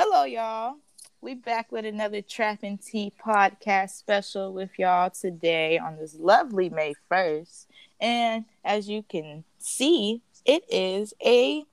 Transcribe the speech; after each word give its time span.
Hello, 0.00 0.22
y'all. 0.22 0.76
We 1.20 1.34
back 1.34 1.72
with 1.72 1.84
another 1.84 2.22
Trap 2.22 2.60
and 2.62 2.80
Tea 2.80 3.12
podcast 3.20 3.90
special 3.90 4.52
with 4.52 4.70
y'all 4.78 5.10
today 5.10 5.76
on 5.76 5.96
this 5.96 6.14
lovely 6.14 6.70
May 6.70 6.94
1st. 7.10 7.66
And 8.00 8.44
as 8.64 8.88
you 8.88 9.02
can 9.02 9.42
see, 9.58 10.22
it 10.44 10.62
is 10.70 11.14
a 11.26 11.64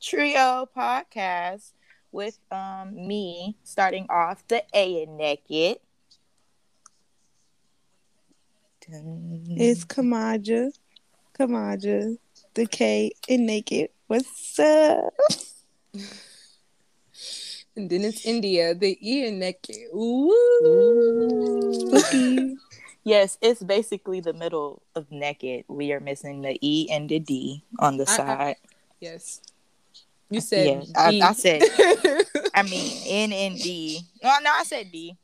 trio 0.00 0.68
podcast 0.76 1.72
with 2.12 2.38
um, 2.52 2.94
me 2.94 3.56
starting 3.64 4.06
off 4.08 4.46
the 4.46 4.62
A 4.72 5.02
and 5.02 5.16
Naked. 5.16 5.78
It's 8.86 9.84
Kamaja, 9.84 10.70
Kamaja, 11.36 12.18
the 12.54 12.66
K 12.66 13.10
and 13.28 13.46
Naked. 13.46 13.88
What's 14.06 14.60
up? 14.60 15.12
And 17.80 17.88
then 17.88 18.04
it's 18.04 18.26
India, 18.26 18.74
the 18.74 18.98
E 19.00 19.26
and 19.26 19.40
naked. 19.40 19.88
Ooh. 19.96 20.28
Yes, 23.02 23.38
it's 23.40 23.62
basically 23.62 24.20
the 24.20 24.34
middle 24.34 24.82
of 24.94 25.10
naked. 25.10 25.64
We 25.68 25.90
are 25.94 26.00
missing 26.00 26.42
the 26.42 26.58
E 26.60 26.86
and 26.92 27.08
the 27.08 27.18
D 27.18 27.64
on 27.78 27.96
the 27.96 28.04
I- 28.06 28.12
I- 28.12 28.16
side. 28.16 28.56
Yes. 29.00 29.40
You 30.28 30.42
said 30.42 30.66
Yeah, 30.66 30.82
I- 30.94 31.10
D. 31.10 31.22
I 31.22 31.32
said- 31.32 31.62
I 32.54 32.62
mean, 32.62 32.92
N 33.08 33.32
and 33.32 33.56
D. 33.58 34.02
No, 34.22 34.28
no, 34.42 34.50
I 34.52 34.64
said 34.64 34.92
D. 34.92 35.16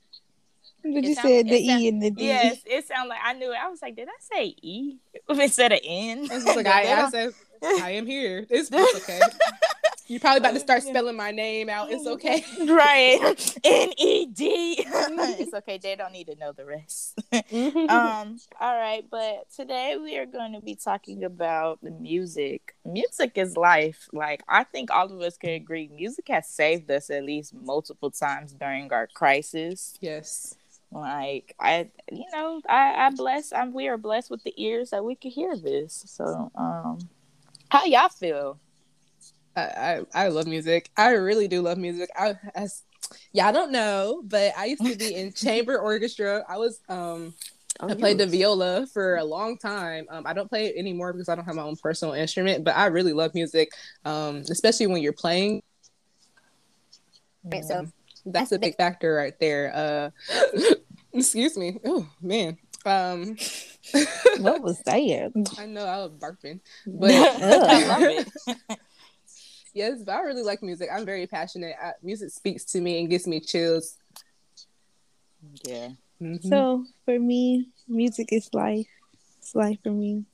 But 0.83 0.91
It 0.91 1.05
you 1.05 1.15
sound- 1.15 1.29
said 1.29 1.47
the 1.49 1.55
it 1.57 1.67
sound- 1.67 1.83
E 1.83 1.89
and 1.89 2.03
the 2.03 2.11
D. 2.13 2.25
Yes, 2.27 2.57
it 2.65 2.87
sounded 2.89 3.11
like 3.11 3.21
I 3.23 3.35
knew 3.35 3.53
it. 3.53 3.59
I 3.63 3.69
was 3.69 3.83
like, 3.83 3.95
did 3.95 4.09
I 4.09 4.17
say 4.21 4.55
E 4.63 4.97
instead 5.29 5.73
of 5.73 5.81
N? 5.85 6.27
It's 6.33 6.47
like 6.47 6.55
But 6.57 6.67
I, 6.67 7.05
I 7.05 7.11
said, 7.11 7.35
I 7.63 7.91
am 7.91 8.07
here. 8.07 8.47
It's, 8.49 8.71
it's 8.73 8.97
okay. 9.05 9.21
You're 10.09 10.21
probably 10.21 10.39
about 10.39 10.55
to 10.55 10.61
start 10.61 10.83
spelling 10.83 11.17
my 11.17 11.33
name 11.33 11.69
out. 11.69 11.91
It's 11.91 12.07
okay. 12.07 12.45
right. 12.65 13.59
N 13.65 13.93
E 13.97 14.27
D. 14.27 14.87
It's 15.39 15.53
okay. 15.53 15.79
They 15.79 15.97
don't 15.97 16.13
need 16.13 16.29
to 16.29 16.37
know 16.37 16.53
the 16.53 16.65
rest. 16.65 17.19
um. 17.33 18.39
All 18.61 18.77
right, 18.77 19.05
but 19.11 19.51
today 19.55 19.97
we 20.01 20.17
are 20.19 20.27
going 20.27 20.53
to 20.53 20.61
be 20.61 20.75
talking 20.75 21.25
about 21.25 21.81
the 21.83 21.91
music. 21.91 22.75
Music 22.85 23.33
is 23.37 23.57
life. 23.57 24.09
Like 24.13 24.43
I 24.49 24.65
think 24.65 24.91
all 24.91 25.13
of 25.13 25.21
us 25.21 25.37
can 25.37 25.51
agree, 25.51 25.91
music 25.95 26.29
has 26.29 26.49
saved 26.49 26.91
us 26.91 27.11
at 27.11 27.25
least 27.25 27.55
multiple 27.55 28.11
times 28.11 28.53
during 28.53 28.93
our 28.93 29.07
crisis. 29.09 29.97
yes. 30.01 30.55
Like 30.93 31.55
I, 31.59 31.91
you 32.11 32.25
know, 32.33 32.61
I, 32.69 33.07
I 33.07 33.11
bless. 33.11 33.53
I'm. 33.53 33.73
We 33.75 33.89
are 33.89 33.99
blessed 33.99 34.31
with 34.31 34.45
the 34.45 34.55
ears 34.57 34.91
that 34.91 35.05
we 35.05 35.17
can 35.17 35.33
hear 35.33 35.57
this. 35.57 36.05
So, 36.07 36.51
um, 36.55 36.99
how 37.71 37.85
y'all 37.85 38.09
feel? 38.09 38.59
I, 39.57 39.61
I, 39.61 40.01
I 40.15 40.29
love 40.29 40.47
music. 40.47 40.91
I 40.97 41.13
really 41.13 41.49
do 41.49 41.63
love 41.63 41.79
music. 41.79 42.11
I, 42.17 42.35
as, 42.55 42.83
yeah, 43.33 43.49
I 43.49 43.53
don't 43.53 43.73
know, 43.73 44.23
but 44.25 44.53
I 44.57 44.67
used 44.67 44.85
to 44.85 44.97
be 44.97 45.15
in 45.15 45.33
chamber 45.35 45.79
orchestra. 45.79 46.45
I 46.49 46.59
was 46.59 46.81
um 46.89 47.35
I 47.81 47.95
played 47.95 48.19
the 48.19 48.27
viola 48.27 48.87
for 48.87 49.17
a 49.17 49.25
long 49.25 49.59
time. 49.59 50.07
Um, 50.09 50.27
I 50.27 50.33
don't 50.33 50.49
play 50.49 50.67
it 50.67 50.77
anymore 50.77 51.13
because 51.13 51.29
I 51.29 51.35
don't 51.35 51.45
have 51.45 51.57
my 51.57 51.63
own 51.63 51.77
personal 51.77 52.15
instrument, 52.15 52.65
but 52.65 52.77
I 52.77 52.87
really 52.87 53.13
love 53.13 53.35
music, 53.35 53.71
um, 54.05 54.37
especially 54.51 54.87
when 54.87 55.03
you're 55.03 55.13
playing. 55.13 55.63
Right, 57.45 57.65
So 57.65 57.87
that's 58.25 58.53
a 58.53 58.59
big 58.59 58.77
factor 58.77 59.15
right 59.15 59.39
there. 59.39 59.73
Uh, 59.75 60.11
excuse 61.13 61.57
me. 61.57 61.79
Oh 61.85 62.09
man. 62.21 62.59
Um, 62.85 63.37
What 64.39 64.63
was 64.63 64.81
that? 64.81 65.33
I 65.59 65.67
know 65.67 65.85
I 65.85 65.99
was 65.99 66.13
barfing, 66.13 66.61
but 66.87 67.13
I 67.15 67.87
love 67.87 68.03
it. 68.03 68.29
Yes, 69.77 70.03
but 70.05 70.13
I 70.15 70.21
really 70.23 70.43
like 70.43 70.63
music. 70.63 70.89
I'm 70.93 71.05
very 71.05 71.27
passionate. 71.27 71.75
I, 71.81 71.93
music 72.03 72.31
speaks 72.31 72.65
to 72.67 72.81
me 72.81 72.99
and 72.99 73.11
gives 73.11 73.27
me 73.27 73.41
chills. 73.41 73.97
Yeah. 75.65 75.91
Mhm. 76.21 76.49
So 76.49 76.85
for 77.05 77.19
me, 77.19 77.69
music 77.87 78.33
is 78.33 78.49
life. 78.53 78.87
It's 79.39 79.55
life 79.55 79.79
for 79.83 79.91
me. 79.91 80.25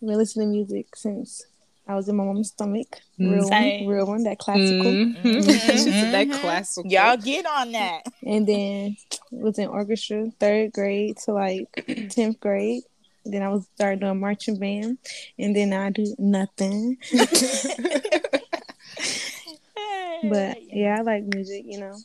I've 0.00 0.08
been 0.08 0.16
listening 0.16 0.48
to 0.48 0.52
music 0.52 0.96
since 0.96 1.44
I 1.86 1.94
was 1.94 2.08
in 2.08 2.16
my 2.16 2.24
mom's 2.24 2.48
stomach. 2.48 3.00
Real 3.18 3.44
Same. 3.44 3.84
one, 3.84 3.94
real 3.94 4.06
one, 4.06 4.22
that 4.24 4.38
classical. 4.38 4.92
Mhm. 4.92 5.16
Mhm. 5.16 5.44
She 5.84 5.92
said 5.92 6.12
that 6.12 6.28
Mhm. 6.28 6.40
classical. 6.40 6.90
Y'all 6.90 7.16
get 7.16 7.44
on 7.46 7.72
that. 7.72 8.02
And 8.24 8.46
then 8.46 8.96
was 9.30 9.58
in 9.58 9.68
orchestra, 9.68 10.30
third 10.40 10.72
grade 10.72 11.18
to 11.24 11.32
like 11.32 11.66
tenth 12.10 12.40
grade. 12.40 12.82
Then 13.24 13.42
I 13.42 13.50
was 13.50 13.66
started 13.76 14.00
doing 14.00 14.18
marching 14.18 14.58
band, 14.58 14.98
and 15.38 15.54
then 15.54 15.72
I 15.72 15.90
do 15.90 16.12
nothing. 16.18 16.96
But 20.22 20.58
yeah, 20.72 20.96
I 20.98 21.02
like 21.02 21.24
music. 21.24 21.64
You 21.66 21.80
know, 21.80 21.96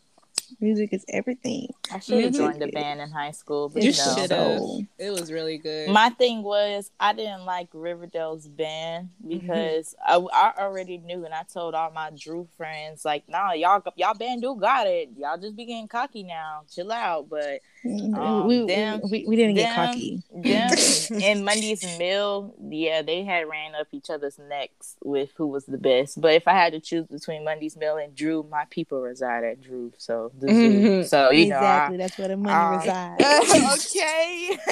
music 0.59 0.93
is 0.93 1.05
everything. 1.09 1.69
I 1.93 1.99
should 1.99 2.23
have 2.23 2.33
joined 2.33 2.61
the 2.61 2.67
band 2.67 2.99
in 3.01 3.09
high 3.09 3.31
school, 3.31 3.69
but 3.69 3.81
You 3.83 3.91
you 3.91 3.97
know. 3.97 4.15
should 4.15 4.31
have. 4.31 4.59
So- 4.59 4.81
It 4.97 5.09
was 5.11 5.31
really 5.31 5.57
good. 5.57 5.89
My 5.89 6.09
thing 6.09 6.43
was 6.43 6.91
I 6.99 7.13
didn't 7.13 7.45
like 7.45 7.69
Riverdale's 7.73 8.47
band 8.47 9.09
Mm-hmm. 9.23 9.29
because 9.29 9.95
I, 10.05 10.15
I 10.15 10.53
already 10.59 10.97
knew, 10.97 11.25
and 11.25 11.33
I 11.33 11.43
told 11.43 11.75
all 11.75 11.91
my 11.91 12.11
Drew 12.17 12.47
friends 12.57 13.03
like, 13.05 13.27
"Nah, 13.29 13.51
y'all 13.53 13.83
y'all 13.95 14.13
band 14.13 14.41
do 14.41 14.55
got 14.55 14.87
it. 14.87 15.09
Y'all 15.17 15.37
just 15.37 15.55
be 15.55 15.65
getting 15.65 15.87
cocky 15.87 16.23
now. 16.23 16.61
Chill 16.73 16.91
out." 16.91 17.29
But 17.29 17.61
Um, 17.85 18.47
we, 18.47 18.65
them- 18.65 19.01
we, 19.09 19.25
we 19.27 19.35
didn't 19.35 19.55
get 19.55 19.75
cocky. 19.75 20.21
them 20.33 20.69
and 21.23 21.45
Mundy's 21.45 21.83
Mill, 21.97 22.53
yeah, 22.69 23.01
they 23.01 23.23
had 23.23 23.47
ran 23.47 23.75
up 23.75 23.87
each 23.91 24.09
other's 24.09 24.37
necks 24.49 24.95
with 25.03 25.29
who 25.37 25.47
was 25.47 25.65
the 25.65 25.77
best. 25.77 26.19
But 26.19 26.33
if 26.33 26.47
I 26.47 26.53
had 26.53 26.73
to 26.73 26.79
choose 26.79 27.05
between 27.07 27.43
Mundy's 27.45 27.77
Mill 27.77 27.97
and 27.97 28.13
Drew, 28.15 28.43
my 28.49 28.65
people 28.69 29.01
reside 29.01 29.43
at 29.43 29.61
Drew, 29.61 29.93
so 29.97 30.31
the 30.39 30.47
zoo. 30.47 30.79
Mhm. 30.79 31.05
So 31.07 31.31
you 31.31 31.43
exactly, 31.43 31.67
that's 31.97 32.17
where 32.17 32.27
the 32.29 32.37
money 32.37 32.53
um, 32.53 32.77
resides. 32.77 33.23
okay. 33.87 34.57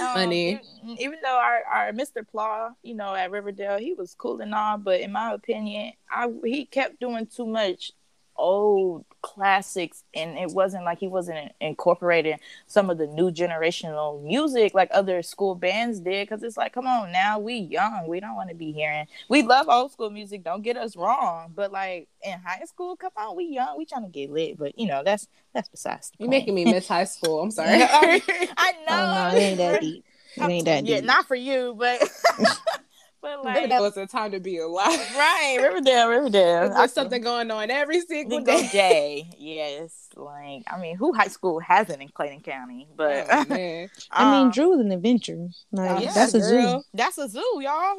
Um, 0.00 0.14
Funny. 0.14 0.50
even, 0.52 0.98
even 0.98 1.18
though 1.22 1.36
our, 1.36 1.62
our 1.70 1.92
Mr. 1.92 2.26
Plaw, 2.26 2.70
you 2.82 2.94
know, 2.94 3.14
at 3.14 3.30
Riverdale, 3.30 3.78
he 3.78 3.92
was 3.92 4.14
cool 4.14 4.40
and 4.40 4.54
all, 4.54 4.78
but 4.78 5.00
in 5.00 5.12
my 5.12 5.32
opinion, 5.32 5.92
I 6.10 6.28
he 6.42 6.64
kept 6.64 7.00
doing 7.00 7.26
too 7.26 7.44
much 7.44 7.92
old 8.40 9.04
classics 9.22 10.02
and 10.14 10.38
it 10.38 10.50
wasn't 10.50 10.82
like 10.84 10.98
he 10.98 11.06
wasn't 11.08 11.52
incorporating 11.60 12.38
some 12.66 12.88
of 12.88 12.96
the 12.98 13.06
new 13.06 13.30
generational 13.30 14.22
music 14.24 14.72
like 14.74 14.88
other 14.92 15.22
school 15.22 15.54
bands 15.54 16.00
did 16.00 16.26
because 16.26 16.42
it's 16.42 16.56
like 16.56 16.72
come 16.72 16.86
on 16.86 17.12
now 17.12 17.38
we 17.38 17.54
young 17.56 18.06
we 18.08 18.18
don't 18.18 18.34
want 18.34 18.48
to 18.48 18.54
be 18.54 18.72
hearing 18.72 19.06
we 19.28 19.42
love 19.42 19.68
old 19.68 19.92
school 19.92 20.08
music 20.10 20.42
don't 20.42 20.62
get 20.62 20.76
us 20.76 20.96
wrong 20.96 21.52
but 21.54 21.70
like 21.70 22.08
in 22.24 22.38
high 22.40 22.64
school 22.64 22.96
come 22.96 23.12
on 23.16 23.36
we 23.36 23.44
young 23.44 23.76
we 23.76 23.84
trying 23.84 24.02
to 24.04 24.08
get 24.08 24.30
lit 24.30 24.58
but 24.58 24.78
you 24.78 24.86
know 24.86 25.02
that's 25.04 25.28
that's 25.52 25.68
besides 25.68 26.10
the 26.10 26.16
You're 26.18 26.28
point. 26.28 26.40
making 26.40 26.54
me 26.54 26.64
miss 26.64 26.88
high 26.88 27.04
school. 27.04 27.40
I'm 27.40 27.50
sorry. 27.50 27.82
I 27.82 28.72
know. 28.86 28.94
oh 28.96 29.06
no, 29.32 29.36
it 29.36 29.40
ain't 29.40 29.58
that 29.58 29.80
deep. 29.80 30.04
It 30.36 30.42
ain't 30.48 30.64
that 30.66 30.86
deep 30.86 30.88
Yeah, 30.88 30.96
deep. 31.00 31.04
not 31.06 31.26
for 31.26 31.34
you, 31.34 31.74
but 31.78 32.00
but 33.22 33.44
like 33.44 33.68
that 33.68 33.80
was 33.80 33.96
a 33.96 34.06
time 34.06 34.30
to 34.32 34.40
be 34.40 34.58
alive. 34.58 34.98
right, 35.16 35.58
Riverdale, 35.62 36.08
Riverdale. 36.08 36.70
There's 36.70 36.92
something 36.92 37.20
going 37.22 37.50
on 37.50 37.70
every 37.70 38.00
single 38.00 38.38
Single 38.38 38.56
day. 38.62 38.68
day. 38.72 39.30
Yes, 39.38 40.08
like 40.16 40.62
I 40.66 40.78
mean, 40.80 40.96
who 40.96 41.12
high 41.12 41.28
school 41.28 41.60
hasn't 41.60 42.00
in 42.02 42.08
Clayton 42.08 42.40
County? 42.40 42.88
But 42.96 43.26
Oh, 43.30 43.44
man. 43.48 43.90
I 44.10 44.30
mean, 44.32 44.46
um, 44.46 44.50
Drew 44.50 44.74
is 44.74 44.80
an 44.80 44.92
adventure. 44.92 45.48
Like 45.72 46.04
yeah, 46.04 46.12
that's 46.12 46.34
a 46.34 46.40
zoo. 46.42 46.82
that's 46.94 47.18
a 47.18 47.28
zoo, 47.28 47.60
y'all. 47.62 47.96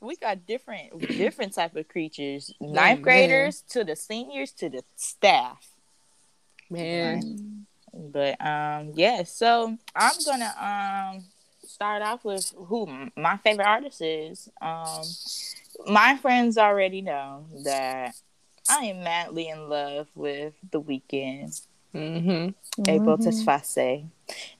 we 0.00 0.16
got 0.16 0.46
different 0.46 0.98
different 1.08 1.54
type 1.54 1.76
of 1.76 1.86
creatures. 1.88 2.52
Ninth 2.60 2.98
man. 2.98 3.02
graders 3.02 3.62
to 3.70 3.84
the 3.84 3.94
seniors 3.96 4.52
to 4.52 4.68
the 4.68 4.82
staff. 4.96 5.68
Man. 6.70 7.66
But 7.94 8.40
um 8.44 8.92
yeah, 8.94 9.22
so 9.24 9.76
I'm 9.94 10.12
gonna 10.24 10.54
um 11.14 11.24
start 11.72 12.02
off 12.02 12.24
with 12.24 12.52
who 12.56 13.08
my 13.16 13.36
favorite 13.38 13.66
artist 13.66 14.00
is. 14.02 14.48
Um 14.60 15.02
my 15.86 16.16
friends 16.18 16.58
already 16.58 17.00
know 17.02 17.46
that 17.64 18.14
I 18.68 18.84
am 18.84 19.02
madly 19.02 19.48
in 19.48 19.68
love 19.68 20.08
with 20.14 20.54
The 20.70 20.80
Weeknd, 20.80 21.60
Mm-hmm. 21.94 22.88
Abel 22.88 23.18
Mhm. 23.18 23.24
Tesfaye. 23.44 24.06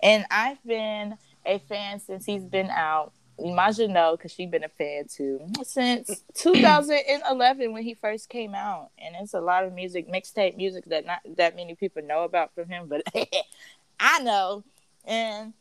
And 0.03 0.27
I've 0.31 0.63
been 0.65 1.17
a 1.47 1.59
fan 1.59 2.01
since 2.01 2.27
he's 2.27 2.45
been 2.45 2.71
out. 2.71 3.13
Maja 3.41 3.89
know 3.89 4.15
because 4.17 4.31
she's 4.33 4.51
been 4.51 4.63
a 4.63 4.69
fan 4.69 5.07
too 5.09 5.41
since 5.65 6.23
2011 6.35 7.73
when 7.73 7.83
he 7.83 7.95
first 7.95 8.29
came 8.29 8.55
out, 8.55 8.91
and 8.99 9.17
it's 9.21 9.33
a 9.35 9.41
lot 9.41 9.65
of 9.65 9.73
music, 9.73 10.09
mixtape 10.09 10.57
music 10.57 10.85
that 10.87 11.07
not 11.07 11.21
that 11.37 11.57
many 11.57 11.75
people 11.75 12.03
know 12.03 12.25
about 12.25 12.55
from 12.55 12.69
him, 12.69 12.87
but 12.89 13.03
I 14.01 14.21
know. 14.23 14.63
And 15.05 15.55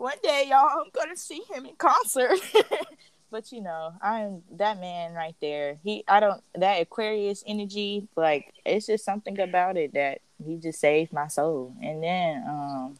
one 0.00 0.16
day, 0.22 0.46
y'all, 0.48 0.80
I'm 0.80 0.90
gonna 0.92 1.16
see 1.16 1.42
him 1.52 1.66
in 1.66 1.74
concert. 1.76 2.38
but 3.30 3.52
you 3.52 3.60
know, 3.60 3.92
I'm 4.02 4.42
that 4.56 4.80
man 4.80 5.12
right 5.14 5.34
there. 5.40 5.76
He, 5.84 6.04
I 6.08 6.20
don't 6.20 6.42
that 6.54 6.80
Aquarius 6.82 7.44
energy, 7.46 8.08
like 8.16 8.52
it's 8.64 8.86
just 8.86 9.04
something 9.04 9.38
about 9.40 9.76
it 9.76 9.92
that 9.94 10.20
he 10.44 10.56
just 10.56 10.80
saved 10.80 11.12
my 11.12 11.28
soul. 11.28 11.74
And 11.82 12.02
then, 12.02 12.44
um. 12.48 12.98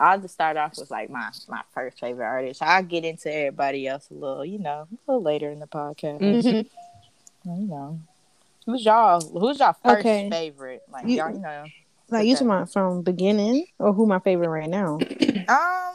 I'll 0.00 0.20
just 0.20 0.34
start 0.34 0.56
off 0.56 0.78
with 0.78 0.92
like 0.92 1.10
my 1.10 1.30
my 1.48 1.62
first 1.74 1.98
favorite 1.98 2.24
artist. 2.24 2.62
I'll 2.62 2.84
get 2.84 3.04
into 3.04 3.34
everybody 3.34 3.88
else 3.88 4.06
a 4.12 4.14
little, 4.14 4.44
you 4.44 4.60
know, 4.60 4.86
a 4.92 5.10
little 5.10 5.22
later 5.24 5.50
in 5.50 5.58
the 5.58 5.66
podcast. 5.66 6.20
Mhm. 6.20 6.66
You 7.44 7.52
know, 7.66 7.98
Who's 8.64 8.84
y'all? 8.84 9.20
Who's 9.20 9.58
y'all 9.58 9.72
first 9.82 10.00
Okay. 10.06 10.30
favorite? 10.30 10.82
Like 10.88 11.08
You- 11.08 11.16
y'all, 11.16 11.32
you 11.32 11.40
know. 11.40 11.64
Like 12.10 12.26
you 12.26 12.32
Okay. 12.32 12.38
talking 12.44 12.46
about 12.50 12.72
from 12.72 13.02
beginning 13.02 13.66
or 13.78 13.92
who 13.92 14.06
my 14.06 14.18
favorite 14.20 14.48
right 14.48 14.68
now? 14.70 14.98
Um. 15.48 15.94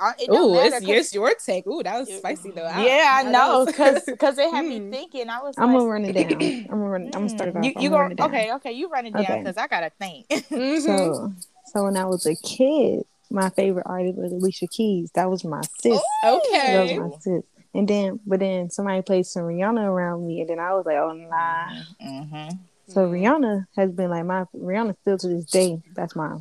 I- 0.00 0.14
It 0.18 0.30
Ooh, 0.30 0.54
matter 0.54 0.66
it's, 0.76 0.80
'cause- 0.86 0.88
it's 0.96 1.14
your 1.14 1.34
take. 1.34 1.66
Ooh, 1.66 1.82
that 1.82 1.98
was 2.00 2.08
spicy 2.12 2.50
though. 2.50 2.62
yeah, 2.64 3.20
I 3.24 3.30
know, 3.30 3.66
cause, 3.76 4.02
cause 4.18 4.38
it 4.38 4.50
had 4.50 4.64
Hmm. 4.64 4.68
me 4.68 4.90
thinking. 4.90 5.28
I 5.28 5.40
was. 5.42 5.54
I'm 5.58 5.66
like, 5.68 5.76
gonna 5.76 5.90
run 5.90 6.04
it 6.06 6.12
down. 6.14 6.42
I'm 6.42 6.66
gonna 6.66 6.88
run. 6.88 7.02
I'm 7.06 7.10
gonna 7.10 7.28
start 7.28 7.50
it 7.50 7.54
mm, 7.54 7.58
off. 7.58 7.64
You, 7.66 7.72
I'm 7.76 7.82
you 7.82 7.90
gonna 7.90 8.04
go 8.06 8.10
it 8.12 8.16
down. 8.16 8.28
okay? 8.30 8.52
Okay, 8.54 8.72
you 8.72 8.88
run 8.88 9.06
it 9.06 9.12
down 9.12 9.22
Okay. 9.22 9.38
because 9.38 9.56
I 9.58 9.66
gotta 9.66 9.90
think. 10.00 10.26
So, 10.82 11.32
so 11.66 11.84
when 11.84 11.96
I 11.98 12.06
was 12.06 12.24
a 12.26 12.34
kid, 12.36 13.04
my 13.30 13.50
favorite 13.50 13.86
artist 13.86 14.16
was 14.18 14.32
Alicia 14.32 14.66
Keys. 14.66 15.10
That 15.14 15.30
was 15.30 15.44
my 15.44 15.60
sis. 15.80 16.00
That 16.22 16.40
okay. 16.48 16.98
was 16.98 17.10
my 17.12 17.18
sis. 17.20 17.42
And 17.74 17.86
then, 17.86 18.18
but 18.26 18.40
then 18.40 18.70
somebody 18.70 19.00
played 19.02 19.26
some 19.26 19.42
Rihanna 19.44 19.84
around 19.84 20.26
me, 20.26 20.40
and 20.40 20.48
then 20.50 20.58
I 20.58 20.72
was 20.74 20.84
like, 20.86 20.96
oh 20.96 21.12
nah. 21.12 21.68
Mm-hmm. 22.02 22.56
So 22.88 23.08
Rihanna 23.08 23.66
has 23.76 23.90
been 23.92 24.10
like 24.10 24.24
my 24.24 24.44
Rihanna 24.54 24.96
still 25.02 25.18
to 25.18 25.28
this 25.28 25.44
day. 25.46 25.80
That's 25.94 26.14
my, 26.16 26.36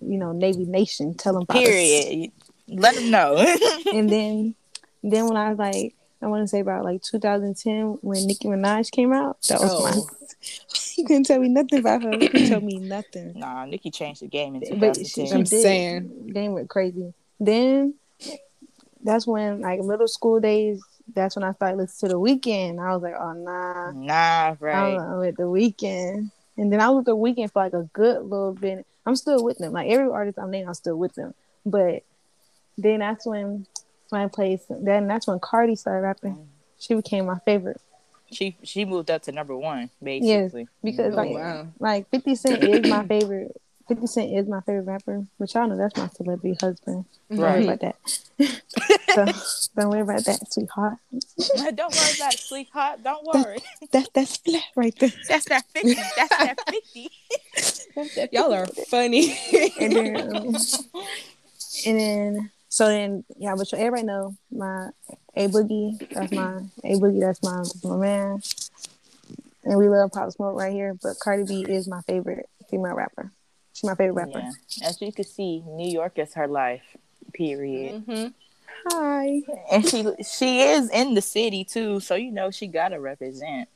you 0.00 0.18
know, 0.18 0.32
Navy 0.32 0.64
Nation. 0.64 1.14
Tell 1.14 1.34
them. 1.34 1.46
Period. 1.46 2.30
Let 2.68 2.94
them 2.94 3.10
know. 3.10 3.36
And 3.94 4.08
then, 4.10 4.54
then 5.02 5.26
when 5.28 5.36
I 5.36 5.50
was 5.50 5.58
like, 5.58 5.94
I 6.22 6.26
want 6.26 6.42
to 6.42 6.48
say 6.48 6.60
about 6.60 6.84
like 6.84 7.02
2010 7.02 7.98
when 8.00 8.26
Nicki 8.26 8.48
Minaj 8.48 8.90
came 8.90 9.12
out. 9.12 9.36
That 9.48 9.60
was 9.60 9.70
Oh. 9.72 9.82
my. 9.84 10.02
you 10.96 11.04
couldn't 11.04 11.24
tell 11.24 11.38
me 11.38 11.48
nothing 11.48 11.80
about 11.80 12.02
her. 12.02 12.12
You 12.14 12.28
couldn't 12.30 12.48
tell 12.48 12.60
me 12.62 12.78
nothing. 12.78 13.34
nah, 13.36 13.66
Nicki 13.66 13.90
changed 13.90 14.22
the 14.22 14.28
game 14.28 14.54
in 14.54 14.60
But 14.80 14.94
2010. 14.94 15.04
she, 15.04 15.26
she 15.26 15.32
I'm 15.34 15.40
did. 15.44 15.62
saying. 15.62 16.30
Game 16.32 16.54
went 16.54 16.70
crazy. 16.70 17.12
Then 17.38 17.94
that's 19.02 19.26
when 19.26 19.60
like 19.60 19.80
middle 19.80 20.08
school 20.08 20.40
days. 20.40 20.82
That's 21.12 21.36
when 21.36 21.42
I 21.44 21.52
started 21.52 21.76
listening 21.78 22.10
to 22.10 22.14
the 22.16 22.20
Weeknd. 22.20 22.78
I 22.80 22.94
was 22.94 23.02
like, 23.02 23.14
oh 23.18 23.32
nah, 23.34 23.90
Nah, 23.92 24.56
right. 24.60 24.96
I'm 24.98 25.18
with 25.18 25.36
the 25.36 25.42
Weeknd. 25.44 26.30
And 26.56 26.72
then 26.72 26.80
I 26.80 26.88
was 26.88 26.98
with 26.98 27.06
the 27.06 27.16
Weeknd 27.16 27.52
for 27.52 27.62
like 27.64 27.72
a 27.74 27.88
good 27.92 28.22
little 28.22 28.52
bit. 28.52 28.86
I'm 29.04 29.16
still 29.16 29.42
with 29.44 29.58
them. 29.58 29.72
Like 29.72 29.90
every 29.90 30.08
artist 30.10 30.38
I'm 30.38 30.50
naming, 30.50 30.68
I'm 30.68 30.74
still 30.74 30.96
with 30.96 31.14
them. 31.14 31.34
But 31.66 32.04
then 32.78 33.00
that's 33.00 33.26
when 33.26 33.66
my 34.10 34.28
place. 34.28 34.62
Then 34.70 35.06
that's 35.06 35.26
when 35.26 35.40
Cardi 35.40 35.74
started 35.76 36.02
rapping. 36.02 36.36
Mm. 36.36 36.46
She 36.78 36.94
became 36.94 37.26
my 37.26 37.38
favorite 37.40 37.80
She 38.30 38.56
she 38.62 38.84
moved 38.84 39.10
up 39.10 39.22
to 39.22 39.32
number 39.32 39.56
one 39.56 39.90
Yes. 40.00 40.52
basically. 40.52 40.68
because 40.82 41.14
Oh, 41.14 41.16
like 41.16 41.30
wow. 41.30 41.66
like 41.78 42.08
50 42.10 42.34
Cent 42.34 42.62
is 42.62 42.88
my 42.90 43.06
favorite. 43.06 43.56
50 43.88 44.06
Cent 44.06 44.32
is 44.32 44.48
my 44.48 44.60
favorite 44.62 44.86
rapper, 44.86 45.26
but 45.38 45.52
y'all 45.52 45.68
know 45.68 45.76
that's 45.76 45.96
my 45.96 46.08
celebrity 46.08 46.56
husband. 46.60 47.04
Don't 47.28 47.38
worry 47.38 47.64
about 47.64 47.80
that. 47.80 47.96
so, 49.14 49.26
don't 49.76 49.90
worry 49.90 50.00
about 50.00 50.24
that, 50.24 50.52
sweetheart. 50.52 50.98
Don't 51.74 51.94
worry 51.94 52.14
about 52.16 52.34
it, 52.34 52.40
sweetheart. 52.40 53.02
Don't 53.02 53.26
worry. 53.26 53.58
That 53.92 54.08
that's 54.14 54.38
flat 54.38 54.62
right 54.74 54.94
there. 54.98 55.12
That's 55.28 55.44
that 55.46 55.64
fifty. 55.72 55.94
That's 55.94 56.36
that 56.36 56.60
fifty. 56.68 57.10
Y'all 58.32 58.54
are 58.54 58.66
funny. 58.66 59.36
And 59.78 59.92
then, 59.92 60.16
um, 60.36 60.56
and 61.86 62.00
then, 62.00 62.50
so 62.68 62.88
then, 62.88 63.24
yeah, 63.36 63.54
but 63.56 63.68
so 63.68 63.76
everybody 63.76 64.04
know 64.04 64.34
my 64.50 64.88
A 65.36 65.48
Boogie. 65.48 66.08
That's 66.10 66.32
my 66.32 66.62
A 66.84 66.98
Boogie. 66.98 67.20
That's 67.20 67.42
my 67.42 67.64
my 67.88 67.96
man. 67.96 68.42
And 69.64 69.78
we 69.78 69.88
love 69.88 70.12
Pop 70.12 70.30
Smoke 70.32 70.58
right 70.58 70.72
here. 70.72 70.94
But 71.02 71.18
Cardi 71.20 71.44
B 71.44 71.66
is 71.70 71.86
my 71.86 72.00
favorite 72.02 72.48
female 72.70 72.94
rapper. 72.94 73.30
She's 73.74 73.84
my 73.84 73.94
favorite 73.94 74.14
rapper. 74.14 74.38
Yeah. 74.40 74.88
As 74.88 75.00
you 75.02 75.12
can 75.12 75.24
see, 75.24 75.60
New 75.66 75.90
York 75.90 76.18
is 76.18 76.32
her 76.34 76.46
life. 76.48 76.82
Period. 77.32 78.06
Mhm. 78.06 78.32
Hi. 78.86 79.42
And 79.70 79.86
she 79.88 80.06
she 80.22 80.60
is 80.62 80.88
in 80.90 81.14
the 81.14 81.22
city 81.22 81.64
too, 81.64 82.00
so 82.00 82.14
you 82.14 82.30
know 82.30 82.50
she 82.50 82.66
gotta 82.68 82.98
represent. 83.00 83.68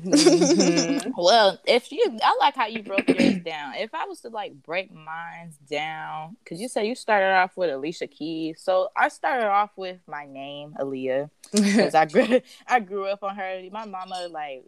Mhm. 0.00 1.12
Well, 1.16 1.58
if 1.66 1.92
you, 1.92 2.18
I 2.22 2.36
like 2.40 2.54
how 2.54 2.66
you 2.66 2.82
broke 2.82 3.06
yours 3.08 3.34
down. 3.44 3.74
If 3.74 3.92
I 3.94 4.06
was 4.06 4.20
to 4.22 4.30
like 4.30 4.54
break 4.62 4.90
mine 4.90 5.52
down, 5.70 6.36
because 6.42 6.60
you 6.62 6.68
said 6.68 6.86
you 6.86 6.94
started 6.94 7.32
off 7.34 7.54
with 7.56 7.68
Alicia 7.70 8.06
Keys, 8.06 8.58
so 8.60 8.88
I 8.96 9.08
started 9.08 9.46
off 9.48 9.70
with 9.76 9.98
my 10.06 10.24
name, 10.26 10.74
Aaliyah, 10.80 11.28
because 11.52 11.94
I 12.02 12.06
grew 12.06 12.40
I 12.66 12.80
grew 12.80 13.04
up 13.04 13.22
on 13.22 13.36
her. 13.36 13.62
My 13.70 13.84
mama 13.84 14.28
like. 14.30 14.64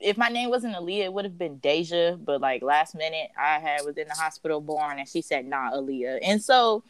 If 0.00 0.16
my 0.16 0.28
name 0.28 0.50
wasn't 0.50 0.76
Aaliyah, 0.76 1.04
it 1.04 1.12
would 1.12 1.24
have 1.24 1.38
been 1.38 1.58
Deja. 1.58 2.16
But 2.16 2.40
like 2.40 2.62
last 2.62 2.94
minute, 2.94 3.30
I 3.38 3.58
had 3.58 3.84
was 3.84 3.96
in 3.96 4.08
the 4.08 4.14
hospital 4.14 4.60
born, 4.60 4.98
and 4.98 5.08
she 5.08 5.22
said, 5.22 5.46
"Nah, 5.46 5.72
Aaliyah." 5.72 6.20
And 6.22 6.42
so, 6.42 6.84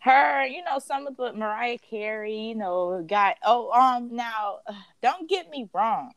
her, 0.00 0.44
you 0.46 0.64
know, 0.64 0.78
some 0.78 1.06
of 1.06 1.16
the 1.16 1.32
Mariah 1.32 1.78
Carey, 1.78 2.36
you 2.36 2.54
know, 2.54 3.04
got. 3.06 3.36
Oh, 3.44 3.70
um, 3.70 4.14
now, 4.14 4.58
don't 5.02 5.28
get 5.28 5.50
me 5.50 5.68
wrong. 5.72 6.12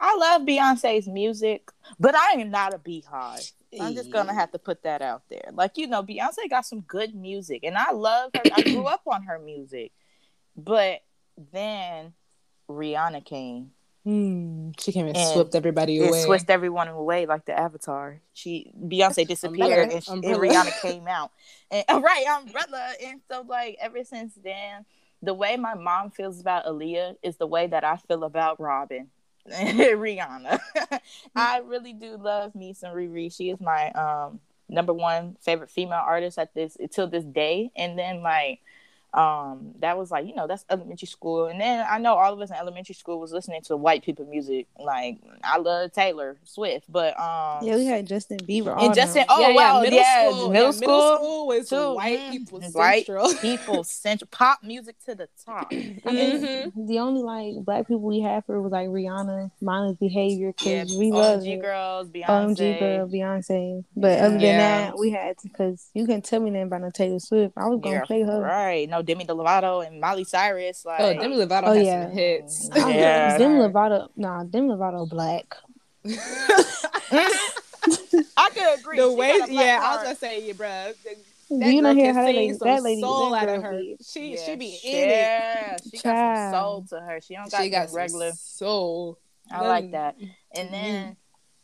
I 0.00 0.16
love 0.16 0.42
Beyonce's 0.42 1.08
music, 1.08 1.70
but 1.98 2.14
I 2.14 2.32
am 2.32 2.50
not 2.50 2.74
a 2.74 2.78
BeyHive. 2.78 3.52
I'm 3.80 3.94
just 3.94 4.10
gonna 4.12 4.34
have 4.34 4.52
to 4.52 4.58
put 4.58 4.82
that 4.82 5.02
out 5.02 5.22
there. 5.28 5.50
Like 5.52 5.76
you 5.76 5.86
know, 5.86 6.02
Beyonce 6.02 6.48
got 6.48 6.66
some 6.66 6.80
good 6.80 7.14
music, 7.14 7.64
and 7.64 7.76
I 7.76 7.92
love 7.92 8.30
her. 8.34 8.42
I 8.52 8.62
grew 8.62 8.86
up 8.86 9.02
on 9.06 9.24
her 9.24 9.38
music, 9.38 9.92
but 10.56 11.00
then 11.52 12.12
Rihanna 12.68 13.24
came. 13.24 13.72
Hmm. 14.04 14.70
She 14.78 14.92
came 14.92 15.06
and 15.06 15.16
And 15.16 15.32
swept 15.32 15.54
everybody 15.54 15.98
away. 15.98 16.22
Swept 16.24 16.50
everyone 16.50 16.88
away 16.88 17.24
like 17.24 17.46
the 17.46 17.58
Avatar. 17.58 18.20
She 18.34 18.70
Beyonce 18.78 19.26
disappeared 19.28 19.92
and, 19.92 20.06
and 20.08 20.24
Rihanna 20.24 20.80
came 20.82 21.08
out. 21.08 21.30
And 21.70 21.84
right, 22.02 22.24
umbrella. 22.38 22.92
And 23.02 23.20
so 23.30 23.44
like 23.48 23.78
ever 23.80 24.04
since 24.04 24.34
then, 24.42 24.84
the 25.22 25.32
way 25.32 25.56
my 25.56 25.74
mom 25.74 26.10
feels 26.10 26.38
about 26.38 26.66
Aaliyah 26.66 27.16
is 27.22 27.36
the 27.36 27.46
way 27.46 27.66
that 27.66 27.82
I 27.82 27.96
feel 27.96 28.24
about 28.24 28.60
Robyn. 28.60 29.08
Rihanna. 29.50 30.58
I 31.34 31.58
really 31.58 31.94
do 31.94 32.18
love 32.18 32.54
me 32.54 32.74
some 32.74 32.94
Riri. 32.94 33.34
She 33.34 33.48
is 33.48 33.60
my 33.60 33.90
um 33.92 34.40
number 34.68 34.92
one 34.92 35.36
favorite 35.40 35.70
female 35.70 36.02
artist 36.04 36.38
at 36.38 36.52
this 36.52 36.76
till 36.90 37.06
this 37.06 37.24
day. 37.24 37.70
And 37.74 37.98
then 37.98 38.22
like 38.22 38.60
um 39.14 39.72
that 39.78 39.96
was 39.96 40.10
like 40.10 40.26
you 40.26 40.34
know 40.34 40.46
that's 40.48 40.64
elementary 40.68 41.06
school 41.06 41.46
and 41.46 41.60
then 41.60 41.86
i 41.88 41.98
know 41.98 42.14
all 42.14 42.32
of 42.32 42.40
us 42.40 42.50
in 42.50 42.56
elementary 42.56 42.94
school 42.96 43.20
was 43.20 43.32
listening 43.32 43.62
to 43.62 43.76
white 43.76 44.02
people 44.04 44.24
music 44.26 44.66
like 44.78 45.18
i 45.44 45.56
love 45.56 45.92
taylor 45.92 46.36
swift 46.42 46.90
but 46.90 47.16
um 47.20 47.64
Yeah, 47.64 47.76
we 47.76 47.86
had 47.86 48.06
Justin 48.06 48.38
Bieber. 48.38 48.72
and 48.72 48.88
them. 48.88 48.94
justin 48.94 49.24
oh 49.28 49.40
yeah, 49.40 49.48
yeah, 49.50 49.54
wow 49.54 49.80
middle 49.82 49.98
yeah, 50.00 50.28
school. 50.30 50.50
middle 50.50 50.66
yeah, 50.66 51.16
school 51.16 51.46
was 51.46 51.68
too. 51.68 51.94
white 51.94 52.18
Mhm. 52.18 52.30
people 52.32 52.60
White 52.72 53.06
central. 53.06 53.34
people 53.40 53.84
central 53.84 54.28
pop 54.32 54.64
music 54.64 54.96
to 55.06 55.14
the 55.14 55.28
top 55.44 55.70
Mhm. 56.04 56.72
The 56.88 56.98
only 56.98 57.22
like 57.22 57.64
black 57.64 57.86
people 57.86 58.00
we 58.02 58.20
had 58.20 58.44
for 58.44 58.60
was 58.60 58.72
like 58.72 58.88
Rihanna, 58.88 59.50
Mindless 59.60 59.96
Behavior, 59.98 60.52
yeah 60.64 60.84
because 60.84 60.98
we 60.98 61.12
love 61.12 61.40
OMG 61.42 61.54
it. 61.54 61.60
girls 61.62 62.08
beyonce 62.08 62.26
OMG 62.26 62.78
girl, 62.78 63.08
Beyonce. 63.08 63.84
But 63.96 64.18
other 64.18 64.30
than 64.38 64.40
Yeah. 64.42 64.56
that, 64.90 64.98
we 64.98 65.10
had 65.10 65.36
because 65.42 65.90
you 65.94 66.06
can 66.06 66.20
tell 66.22 66.40
me 66.40 66.50
nothing 66.50 66.66
about 66.66 66.80
no 66.82 66.90
Taylor 66.90 67.18
Swift. 67.20 67.54
I 67.56 67.66
was 67.68 67.80
gonna 67.80 67.96
Yeah, 67.96 68.04
play 68.04 68.22
her. 68.22 68.40
right 68.40 68.88
no 68.88 69.02
demi 69.04 69.24
lovato 69.26 69.86
and 69.86 70.00
miley 70.00 70.24
cyrus 70.24 70.84
like 70.84 71.00
Oh, 71.00 71.12
Demi 71.14 71.36
Lovato 71.36 71.64
Oh, 71.68 71.72
has 71.72 71.84
yeah. 71.86 72.04
some 72.06 72.12
hits. 72.12 72.70
I- 72.74 72.90
Yeah. 72.92 73.38
Demi 73.38 73.58
Lovato, 73.60 74.08
nah, 74.16 74.44
Demi 74.44 74.68
Lovato 74.68 75.08
black. 75.08 75.56
i 78.36 78.50
could 78.54 78.78
agree 78.78 78.96
the 78.98 79.08
She 79.10 79.14
way, 79.16 79.38
got 79.38 79.48
a 79.48 79.52
black 79.52 79.66
yeah, 79.66 79.80
I 79.82 79.94
was 79.94 80.02
gonna 80.04 80.16
say, 80.16 80.46
yeah, 80.46 80.52
bro. 80.54 80.92
Do 81.48 81.58
That 81.58 81.66
you 81.74 81.82
girl 81.82 81.92
not 81.92 81.96
hear 81.96 82.06
can 82.06 82.14
how 82.14 82.22
that 82.22 82.26
sing 82.28 82.36
lady, 82.36 82.54
some 82.54 82.68
that 82.68 82.82
lady, 82.82 83.00
soul 83.02 83.30
that 83.32 83.48
out 83.48 83.56
of 83.56 83.62
her. 83.62 83.72
did. 83.80 84.04
She 84.04 84.32
Yeah, 84.34 84.44
she 84.44 84.56
be 84.56 84.78
in 84.82 85.08
it. 85.10 85.10
yeah, 85.10 85.76
she 85.90 85.98
got 86.02 86.50
some 86.52 86.52
soul 86.60 86.86
to 86.88 87.00
her. 87.00 87.20
She 87.20 87.34
don't 87.34 87.50
got 87.50 87.62
She 87.62 87.70
got 87.70 87.92
regular. 87.92 88.30
some 88.30 88.36
soul. 88.38 89.18
I 89.50 89.60
like 89.66 89.90
that. 89.92 90.16
And 90.54 90.72
then 90.72 91.16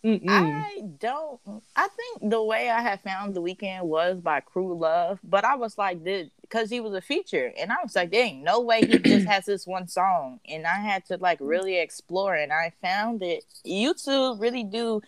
Mm-mm. 0.04 0.20
I 0.28 0.82
don't. 0.98 1.40
I 1.76 1.88
think 1.88 2.30
the 2.30 2.42
way 2.42 2.68
I 2.70 2.80
had 2.82 3.00
found 3.00 3.34
the 3.34 3.40
Weeknd 3.42 3.82
was 3.82 4.20
by 4.20 4.40
Crew 4.40 4.78
Love, 4.78 5.18
but 5.24 5.44
I 5.44 5.56
was 5.56 5.78
like, 5.78 6.04
did 6.04 6.30
because 6.50 6.68
he 6.70 6.80
was 6.80 6.94
a 6.94 7.00
feature, 7.00 7.52
and 7.58 7.70
I 7.70 7.76
was 7.82 7.94
like, 7.94 8.10
dang, 8.10 8.42
no 8.42 8.60
way 8.60 8.80
he 8.80 8.98
just 8.98 9.26
has 9.28 9.44
this 9.46 9.66
one 9.66 9.86
song, 9.88 10.40
and 10.48 10.66
I 10.66 10.76
had 10.80 11.06
to 11.06 11.16
like 11.18 11.38
really 11.40 11.78
explore, 11.78 12.34
and 12.34 12.52
I 12.52 12.72
found 12.82 13.22
it. 13.22 13.44
YouTube 13.64 14.40
really 14.40 14.64
do. 14.64 15.00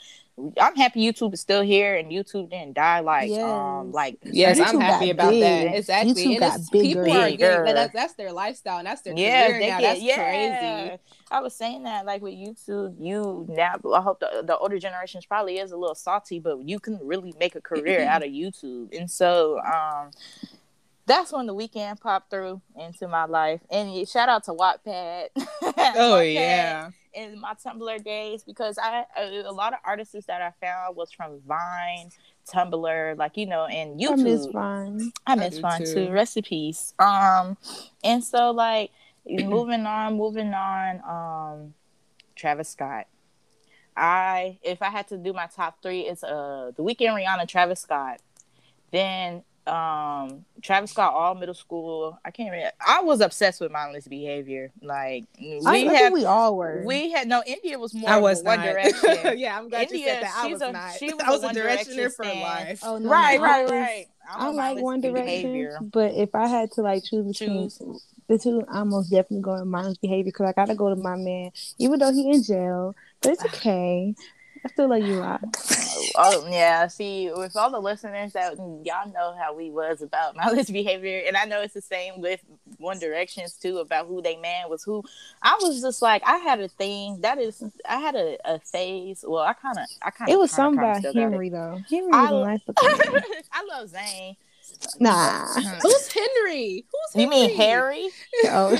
I'm 0.58 0.74
happy 0.76 1.00
YouTube 1.06 1.34
is 1.34 1.40
still 1.40 1.60
here, 1.60 1.94
and 1.96 2.10
YouTube 2.10 2.48
didn't 2.50 2.74
die 2.74 3.00
like 3.00 3.30
um 3.32 3.92
like 3.92 4.16
Yes, 4.22 4.58
I'm 4.58 4.80
happy 4.80 5.10
about 5.10 5.30
big. 5.30 5.42
that. 5.42 5.76
Exactly. 5.76 6.14
YouTube 6.14 6.30
and 6.30 6.40
got 6.40 6.58
it's, 6.58 6.70
bigger. 6.70 6.84
people 6.84 7.00
are 7.02 7.04
getting 7.06 7.36
Bigger. 7.36 7.64
that, 7.66 7.74
that's, 7.74 7.92
that's 7.92 8.14
their 8.14 8.32
lifestyle 8.32 8.78
and 8.78 8.86
that's 8.86 9.02
their 9.02 9.14
yeah, 9.14 9.48
career 9.48 9.58
they 9.60 9.68
now. 9.68 9.80
get, 9.80 9.88
That's 9.92 10.00
yeah. 10.02 10.86
crazy. 10.86 11.02
I 11.30 11.40
was 11.40 11.54
saying 11.54 11.82
that 11.82 12.06
like 12.06 12.22
with 12.22 12.32
YouTube, 12.34 12.94
you 12.98 13.46
now 13.50 13.74
I 13.94 14.00
hope 14.00 14.20
the, 14.20 14.42
the 14.46 14.56
older 14.56 14.78
generations 14.78 15.26
probably 15.26 15.58
is 15.58 15.72
a 15.72 15.76
little 15.76 15.94
salty, 15.94 16.38
but 16.38 16.66
you 16.66 16.80
can 16.80 16.98
really 17.02 17.34
make 17.38 17.54
a 17.54 17.60
career 17.60 18.02
out 18.06 18.24
of 18.24 18.30
YouTube. 18.32 18.96
And 18.98 19.10
so 19.10 19.60
um 19.60 20.10
that's 21.06 21.32
when 21.32 21.46
the 21.46 21.54
Weeknd 21.54 22.00
popped 22.00 22.30
through 22.30 22.60
into 22.78 23.08
my 23.08 23.24
life. 23.24 23.60
And 23.70 24.08
shout 24.08 24.28
out 24.28 24.44
to 24.44 24.52
Wattpad. 24.52 25.28
Oh 25.94 26.18
Wattpad 26.18 26.34
yeah. 26.34 26.90
In 27.14 27.40
my 27.40 27.54
Tumblr 27.54 28.04
days, 28.04 28.42
because 28.42 28.78
I 28.78 29.04
a, 29.18 29.42
a 29.42 29.52
lot 29.52 29.72
of 29.74 29.80
artists 29.84 30.14
that 30.26 30.40
I 30.40 30.52
found 30.64 30.96
was 30.96 31.12
from 31.12 31.40
Vine, 31.46 32.10
Tumblr, 32.50 33.18
like 33.18 33.36
you 33.36 33.46
know, 33.46 33.66
and 33.66 34.00
YouTube. 34.00 34.12
I 34.12 34.16
miss 34.16 34.46
YouTube. 34.46 34.52
Vine. 34.52 35.12
I 35.26 35.32
I 35.32 35.34
miss 35.36 35.54
do 35.56 35.60
Vine 35.60 35.84
too. 35.84 35.94
too. 35.94 36.10
Recipes. 36.10 36.94
Um, 36.98 37.58
and 38.02 38.24
so 38.24 38.50
like 38.50 38.90
moving 39.26 39.84
on, 39.84 40.16
moving 40.16 40.54
on. 40.54 41.00
Um, 41.06 41.74
Travis 42.34 42.70
Scott. 42.70 43.06
I 43.96 44.58
if 44.62 44.80
I 44.80 44.88
had 44.88 45.08
to 45.08 45.18
do 45.18 45.32
my 45.32 45.46
top 45.46 45.82
three, 45.82 46.00
it's 46.00 46.24
uh 46.24 46.72
the 46.76 46.82
Weeknd, 46.82 47.10
Rihanna, 47.10 47.46
Travis 47.46 47.80
Scott. 47.80 48.20
Then 48.90 49.42
um 49.66 50.44
Travis 50.60 50.90
Scott 50.90 51.12
all 51.14 51.34
middle 51.36 51.54
school. 51.54 52.18
I 52.24 52.30
can't 52.32 52.50
remember. 52.50 52.72
I 52.84 53.00
was 53.02 53.20
obsessed 53.20 53.60
with 53.60 53.70
mindless 53.70 54.08
behavior. 54.08 54.72
Like 54.82 55.24
we 55.40 55.60
I, 55.64 55.70
I 55.72 55.78
had 55.78 55.90
think 55.98 56.14
we 56.14 56.24
all 56.24 56.56
were. 56.56 56.82
we 56.84 57.10
had 57.12 57.28
no 57.28 57.42
India 57.46 57.78
was 57.78 57.94
more 57.94 58.10
I 58.10 58.14
of 58.16 58.18
a 58.20 58.22
was 58.22 58.42
One. 58.42 58.60
Direction. 58.60 59.18
yeah, 59.38 59.56
I'm 59.56 59.68
glad 59.68 59.90
you 59.90 60.04
said 60.04 60.22
that. 60.24 60.34
I 60.36 60.42
she's 60.48 60.52
was 60.54 60.62
a- 60.62 60.72
not. 60.72 60.92
she 60.94 61.06
was 61.14 61.22
I 61.24 61.30
was 61.30 61.42
a 61.44 61.46
a 61.46 61.50
directioner 61.50 61.94
Direction 61.94 62.10
for 62.10 62.24
life. 62.24 62.80
oh, 62.82 62.98
no, 62.98 63.08
right, 63.08 63.38
no, 63.38 63.44
right, 63.44 63.54
I 63.58 63.62
was- 63.62 63.70
right. 63.72 64.06
I'm 64.34 64.40
I 64.40 64.44
a 64.44 64.46
like 64.50 64.56
mindless 64.56 64.82
One 64.84 65.00
Direction, 65.00 65.24
behavior. 65.26 65.78
but 65.82 66.12
if 66.14 66.34
I 66.34 66.46
had 66.48 66.72
to 66.72 66.82
like 66.82 67.04
choose 67.04 67.26
between 67.38 67.68
Choose. 67.70 68.06
the 68.28 68.38
two, 68.38 68.64
I'm 68.68 68.88
most 68.88 69.10
definitely 69.10 69.42
going 69.42 69.58
to 69.60 69.64
mindless 69.64 69.98
behavior 69.98 70.24
because 70.32 70.46
I 70.48 70.52
gotta 70.52 70.74
go 70.74 70.88
to 70.90 70.96
my 70.96 71.16
man, 71.16 71.50
even 71.78 71.98
though 71.98 72.12
he 72.12 72.30
in 72.30 72.42
jail. 72.42 72.94
But 73.20 73.32
it's 73.32 73.44
okay. 73.46 74.14
I 74.64 74.68
still 74.68 74.88
love 74.88 75.02
you, 75.02 75.20
Roc. 75.20 75.40
Oh, 75.44 76.04
oh 76.16 76.48
yeah, 76.48 76.86
see, 76.86 77.30
with 77.34 77.56
all 77.56 77.70
the 77.70 77.80
listeners 77.80 78.32
that 78.34 78.56
y'all 78.56 79.12
know 79.12 79.34
how 79.36 79.54
we 79.54 79.70
was 79.70 80.02
about 80.02 80.36
mindless 80.36 80.70
behavior, 80.70 81.22
and 81.26 81.36
I 81.36 81.44
know 81.46 81.62
it's 81.62 81.74
the 81.74 81.80
same 81.80 82.20
with 82.20 82.40
One 82.78 82.98
Directions 83.00 83.54
too 83.54 83.78
about 83.78 84.06
who 84.06 84.22
they 84.22 84.36
man 84.36 84.70
was 84.70 84.84
who. 84.84 85.02
I 85.42 85.58
was 85.60 85.80
just 85.80 86.00
like, 86.00 86.22
I 86.24 86.36
had 86.38 86.60
a 86.60 86.68
thing 86.68 87.20
that 87.22 87.38
is, 87.38 87.62
I 87.88 87.98
had 87.98 88.14
a, 88.14 88.38
a 88.44 88.60
phase. 88.60 89.24
Well, 89.26 89.42
I 89.42 89.52
kind 89.54 89.78
of, 89.78 89.86
I 90.00 90.10
kind 90.10 90.30
of. 90.30 90.34
It 90.34 90.38
was 90.38 90.52
something 90.52 90.78
about 90.78 91.02
Henry 91.14 91.48
though. 91.48 91.80
Henry 91.90 92.12
I- 92.12 92.30
was 92.30 92.42
a 92.42 92.46
nice 92.46 92.60
looking. 92.66 93.22
I 93.52 93.64
love 93.68 93.90
Zayn. 93.90 94.36
Nah. 95.00 95.46
Who's 95.82 96.12
Henry? 96.12 96.84
Who's 96.90 97.14
Henry? 97.14 97.24
You 97.24 97.28
mean 97.28 97.56
Harry? 97.56 98.08
Oh, 98.44 98.78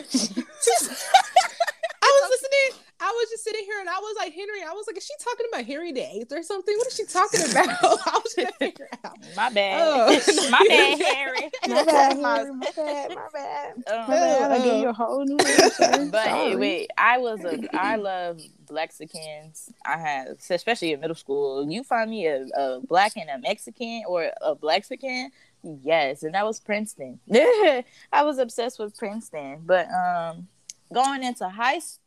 I 2.02 2.20
was 2.20 2.30
listening. 2.30 2.82
I 3.02 3.11
was 3.11 3.30
just 3.30 3.42
sitting 3.44 3.64
here 3.64 3.80
and 3.80 3.88
I 3.88 3.99
was 3.99 4.14
like, 4.18 4.32
Henry. 4.32 4.62
I 4.62 4.73
was 4.73 4.85
like, 4.87 4.97
is 4.97 5.04
she 5.04 5.12
talking 5.23 5.47
about 5.52 5.64
Henry 5.64 5.90
the 5.92 6.00
Eighth 6.02 6.32
or 6.32 6.42
something? 6.42 6.75
What 6.78 6.87
is 6.87 6.94
she 6.94 7.04
talking 7.04 7.40
about? 7.50 7.68
I 7.82 8.21
was 8.23 8.32
trying 8.35 8.47
to 8.47 8.52
figure 8.59 8.88
out. 9.04 9.16
My 9.37 9.50
bad. 9.50 9.80
Oh. 9.82 10.49
My 10.50 10.64
bad, 10.68 11.00
Harry. 11.00 11.50
my 11.68 11.85
bad, 11.85 12.12
Henry. 12.12 12.23
My 12.23 12.71
bad. 12.76 13.14
My 13.14 13.28
bad. 13.32 13.73
Um, 13.88 14.00
My 14.02 14.06
bad. 14.09 14.52
I 14.52 14.64
gave 14.64 14.82
you 14.82 14.88
a 14.88 14.92
whole 14.92 15.25
new 15.25 15.37
name. 15.37 16.11
But 16.11 16.25
Sorry. 16.26 16.56
wait, 16.56 16.90
I 16.97 17.18
was 17.18 17.44
a 17.44 17.59
I 17.76 17.97
love 17.97 18.40
Lexicans. 18.71 19.71
I 19.85 19.97
had 19.99 20.28
especially 20.50 20.92
in 20.92 21.00
middle 21.00 21.16
school. 21.16 21.68
You 21.71 21.82
find 21.82 22.11
me 22.11 22.26
a, 22.26 22.47
a 22.56 22.80
black 22.80 23.16
and 23.16 23.28
a 23.30 23.38
Mexican 23.38 24.02
or 24.06 24.30
a 24.40 24.54
Blexican, 24.54 25.28
yes, 25.62 26.23
and 26.23 26.35
that 26.35 26.44
was 26.44 26.61
Princeton. 26.61 27.18
I 27.32 28.23
was 28.23 28.38
obsessed 28.38 28.78
with 28.78 28.97
Princeton. 28.97 29.62
But 29.64 29.88
um, 29.90 30.49
going 30.92 31.23
into 31.23 31.49
high, 31.49 31.76
s- 31.76 31.99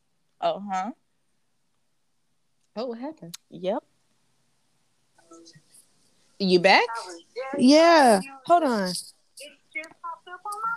oh 0.46 0.62
huh, 0.72 0.92
Oh, 2.78 2.86
what 2.88 3.00
happened? 3.00 3.36
yep. 3.50 3.84
You 6.40 6.60
back? 6.60 6.84
Yeah. 7.58 8.20
Hold 8.46 8.64
on. 8.64 8.92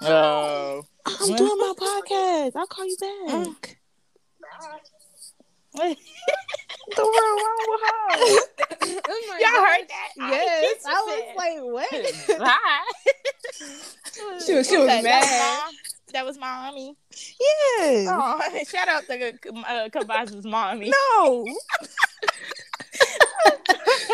Oh, 0.02 0.82
I'm 1.06 1.36
doing 1.36 1.58
my 1.58 1.72
podcast. 1.76 2.52
I'll 2.56 2.66
call 2.66 2.86
you 2.86 2.96
back. 3.00 3.78
Y'all 5.78 5.94
the 6.96 7.02
world 7.02 7.40
wrong 7.42 7.66
with 7.68 7.80
her? 7.84 9.00
oh 9.08 9.24
my 9.28 9.38
heard 9.76 9.88
that? 9.88 10.10
Yes. 10.16 10.82
I, 10.86 10.88
I 10.90 10.92
was 11.04 11.36
like, 11.36 11.60
what? 11.62 11.90
Hi. 12.48 12.84
She 14.46 14.54
was- 14.54 14.68
she 14.68 14.76
was 14.76 14.86
That- 14.86 15.04
mad. 15.04 15.72
That 16.12 16.24
was, 16.24 16.38
mom. 16.38 16.64
mommy. 16.74 16.96
Yes. 17.10 18.08
Oh, 18.10 18.40
shout 18.68 18.88
out 18.88 19.04
to 19.06 19.14
uh, 19.14 19.88
Kabaz's 19.88 20.44
mommy. 20.44 20.90
No. 20.90 21.44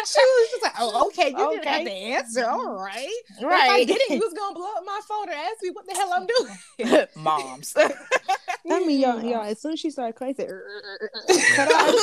she 0.07 0.21
was 0.21 0.49
just 0.51 0.63
like, 0.63 0.73
oh, 0.79 1.07
okay, 1.09 1.31
you 1.31 1.37
didn't 1.51 1.65
have 1.65 1.85
the 1.85 1.93
answer. 1.93 2.45
All 2.47 2.75
right. 2.75 3.09
If 3.39 3.45
I 3.45 3.47
Right. 3.47 3.87
didn't, 3.87 4.11
you 4.11 4.19
was 4.25 4.35
gonna 4.35 4.55
blow 4.55 4.67
up 4.77 4.83
my 4.85 5.01
phone 5.09 5.29
and 5.29 5.39
ask 5.39 5.63
me 5.63 5.71
what 5.71 5.87
the 5.87 5.95
hell 5.95 6.13
I'm 6.13 6.27
doing. 6.27 7.07
Moms. 7.17 7.75
I 7.77 8.81
mean, 8.87 9.01
y'all, 9.01 9.23
y'all. 9.23 9.43
As 9.45 9.61
soon 9.61 9.73
as 9.73 9.81
she 9.81 9.91
started 9.91 10.15
crying, 10.15 10.35
I 10.39 10.43
said, 10.43 10.51
"Er, 10.51 10.67
er, 10.67 10.99
er, 11.03 11.11
er, 11.31 11.35
"Cut 11.55 11.73
out." 11.73 11.95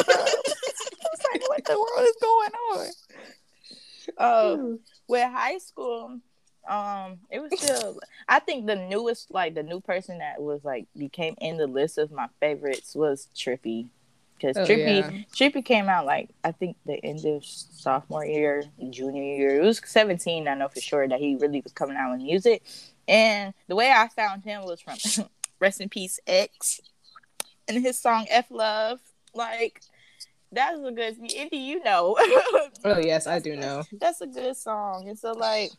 Like, 1.34 1.50
what 1.50 1.64
the 1.66 1.74
world 1.78 2.08
is 2.08 2.16
going 2.22 2.52
on? 2.74 2.88
Oh, 4.18 4.80
with 5.08 5.32
high 5.32 5.58
school, 5.60 6.20
um, 6.68 7.20
it 7.30 7.40
was 7.40 7.52
still. 7.60 8.00
I 8.28 8.40
think 8.40 8.68
the 8.68 8.76
newest, 8.76 9.32
like 9.32 9.56
the 9.56 9.64
new 9.64 9.80
person 9.82 10.20
that 10.20 10.42
was 10.42 10.64
like 10.64 10.88
became 10.98 11.36
in 11.42 11.58
the 11.58 11.68
list 11.68 11.98
of 11.98 12.12
my 12.12 12.28
favorites 12.40 12.96
was 12.96 13.28
Trippie, 13.36 13.88
because 14.38 14.58
Oh, 14.58 14.66
Trippie, 14.66 15.02
yeah. 15.02 15.12
Trippie 15.34 15.66
came 15.66 15.90
out 15.90 16.06
like 16.06 16.30
I 16.44 16.52
think 16.52 16.78
the 16.86 17.04
end 17.04 17.26
of 17.26 17.44
sophomore 17.46 18.26
year, 18.26 18.64
junior 18.90 19.24
year. 19.24 19.62
It 19.62 19.66
was 19.66 19.82
seventeen. 19.86 20.48
I 20.48 20.54
know 20.56 20.68
for 20.70 20.82
sure 20.82 21.08
that 21.08 21.20
he 21.20 21.36
really 21.36 21.62
was 21.62 21.74
coming 21.74 21.98
out 21.98 22.12
with 22.12 22.22
music, 22.22 22.64
and 23.08 23.54
the 23.68 23.76
way 23.76 23.92
I 23.92 24.08
found 24.08 24.44
him 24.44 24.64
was 24.66 24.82
from 24.82 24.98
Rest 25.60 25.82
in 25.82 25.90
Peace 25.90 26.20
X, 26.28 26.80
and 27.68 27.84
his 27.84 27.98
song 27.98 28.26
F 28.30 28.48
Love, 28.50 29.00
like. 29.34 29.82
that's 30.52 30.78
a 30.78 30.92
good, 30.92 31.18
Indy. 31.34 31.58
You 31.58 31.84
know, 31.84 32.16
Oh 32.84 33.00
yes, 33.00 33.26
I 33.28 33.40
do 33.40 33.56
know. 33.56 33.84
that's 34.00 34.22
a 34.22 34.28
good 34.28 34.58
song. 34.58 35.08
And 35.08 35.18
so 35.18 35.32
like 35.32 35.72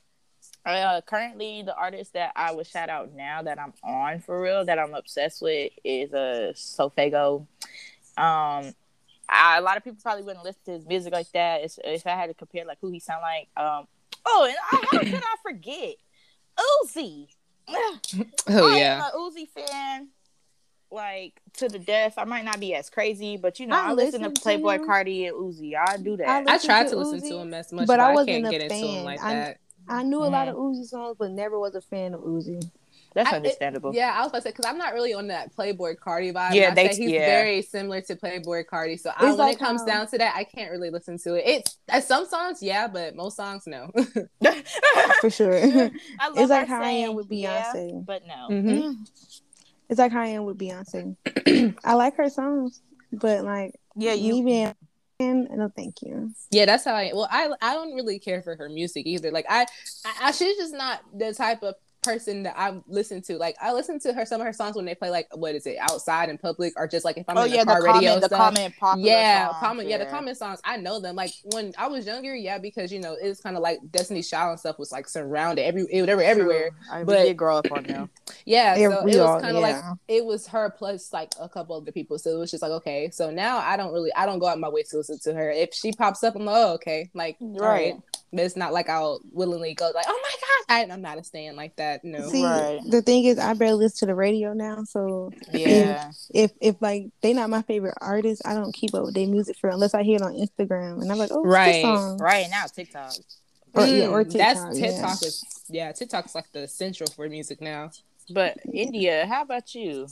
uh 0.64 1.00
currently 1.06 1.62
the 1.62 1.74
artist 1.76 2.12
that 2.12 2.32
I 2.36 2.52
would 2.52 2.66
shout 2.66 2.88
out 2.88 3.12
now 3.14 3.42
that 3.42 3.58
I'm 3.58 3.72
on 3.82 4.20
for 4.20 4.40
real 4.40 4.64
that 4.64 4.78
I'm 4.78 4.94
obsessed 4.94 5.42
with 5.42 5.72
is 5.84 6.12
uh 6.12 6.52
SoFaygo. 6.54 7.46
Um 8.16 8.74
I, 9.28 9.56
a 9.58 9.60
lot 9.62 9.76
of 9.76 9.84
people 9.84 9.98
probably 10.02 10.24
wouldn't 10.24 10.44
listen 10.44 10.60
to 10.66 10.72
his 10.72 10.86
music 10.86 11.12
like 11.12 11.30
that 11.32 11.64
if, 11.64 11.78
if 11.84 12.06
I 12.06 12.10
had 12.10 12.26
to 12.26 12.34
compare 12.34 12.64
like 12.64 12.78
who 12.80 12.90
he 12.90 13.00
sound 13.00 13.22
like. 13.22 13.48
Um 13.56 13.86
oh 14.26 14.44
and 14.48 14.56
I, 14.70 14.86
how 14.90 14.98
could 14.98 15.14
I 15.14 15.36
forget 15.42 15.96
Uzi? 16.84 17.28
Oh 18.48 18.68
I 18.70 18.76
yeah. 18.78 18.96
am 18.96 19.02
a 19.02 19.16
Uzi 19.18 19.48
fan. 19.48 20.08
Like 20.90 21.40
to 21.54 21.68
the 21.68 21.78
death, 21.78 22.14
I 22.18 22.24
might 22.24 22.44
not 22.44 22.60
be 22.60 22.74
as 22.74 22.90
crazy, 22.90 23.38
but 23.38 23.58
you 23.58 23.66
know, 23.66 23.76
I 23.76 23.88
I, 23.88 23.92
listen 23.94 24.20
to 24.20 24.28
listen 24.28 24.34
to 24.34 24.40
Playboi 24.62 24.76
him. 24.76 24.86
Carti 24.86 25.26
and 25.26 25.34
Uzi. 25.36 25.72
I 25.74 25.96
do 25.96 26.18
that. 26.18 26.28
I 26.28 26.54
I 26.54 26.58
tried 26.58 26.84
to 26.84 26.90
to 26.90 26.96
listen 26.98 27.26
to 27.30 27.36
him 27.38 27.54
as 27.54 27.72
much, 27.72 27.86
but 27.86 27.96
but, 27.96 28.00
I 28.00 28.10
I, 28.10 28.14
wasn't 28.14 28.28
can't 28.42 28.46
a 28.46 28.50
get 28.50 28.60
into 28.62 28.74
fan. 28.74 28.84
him 28.84 29.04
like 29.04 29.22
I- 29.22 29.32
that. 29.34 29.58
I 29.88 30.02
knew 30.02 30.18
a 30.24 30.26
lot 30.26 30.48
of 30.48 30.56
Uzi 30.56 30.84
songs, 30.84 31.16
but 31.18 31.30
never 31.32 31.58
was 31.58 31.74
a 31.74 31.80
fan 31.80 32.14
of 32.14 32.20
Uzi. 32.20 32.62
That's 33.14 33.28
I- 33.28 33.32
it- 33.32 33.36
understandable. 33.36 33.94
Yeah, 33.94 34.12
I 34.14 34.20
was 34.20 34.28
about 34.28 34.38
to 34.38 34.42
say 34.44 34.50
because 34.50 34.64
I'm 34.64 34.78
not 34.78 34.94
really 34.94 35.12
on 35.12 35.26
that 35.28 35.54
Playboi 35.54 35.96
Carti 35.96 36.32
vibe. 36.32 36.54
Yeah, 36.54 36.70
and 36.70 36.78
I 36.78 36.86
they- 36.88 36.92
say 36.94 37.02
he's 37.02 37.10
yeah. 37.12 37.26
very 37.26 37.60
similar 37.60 38.00
to 38.02 38.16
Playboi 38.16 38.64
Carti. 38.64 38.98
So 38.98 39.10
I, 39.14 39.24
when 39.26 39.36
like 39.36 39.56
it 39.56 39.58
comes 39.58 39.82
how- 39.82 39.86
down 39.86 40.06
to 40.08 40.18
that, 40.18 40.34
I 40.34 40.44
can't 40.44 40.70
really 40.70 40.88
listen 40.90 41.18
to 41.18 41.34
it. 41.34 41.42
It's 41.46 41.78
uh, 41.92 42.00
some 42.00 42.24
songs, 42.26 42.62
yeah, 42.62 42.88
but 42.88 43.14
most 43.14 43.36
songs, 43.36 43.64
no. 43.66 43.90
For 45.20 45.30
sure. 45.30 45.54
I 45.62 46.28
love 46.28 46.38
It's 46.38 46.50
like 46.50 46.68
her 46.68 46.74
how 46.76 46.82
I 46.82 46.88
am 46.88 46.92
saying, 47.08 47.16
with 47.16 47.26
yeah, 47.30 47.72
Beyonce. 47.74 48.06
but 48.06 48.22
no. 48.26 48.48
Mhm. 48.50 48.94
it's 49.90 49.98
like 49.98 50.12
how 50.12 50.22
I 50.22 50.26
am 50.28 50.44
with 50.44 50.56
Beyonce. 50.58 51.16
I 51.84 51.94
like 51.94 52.16
her 52.16 52.30
songs, 52.30 52.80
but 53.12 53.44
like 53.44 53.74
Yeah, 53.94 54.14
me 54.14 54.20
you. 54.20 54.42
being 54.44 54.64
a 54.64 54.68
fan, 54.68 54.74
no, 55.30 55.70
thank 55.74 56.02
you. 56.02 56.32
yeah, 56.50 56.66
that's 56.66 56.84
how 56.84 56.94
I. 56.94 57.12
Well, 57.14 57.28
I 57.30 57.50
I 57.60 57.74
don't 57.74 57.94
really 57.94 58.18
care 58.18 58.42
for 58.42 58.56
her 58.56 58.68
music 58.68 59.06
either. 59.06 59.30
Like 59.30 59.46
I, 59.48 59.66
I, 60.04 60.28
I 60.28 60.30
she's 60.32 60.56
just 60.56 60.74
not 60.74 61.00
the 61.16 61.32
type 61.34 61.62
of 61.62 61.74
person 62.02 62.42
that 62.44 62.54
I 62.56 62.80
listen 62.86 63.22
to. 63.22 63.36
Like 63.36 63.56
I 63.60 63.72
listen 63.72 63.98
to 64.00 64.12
her 64.12 64.26
some 64.26 64.40
of 64.40 64.46
her 64.46 64.52
songs 64.52 64.76
when 64.76 64.84
they 64.84 64.94
play 64.94 65.10
like 65.10 65.28
what 65.34 65.54
is 65.54 65.66
it 65.66 65.76
outside 65.80 66.28
in 66.28 66.38
public 66.38 66.72
or 66.76 66.86
just 66.86 67.04
like 67.04 67.16
if 67.16 67.28
I'm 67.28 67.38
Oh 67.38 67.44
in 67.44 67.52
yeah, 67.52 67.64
the 67.64 67.72
car 67.72 67.82
the 67.82 67.86
radio 67.88 68.10
comment, 68.10 68.22
the 68.22 68.28
comment, 68.36 68.76
popular 68.78 69.08
yeah, 69.08 69.46
songs, 69.48 69.56
comment. 69.60 69.88
Yeah. 69.88 69.98
the 69.98 70.06
comment 70.06 70.36
songs. 70.36 70.60
I 70.64 70.76
know 70.76 71.00
them. 71.00 71.16
Like 71.16 71.32
when 71.52 71.72
I 71.78 71.86
was 71.88 72.06
younger, 72.06 72.34
yeah, 72.34 72.58
because 72.58 72.92
you 72.92 73.00
know 73.00 73.16
it's 73.20 73.40
kind 73.40 73.56
of 73.56 73.62
like 73.62 73.78
Destiny's 73.90 74.28
Child 74.28 74.50
and 74.50 74.60
stuff 74.60 74.78
was 74.78 74.92
like 74.92 75.08
surrounded 75.08 75.62
every. 75.64 75.82
It, 75.82 76.06
they 76.06 76.14
were 76.14 76.22
everywhere. 76.22 76.70
I 76.90 77.04
but- 77.04 77.22
did 77.24 77.36
grow 77.36 77.58
up 77.58 77.70
on 77.72 77.84
them. 77.84 78.10
Yeah, 78.44 78.76
Yeah, 78.76 78.90
so 78.90 79.06
it 79.06 79.18
was 79.18 79.42
kind 79.42 79.56
of 79.56 79.62
like 79.62 79.84
it 80.08 80.24
was 80.24 80.46
her 80.48 80.70
plus 80.70 81.12
like 81.12 81.32
a 81.40 81.48
couple 81.48 81.76
other 81.76 81.92
people. 81.92 82.18
So 82.18 82.30
it 82.30 82.38
was 82.38 82.50
just 82.50 82.62
like 82.62 82.72
okay. 82.72 83.10
So 83.10 83.30
now 83.30 83.58
I 83.58 83.76
don't 83.76 83.92
really 83.92 84.12
I 84.14 84.26
don't 84.26 84.38
go 84.38 84.46
out 84.46 84.58
my 84.58 84.68
way 84.68 84.82
to 84.82 84.96
listen 84.96 85.18
to 85.20 85.34
her. 85.34 85.50
If 85.50 85.74
she 85.74 85.92
pops 85.92 86.24
up, 86.24 86.34
I'm 86.36 86.44
like 86.44 86.56
oh 86.56 86.74
okay, 86.74 87.10
like 87.14 87.36
right. 87.40 87.94
Right. 88.32 88.36
But 88.38 88.46
it's 88.46 88.56
not 88.56 88.72
like 88.72 88.88
I'll 88.88 89.20
willingly 89.30 89.74
go 89.74 89.90
like 89.94 90.06
oh 90.08 90.20
my 90.22 90.36
god, 90.40 90.90
I, 90.90 90.92
I'm 90.94 91.02
not 91.02 91.18
a 91.18 91.24
stand 91.24 91.56
like 91.56 91.76
that. 91.76 92.04
No. 92.04 92.28
See, 92.28 92.42
Right. 92.42 92.80
the 92.88 93.02
thing 93.02 93.24
is, 93.24 93.38
I 93.38 93.54
barely 93.54 93.84
listen 93.84 94.00
to 94.00 94.12
the 94.12 94.14
radio 94.14 94.52
now, 94.54 94.84
so 94.84 95.32
Yeah, 95.52 96.12
if 96.34 96.52
if 96.60 96.76
like 96.80 97.06
they 97.20 97.32
not 97.34 97.50
my 97.50 97.62
favorite 97.62 97.94
artist, 98.00 98.42
I 98.44 98.54
don't 98.54 98.72
keep 98.72 98.94
up 98.94 99.04
with 99.04 99.14
their 99.14 99.26
music 99.26 99.56
for 99.58 99.70
unless 99.70 99.94
I 99.94 100.02
hear 100.02 100.16
it 100.16 100.22
on 100.22 100.32
Instagram, 100.34 101.02
and 101.02 101.10
I'm 101.12 101.18
like, 101.18 101.30
oh, 101.32 101.44
Right. 101.44 101.72
this 101.72 101.82
song? 101.82 102.18
right 102.18 102.48
now 102.50 102.64
TikTok. 102.66 103.16
Or, 103.74 103.86
yeah, 103.86 104.06
or 104.08 104.22
Mm, 104.24 104.30
TikTok. 104.32 104.54
That's 104.54 104.78
yeah. 104.80 104.86
TikTok 104.90 105.22
is 105.22 105.44
yeah 105.68 105.92
TikTok's 105.92 106.34
like 106.34 106.50
the 106.52 106.68
central 106.68 107.10
for 107.10 107.28
music 107.28 107.60
now. 107.60 107.90
But 108.30 108.58
India, 108.72 109.26
how 109.26 109.42
about 109.42 109.74
you? 109.74 110.08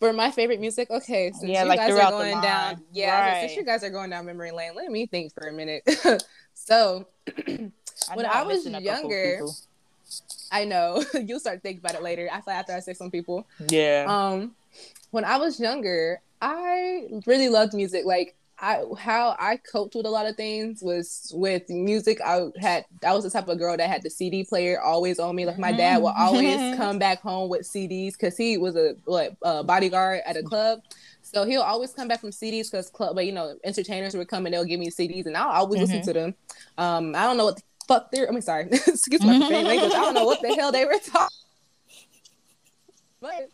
For 0.00 0.12
my 0.12 0.30
favorite 0.30 0.60
music, 0.60 0.90
okay, 0.90 1.32
since 1.32 1.50
Yeah, 1.50 1.62
you 1.64 1.68
like 1.68 1.80
guys 1.80 1.90
throughout 1.90 2.12
are 2.12 2.18
the 2.24 2.30
going 2.30 2.40
down, 2.40 2.82
yeah, 2.92 3.20
Right. 3.32 3.40
since 3.40 3.56
you 3.56 3.64
guys 3.64 3.82
are 3.82 3.90
going 3.90 4.10
down 4.10 4.26
memory 4.26 4.52
lane, 4.52 4.72
let 4.76 4.90
me 4.92 5.06
think 5.06 5.32
for 5.34 5.48
a 5.48 5.52
minute. 5.52 5.82
so 6.64 7.06
When 8.14 8.26
I 8.26 8.42
was 8.42 8.64
missing 8.64 8.74
a 8.74 8.82
couple 8.82 9.10
younger. 9.10 9.46
I 10.50 10.64
know 10.64 11.04
you'll 11.14 11.40
start 11.40 11.62
thinking 11.62 11.80
about 11.80 11.94
it 11.94 12.02
later. 12.02 12.28
I 12.32 12.40
after 12.50 12.72
I 12.72 12.80
say 12.80 12.94
some 12.94 13.10
people. 13.10 13.46
yeah, 13.68 14.06
Um, 14.08 14.54
when 15.10 15.24
I 15.24 15.36
was 15.36 15.60
younger, 15.60 16.20
I 16.40 17.08
really 17.26 17.48
loved 17.48 17.74
music. 17.74 18.04
Like 18.04 18.34
I 18.60 18.82
how 18.98 19.36
I 19.38 19.58
coped 19.58 19.94
with 19.94 20.06
a 20.06 20.10
lot 20.10 20.26
of 20.26 20.36
things 20.36 20.82
was 20.82 21.32
with 21.34 21.68
music. 21.68 22.20
I 22.20 22.48
had 22.58 22.86
I 23.04 23.12
was 23.14 23.24
the 23.24 23.30
type 23.30 23.48
of 23.48 23.58
girl 23.58 23.76
that 23.76 23.88
had 23.88 24.02
the 24.02 24.10
CD 24.10 24.44
player 24.44 24.80
always 24.80 25.18
on 25.18 25.36
me. 25.36 25.46
Like 25.46 25.58
my 25.58 25.72
dad 25.72 26.02
would 26.02 26.14
always 26.16 26.56
come 26.76 26.98
back 26.98 27.20
home 27.20 27.48
with 27.50 27.62
CDs 27.62 28.12
because 28.12 28.36
he 28.36 28.56
was 28.58 28.74
a 28.76 28.96
like 29.06 29.36
a 29.42 29.62
bodyguard 29.62 30.22
at 30.26 30.36
a 30.36 30.42
club. 30.42 30.80
So 31.32 31.44
he'll 31.44 31.62
always 31.62 31.92
come 31.92 32.08
back 32.08 32.20
from 32.20 32.30
CDs 32.30 32.70
because 32.70 32.88
club, 32.88 33.14
but 33.14 33.26
you 33.26 33.32
know, 33.32 33.56
entertainers 33.62 34.16
would 34.16 34.28
come 34.28 34.46
and 34.46 34.54
they'll 34.54 34.64
give 34.64 34.80
me 34.80 34.88
CDs, 34.90 35.26
and 35.26 35.36
I'll 35.36 35.48
always 35.48 35.82
mm-hmm. 35.82 35.96
listen 35.96 36.14
to 36.14 36.18
them. 36.18 36.34
Um, 36.78 37.14
I 37.14 37.24
don't 37.24 37.36
know 37.36 37.44
what 37.44 37.56
the 37.56 37.62
fuck 37.86 38.10
they're. 38.10 38.28
I 38.28 38.30
mean, 38.30 38.40
sorry, 38.40 38.68
excuse 38.72 39.22
my 39.22 39.36
language. 39.36 39.92
I 39.92 40.00
don't 40.00 40.14
know 40.14 40.24
what 40.24 40.40
the 40.40 40.54
hell 40.54 40.72
they 40.72 40.84
were 40.84 40.98
talking. 40.98 41.28
But 43.20 43.50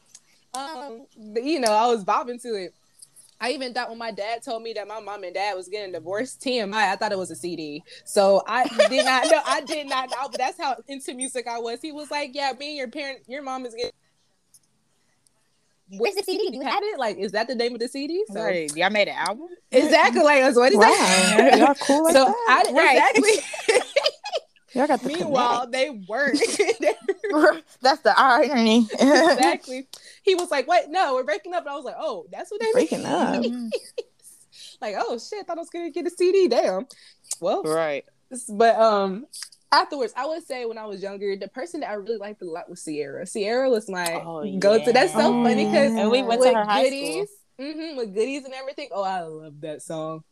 um, 0.53 1.07
but, 1.33 1.43
you 1.43 1.59
know, 1.59 1.73
I 1.73 1.87
was 1.87 2.05
bobbing 2.05 2.39
to 2.41 2.55
it. 2.55 2.75
I 3.41 3.51
even 3.51 3.75
thought 3.75 3.89
when 3.89 3.99
my 3.99 4.11
dad 4.11 4.43
told 4.43 4.63
me 4.63 4.73
that 4.75 4.87
my 4.87 5.01
mom 5.01 5.25
and 5.25 5.35
dad 5.35 5.55
was 5.55 5.69
getting 5.69 5.93
divorced, 5.93 6.41
TMI, 6.41 6.73
I 6.73 6.97
thought 6.97 7.13
it 7.13 7.19
was 7.19 7.31
a 7.31 7.37
CD. 7.37 7.83
So 8.05 8.43
I 8.47 8.67
did 8.89 9.05
not 9.05 9.27
know. 9.31 9.41
I 9.45 9.61
did 9.63 9.89
not 9.89 10.11
know, 10.11 10.29
but 10.31 10.39
that's 10.39 10.59
how 10.59 10.77
into 10.87 11.15
music 11.15 11.47
I 11.49 11.59
was. 11.59 11.81
He 11.83 11.93
was 11.93 12.11
like, 12.11 12.31
"Yeah, 12.35 12.53
being 12.53 12.77
your 12.77 12.89
parent, 12.89 13.21
your 13.27 13.43
mom 13.43 13.67
is 13.67 13.75
getting." 13.75 13.93
Where's 15.91 16.15
the 16.15 16.23
CD? 16.23 16.51
Do 16.51 16.57
you 16.57 16.63
have 16.63 16.83
it? 16.83 16.99
Like, 16.99 17.19
is 17.19 17.33
that 17.33 17.47
the 17.47 17.55
name 17.55 17.75
of 17.75 17.81
the 17.81 17.89
CD? 17.89 18.25
So, 18.33 18.43
right. 18.43 18.75
y'all 18.75 18.91
made 18.91 19.09
an 19.09 19.17
album. 19.17 19.49
Exactly. 19.71 20.23
Like, 20.23 20.41
that's 20.41 20.57
what 20.57 20.73
is 20.73 20.79
wow. 20.79 20.85
that? 20.87 21.59
Y'all 21.59 21.75
cool 21.75 22.05
like 22.05 22.15
so 22.15 22.25
that? 22.25 22.65
I, 22.69 22.73
right. 22.73 23.15
exactly. 23.15 23.81
Y'all 24.75 24.89
got 24.89 25.01
the 25.03 25.09
Meanwhile, 25.09 25.67
connect. 25.67 25.73
they 25.73 25.91
weren't. 26.09 26.41
that's 27.81 28.01
the 28.01 28.13
irony. 28.17 28.89
exactly. 28.93 29.87
He 30.23 30.35
was 30.35 30.51
like, 30.51 30.67
"Wait, 30.67 30.89
no, 30.89 31.15
we're 31.15 31.23
breaking 31.23 31.55
up." 31.55 31.61
And 31.61 31.71
I 31.71 31.77
was 31.77 31.85
like, 31.85 31.95
"Oh, 31.97 32.27
that's 32.33 32.51
what 32.51 32.61
they 32.61 32.73
breaking 32.73 33.05
up." 33.05 33.45
like, 34.81 34.97
oh 34.99 35.19
shit, 35.19 35.47
thought 35.47 35.59
I 35.59 35.61
was 35.61 35.71
gonna 35.71 35.91
get 35.91 36.07
a 36.07 36.11
CD. 36.11 36.49
Damn. 36.49 36.87
Well, 37.41 37.63
right. 37.63 38.05
But 38.49 38.75
um, 38.75 39.27
afterwards, 39.75 40.13
I 40.17 40.27
would 40.27 40.47
say 40.47 40.65
when 40.65 40.79
I 40.79 40.87
was 40.87 41.03
younger, 41.03 41.37
the 41.37 41.49
person 41.49 41.81
that 41.81 41.91
I 41.91 41.95
really 41.95 42.17
liked 42.17 42.43
a 42.43 42.45
lot 42.45 42.69
was 42.71 42.85
Ciara. 42.85 43.27
Ciara 43.27 43.69
was 43.69 43.89
my 43.89 44.23
oh, 44.25 44.59
go-to. 44.59 44.93
That's 44.93 45.13
so 45.13 45.43
funny 45.43 45.67
because 45.67 45.93
and 45.93 46.11
we 46.11 46.23
went 46.23 46.43
to 46.43 46.55
her 46.55 46.65
high 46.65 46.85
goodies, 46.85 47.29
school. 47.29 47.67
Mm-hmm, 47.67 47.97
with 47.97 48.15
goodies 48.15 48.45
and 48.45 48.55
everything. 48.55 48.89
Oh, 48.93 49.03
I 49.03 49.23
love 49.23 49.61
that 49.61 49.83
song. 49.83 50.25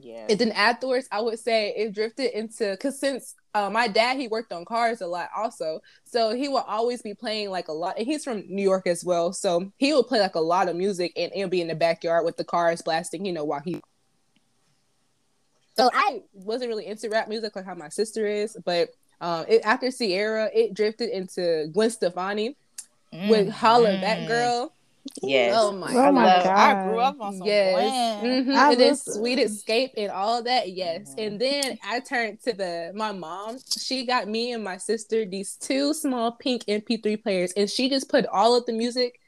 Yeah. 0.00 0.26
And 0.28 0.38
then 0.38 0.52
afterwards, 0.52 1.08
I 1.10 1.20
would 1.20 1.38
say 1.38 1.74
it 1.76 1.94
drifted 1.94 2.36
into 2.36 2.70
because 2.70 2.98
since 2.98 3.34
uh, 3.54 3.70
my 3.70 3.86
dad 3.88 4.18
he 4.18 4.28
worked 4.28 4.52
on 4.52 4.64
cars 4.64 5.00
a 5.00 5.06
lot 5.06 5.28
also, 5.36 5.80
so 6.04 6.34
he 6.34 6.48
will 6.48 6.64
always 6.66 7.02
be 7.02 7.14
playing 7.14 7.50
like 7.50 7.68
a 7.68 7.72
lot. 7.72 7.98
And 7.98 8.06
he's 8.06 8.24
from 8.24 8.44
New 8.48 8.62
York 8.62 8.86
as 8.86 9.04
well, 9.04 9.32
so 9.32 9.72
he 9.78 9.92
would 9.92 10.06
play 10.06 10.20
like 10.20 10.34
a 10.34 10.40
lot 10.40 10.68
of 10.68 10.76
music, 10.76 11.12
and 11.16 11.32
it'll 11.34 11.48
be 11.48 11.60
in 11.60 11.68
the 11.68 11.74
backyard 11.74 12.24
with 12.24 12.36
the 12.36 12.44
cars 12.44 12.82
blasting, 12.82 13.24
you 13.24 13.32
know, 13.32 13.44
while 13.44 13.62
he. 13.64 13.80
So 15.76 15.90
I 15.92 16.22
wasn't 16.32 16.68
really 16.68 16.86
into 16.86 17.08
rap 17.08 17.28
music 17.28 17.56
like 17.56 17.64
how 17.64 17.74
my 17.74 17.88
sister 17.88 18.26
is, 18.26 18.56
but 18.64 18.90
um, 19.20 19.44
it, 19.48 19.62
after 19.64 19.90
Ciara, 19.90 20.50
it 20.54 20.74
drifted 20.74 21.10
into 21.10 21.68
Gwen 21.72 21.90
Stefani 21.90 22.56
mm. 23.12 23.28
with 23.28 23.48
"Holla 23.50 23.90
mm. 23.90 24.00
Back 24.00 24.28
Girl." 24.28 24.72
Yes. 25.22 25.54
Oh 25.56 25.72
my, 25.72 25.92
oh 25.94 26.12
my 26.12 26.24
god. 26.24 26.46
I 26.46 26.88
grew 26.88 26.98
up 26.98 27.20
on 27.20 27.36
some 27.36 27.46
yes. 27.46 28.22
Mm-hmm. 28.24 28.50
and 28.50 28.80
then 28.80 28.96
Sweet 28.96 29.38
Escape 29.38 29.92
and 29.96 30.10
all 30.10 30.42
that. 30.42 30.72
Yes. 30.72 31.10
Mm-hmm. 31.10 31.20
And 31.20 31.40
then 31.40 31.78
I 31.84 32.00
turned 32.00 32.40
to 32.42 32.52
the 32.52 32.92
my 32.94 33.12
mom. 33.12 33.58
She 33.78 34.06
got 34.06 34.28
me 34.28 34.52
and 34.52 34.64
my 34.64 34.78
sister 34.78 35.24
these 35.26 35.56
two 35.56 35.92
small 35.92 36.32
pink 36.32 36.64
MP3 36.64 37.22
players, 37.22 37.52
and 37.52 37.68
she 37.68 37.90
just 37.90 38.08
put 38.08 38.26
all 38.26 38.56
of 38.56 38.64
the 38.66 38.72
music. 38.72 39.20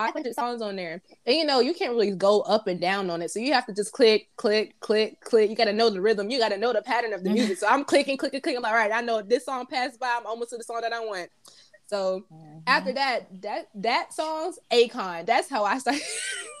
500 0.00 0.34
songs 0.34 0.62
on 0.62 0.76
there. 0.76 1.02
And 1.26 1.36
you 1.36 1.44
know, 1.44 1.60
you 1.60 1.74
can't 1.74 1.92
really 1.92 2.10
go 2.12 2.40
up 2.40 2.66
and 2.66 2.80
down 2.80 3.10
on 3.10 3.20
it. 3.20 3.30
So 3.30 3.38
you 3.38 3.52
have 3.52 3.66
to 3.66 3.74
just 3.74 3.92
click, 3.92 4.28
click, 4.36 4.80
click, 4.80 5.20
click. 5.20 5.50
You 5.50 5.56
got 5.56 5.66
to 5.66 5.74
know 5.74 5.90
the 5.90 6.00
rhythm. 6.00 6.30
You 6.30 6.38
got 6.38 6.48
to 6.48 6.58
know 6.58 6.72
the 6.72 6.80
pattern 6.80 7.12
of 7.12 7.22
the 7.22 7.28
music. 7.30 7.58
so 7.58 7.66
I'm 7.68 7.84
clicking, 7.84 8.16
clicking, 8.16 8.40
clicking. 8.40 8.56
I'm 8.56 8.62
like, 8.62 8.72
all 8.72 8.78
right, 8.78 8.92
I 8.92 9.02
know 9.02 9.20
this 9.20 9.44
song 9.44 9.66
passed 9.66 10.00
by. 10.00 10.16
I'm 10.18 10.26
almost 10.26 10.50
to 10.50 10.56
the 10.56 10.64
song 10.64 10.80
that 10.80 10.94
I 10.94 11.00
want. 11.00 11.28
So 11.86 12.24
mm-hmm. 12.32 12.60
after 12.66 12.92
that, 12.94 13.42
that 13.42 13.68
that 13.74 14.14
song's 14.14 14.58
Akon. 14.72 15.26
That's 15.26 15.50
how 15.50 15.64
I 15.64 15.78
started. 15.78 16.00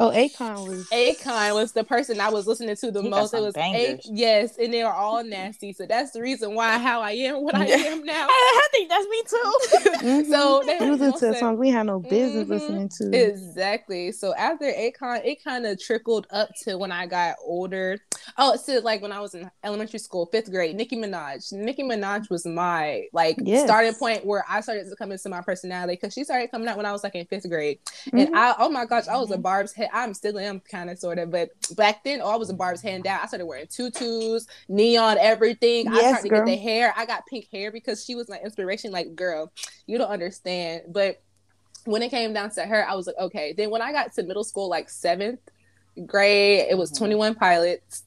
Oh, 0.00 0.10
Akon 0.10 0.66
was 0.66 0.88
Akon 0.88 1.54
was 1.54 1.72
the 1.72 1.84
person 1.84 2.20
I 2.20 2.30
was 2.30 2.46
listening 2.46 2.74
to 2.74 2.90
the 2.90 3.02
he 3.02 3.10
most. 3.10 3.34
It 3.34 3.42
was 3.42 3.54
A- 3.54 4.00
yes, 4.06 4.56
and 4.56 4.72
they 4.72 4.82
were 4.82 4.90
all 4.90 5.22
nasty. 5.22 5.74
So 5.74 5.84
that's 5.84 6.12
the 6.12 6.22
reason 6.22 6.54
why 6.54 6.78
how 6.78 7.02
I 7.02 7.10
am 7.10 7.42
what 7.42 7.54
I 7.54 7.66
am 7.66 8.02
now. 8.02 8.26
I 8.30 8.68
think 8.72 8.88
that's 8.88 9.06
me 9.06 9.22
too. 9.28 9.36
mm-hmm. 10.06 10.32
So 10.32 10.62
they 10.64 10.78
we 10.80 10.96
listen 10.96 11.32
to 11.32 11.38
songs 11.38 11.58
we 11.58 11.68
had 11.68 11.84
no 11.84 12.00
business 12.00 12.44
mm-hmm. 12.44 12.52
listening 12.52 12.88
to. 12.88 13.30
Exactly. 13.30 14.10
So 14.12 14.34
after 14.34 14.64
Akon, 14.64 15.22
it 15.22 15.44
kind 15.44 15.66
of 15.66 15.78
trickled 15.78 16.26
up 16.30 16.48
to 16.62 16.78
when 16.78 16.92
I 16.92 17.04
got 17.04 17.36
older. 17.44 17.98
Oh, 18.38 18.56
so 18.56 18.80
like 18.80 19.02
when 19.02 19.12
I 19.12 19.20
was 19.20 19.34
in 19.34 19.50
elementary 19.64 19.98
school, 19.98 20.26
fifth 20.26 20.50
grade, 20.50 20.76
Nicki 20.76 20.96
Minaj. 20.96 21.52
Nicki 21.52 21.82
Minaj 21.82 22.30
was 22.30 22.46
my 22.46 23.06
like 23.12 23.36
yes. 23.42 23.64
starting 23.64 23.94
point 23.94 24.24
where 24.24 24.44
I 24.48 24.60
started 24.60 24.88
to 24.88 24.96
come 24.96 25.12
into 25.12 25.28
my 25.28 25.42
personality 25.42 25.94
because 25.94 26.14
she 26.14 26.24
started 26.24 26.50
coming 26.50 26.68
out 26.68 26.76
when 26.76 26.86
I 26.86 26.92
was 26.92 27.04
like 27.04 27.14
in 27.14 27.26
fifth 27.26 27.48
grade, 27.48 27.78
mm-hmm. 28.06 28.18
and 28.18 28.36
I 28.36 28.54
oh 28.58 28.68
my 28.68 28.86
gosh, 28.86 29.08
I 29.08 29.16
was 29.16 29.30
a 29.30 29.34
mm-hmm. 29.34 29.42
Barb's 29.42 29.72
head 29.72 29.90
I'm 29.92 30.14
still 30.14 30.38
am 30.38 30.60
kind 30.60 30.90
of 30.90 30.98
sort 30.98 31.18
of, 31.18 31.30
but 31.30 31.50
back 31.76 32.04
then, 32.04 32.20
oh, 32.22 32.30
I 32.30 32.36
was 32.36 32.50
a 32.50 32.54
Barb's 32.54 32.82
hand 32.82 33.04
down. 33.04 33.20
I 33.22 33.26
started 33.26 33.46
wearing 33.46 33.66
tutus, 33.66 34.46
neon, 34.68 35.18
everything. 35.18 35.86
Yes, 35.86 35.94
I 35.94 36.00
started 36.00 36.28
girl. 36.30 36.44
to 36.44 36.50
get 36.50 36.56
the 36.56 36.62
hair. 36.62 36.94
I 36.96 37.06
got 37.06 37.26
pink 37.26 37.48
hair 37.52 37.70
because 37.72 38.04
she 38.04 38.14
was 38.14 38.28
my 38.28 38.38
inspiration. 38.38 38.90
Like, 38.90 39.14
girl, 39.14 39.52
you 39.86 39.98
don't 39.98 40.10
understand. 40.10 40.82
But 40.88 41.22
when 41.84 42.02
it 42.02 42.10
came 42.10 42.32
down 42.32 42.50
to 42.50 42.62
her, 42.62 42.88
I 42.88 42.94
was 42.94 43.06
like, 43.06 43.16
okay. 43.18 43.52
Then 43.52 43.70
when 43.70 43.82
I 43.82 43.92
got 43.92 44.12
to 44.14 44.22
middle 44.22 44.44
school, 44.44 44.68
like 44.68 44.88
seventh 44.88 45.40
grade, 46.06 46.66
it 46.70 46.76
was 46.76 46.90
mm-hmm. 46.92 47.04
21 47.04 47.34
Pilots. 47.34 48.04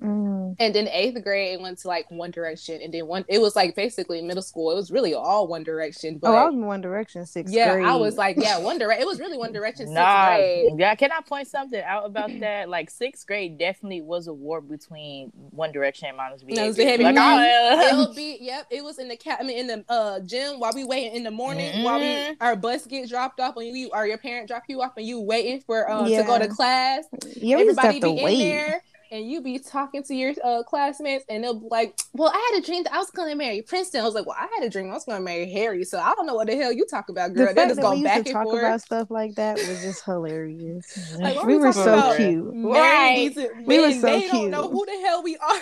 Mm. 0.00 0.56
And 0.58 0.74
then 0.74 0.88
eighth 0.88 1.22
grade, 1.22 1.54
it 1.54 1.60
went 1.60 1.78
to 1.78 1.88
like 1.88 2.10
One 2.10 2.30
Direction, 2.30 2.80
and 2.82 2.92
then 2.92 3.06
one. 3.06 3.24
It 3.28 3.40
was 3.40 3.54
like 3.54 3.74
basically 3.74 4.22
middle 4.22 4.42
school. 4.42 4.70
It 4.70 4.74
was 4.74 4.90
really 4.90 5.14
all 5.14 5.46
One 5.46 5.62
Direction. 5.62 6.18
But, 6.18 6.30
oh, 6.30 6.36
I 6.36 6.44
was 6.46 6.54
in 6.54 6.64
One 6.64 6.80
Direction 6.80 7.26
sixth 7.26 7.52
yeah, 7.52 7.74
grade. 7.74 7.86
I 7.86 7.96
was 7.96 8.16
like, 8.16 8.36
yeah, 8.38 8.58
One 8.58 8.78
Direction. 8.78 9.02
It 9.02 9.06
was 9.06 9.20
really 9.20 9.36
One 9.36 9.52
Direction 9.52 9.86
sixth 9.86 9.94
nah, 9.94 10.36
grade. 10.36 10.72
Yeah, 10.78 10.94
can 10.94 11.12
I 11.12 11.20
point 11.20 11.48
something 11.48 11.82
out 11.82 12.06
about 12.06 12.30
that? 12.40 12.68
Like 12.68 12.88
sixth 12.88 13.26
grade 13.26 13.58
definitely 13.58 14.00
was 14.00 14.26
a 14.26 14.32
war 14.32 14.60
between 14.60 15.32
One 15.50 15.72
Direction 15.72 16.08
and 16.08 16.16
Modest 16.16 16.46
Behavior. 16.46 16.72
behavior. 16.72 17.12
Like, 17.12 17.16
oh, 17.18 17.80
it'll 17.80 18.14
be 18.14 18.38
yep. 18.40 18.66
It 18.70 18.82
was 18.82 18.98
in 18.98 19.08
the 19.08 19.16
cat. 19.16 19.38
I 19.40 19.44
mean, 19.44 19.58
in 19.58 19.66
the 19.66 19.84
uh, 19.88 20.20
gym 20.20 20.60
while 20.60 20.72
we 20.74 20.84
waiting 20.84 21.14
in 21.14 21.24
the 21.24 21.30
morning 21.30 21.72
mm-hmm. 21.72 21.82
while 21.82 21.98
we 21.98 22.06
mm-hmm. 22.06 22.32
our 22.40 22.56
bus 22.56 22.86
gets 22.86 23.10
dropped 23.10 23.38
off 23.40 23.56
and 23.56 23.76
you 23.76 23.90
or 23.92 24.06
your 24.06 24.18
parent 24.18 24.48
drop 24.48 24.62
you 24.68 24.80
off 24.80 24.92
and 24.96 25.06
you 25.06 25.20
waiting 25.20 25.60
for 25.60 25.90
um 25.90 26.06
yeah. 26.06 26.22
to 26.22 26.26
go 26.26 26.38
to 26.38 26.48
class. 26.48 27.04
Yeah, 27.36 27.58
Everybody 27.58 28.00
be 28.00 28.08
in 28.08 28.24
wait. 28.24 28.38
there 28.38 28.82
and 29.10 29.28
you 29.28 29.40
be 29.40 29.58
talking 29.58 30.02
to 30.04 30.14
your 30.14 30.34
uh, 30.44 30.62
classmates, 30.62 31.24
and 31.28 31.42
they'll 31.42 31.58
be 31.58 31.66
like, 31.70 31.98
"Well, 32.12 32.30
I 32.32 32.50
had 32.52 32.62
a 32.62 32.66
dream 32.66 32.84
that 32.84 32.92
I 32.92 32.98
was 32.98 33.10
going 33.10 33.30
to 33.30 33.36
marry 33.36 33.62
Princeton." 33.62 34.00
I 34.00 34.04
was 34.04 34.14
like, 34.14 34.26
"Well, 34.26 34.36
I 34.38 34.48
had 34.56 34.66
a 34.66 34.70
dream 34.70 34.90
I 34.90 34.94
was 34.94 35.04
going 35.04 35.18
to 35.18 35.24
marry 35.24 35.50
Harry." 35.50 35.84
So 35.84 35.98
I 35.98 36.14
don't 36.14 36.26
know 36.26 36.34
what 36.34 36.46
the 36.46 36.56
hell 36.56 36.72
you 36.72 36.86
talk 36.86 37.08
about, 37.08 37.34
girl. 37.34 37.52
They 37.52 37.66
just 37.66 37.80
go 37.80 38.00
back 38.02 38.18
and 38.18 38.26
talk 38.26 38.44
forth. 38.44 38.60
about 38.60 38.80
stuff 38.80 39.10
like 39.10 39.34
that 39.34 39.56
was 39.56 39.82
just 39.82 40.04
hilarious. 40.04 41.16
like, 41.18 41.42
we, 41.42 41.56
we 41.56 41.60
were 41.60 41.72
so 41.72 42.16
cute, 42.16 42.52
right? 42.54 43.30
we 43.64 43.80
were 43.80 43.92
so 43.92 44.00
they 44.00 44.20
cute. 44.20 44.32
They 44.32 44.38
don't 44.38 44.50
know 44.50 44.68
who 44.68 44.86
the 44.86 45.00
hell 45.04 45.22
we 45.22 45.36
are. 45.36 45.60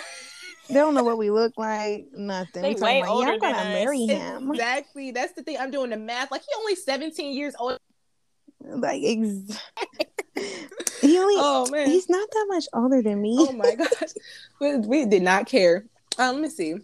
they 0.67 0.75
don't 0.75 0.93
know 0.93 1.03
what 1.03 1.17
we 1.17 1.31
look 1.31 1.53
like. 1.57 2.05
Nothing. 2.13 2.61
They 2.61 2.75
way 2.75 3.03
older 3.03 3.27
yeah, 3.27 3.33
I'm 3.33 3.39
gonna 3.39 3.63
marry 3.63 4.05
him. 4.05 4.51
Exactly. 4.51 5.11
That's 5.11 5.33
the 5.33 5.43
thing. 5.43 5.57
I'm 5.59 5.71
doing 5.71 5.89
the 5.89 5.97
math. 5.97 6.31
Like 6.31 6.41
he 6.41 6.47
only 6.57 6.75
17 6.75 7.35
years 7.35 7.55
old. 7.59 7.79
Like 8.61 9.03
exactly. 9.03 10.07
He 11.01 11.17
only. 11.17 11.35
Oh 11.41 11.69
man, 11.71 11.87
he's 11.87 12.09
not 12.09 12.29
that 12.31 12.45
much 12.49 12.65
older 12.73 13.01
than 13.01 13.21
me. 13.21 13.35
Oh 13.39 13.51
my 13.53 13.75
gosh, 13.75 14.13
we, 14.61 14.77
we 14.77 15.05
did 15.05 15.21
not 15.21 15.47
care. 15.47 15.85
Um, 16.17 16.35
let 16.35 16.41
me 16.43 16.49
see. 16.49 16.75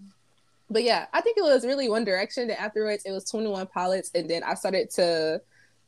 But 0.70 0.84
yeah, 0.84 1.06
I 1.14 1.22
think 1.22 1.38
it 1.38 1.44
was 1.44 1.66
really 1.66 1.90
One 1.90 2.06
Direction. 2.06 2.48
Then 2.48 2.58
afterwards, 2.58 3.04
it 3.06 3.12
was 3.12 3.26
Twenty 3.30 3.48
One 3.48 3.68
Pilots, 3.68 4.12
and 4.16 4.30
then 4.30 4.44
I 4.44 4.54
started 4.54 4.90
to 4.92 5.42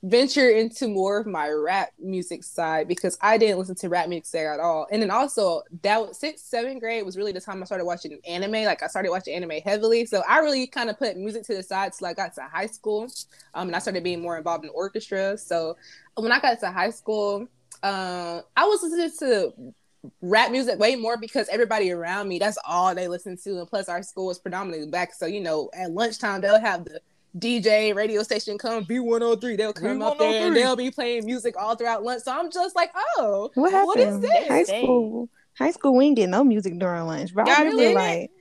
venture 0.07 0.49
into 0.49 0.87
more 0.87 1.19
of 1.19 1.27
my 1.27 1.49
rap 1.49 1.89
music 1.99 2.43
side 2.43 2.87
because 2.87 3.17
I 3.21 3.37
didn't 3.37 3.59
listen 3.59 3.75
to 3.75 3.89
rap 3.89 4.07
music 4.07 4.39
at 4.39 4.59
all. 4.59 4.87
And 4.91 5.01
then 5.01 5.11
also 5.11 5.63
that 5.83 5.99
was 5.99 6.17
sixth, 6.17 6.45
seventh 6.45 6.79
grade 6.79 7.05
was 7.05 7.17
really 7.17 7.33
the 7.33 7.41
time 7.41 7.61
I 7.61 7.65
started 7.65 7.85
watching 7.85 8.17
anime. 8.27 8.63
Like 8.63 8.81
I 8.81 8.87
started 8.87 9.09
watching 9.09 9.33
anime 9.33 9.61
heavily. 9.63 10.05
So 10.05 10.23
I 10.27 10.39
really 10.39 10.65
kind 10.67 10.89
of 10.89 10.97
put 10.97 11.17
music 11.17 11.43
to 11.43 11.55
the 11.55 11.63
side 11.63 11.91
till 11.93 12.07
I 12.07 12.13
got 12.13 12.33
to 12.35 12.41
high 12.41 12.67
school. 12.67 13.07
Um, 13.53 13.67
and 13.67 13.75
I 13.75 13.79
started 13.79 14.03
being 14.03 14.21
more 14.21 14.37
involved 14.37 14.63
in 14.63 14.71
orchestra. 14.71 15.37
So 15.37 15.75
when 16.15 16.31
I 16.31 16.39
got 16.39 16.59
to 16.61 16.71
high 16.71 16.91
school, 16.91 17.47
um, 17.83 18.41
I 18.55 18.63
was 18.63 18.81
listening 18.83 19.11
to 19.19 19.73
rap 20.21 20.51
music 20.51 20.79
way 20.79 20.95
more 20.95 21.17
because 21.17 21.49
everybody 21.49 21.91
around 21.91 22.29
me, 22.29 22.39
that's 22.39 22.57
all 22.65 22.95
they 22.95 23.09
listen 23.09 23.37
to. 23.43 23.59
And 23.59 23.67
plus, 23.67 23.89
our 23.89 24.01
school 24.03 24.31
is 24.31 24.39
predominantly 24.39 24.89
black. 24.89 25.13
So, 25.13 25.25
you 25.25 25.41
know, 25.41 25.69
at 25.73 25.91
lunchtime, 25.91 26.41
they'll 26.41 26.61
have 26.61 26.85
the 26.85 27.01
DJ 27.37 27.95
radio 27.95 28.23
station 28.23 28.57
come 28.57 28.85
V103. 28.85 29.57
They'll 29.57 29.73
come 29.73 30.01
up 30.01 30.15
oh 30.15 30.19
there 30.19 30.47
and 30.47 30.55
they'll 30.55 30.75
be 30.75 30.91
playing 30.91 31.25
music 31.25 31.55
all 31.57 31.75
throughout 31.75 32.03
lunch. 32.03 32.23
So 32.23 32.31
I'm 32.31 32.51
just 32.51 32.75
like, 32.75 32.91
oh, 33.17 33.51
what, 33.55 33.71
happened? 33.71 33.87
what 33.87 33.99
is 33.99 34.19
this? 34.19 34.47
High 34.47 34.63
school, 34.63 35.29
high 35.57 35.71
school, 35.71 35.95
we 35.95 36.05
didn't 36.05 36.17
get 36.17 36.29
no 36.29 36.43
music 36.43 36.77
during 36.79 37.03
lunch. 37.05 37.33
But 37.33 37.47
I 37.49 37.63
remember 37.63 37.93
like, 37.93 38.31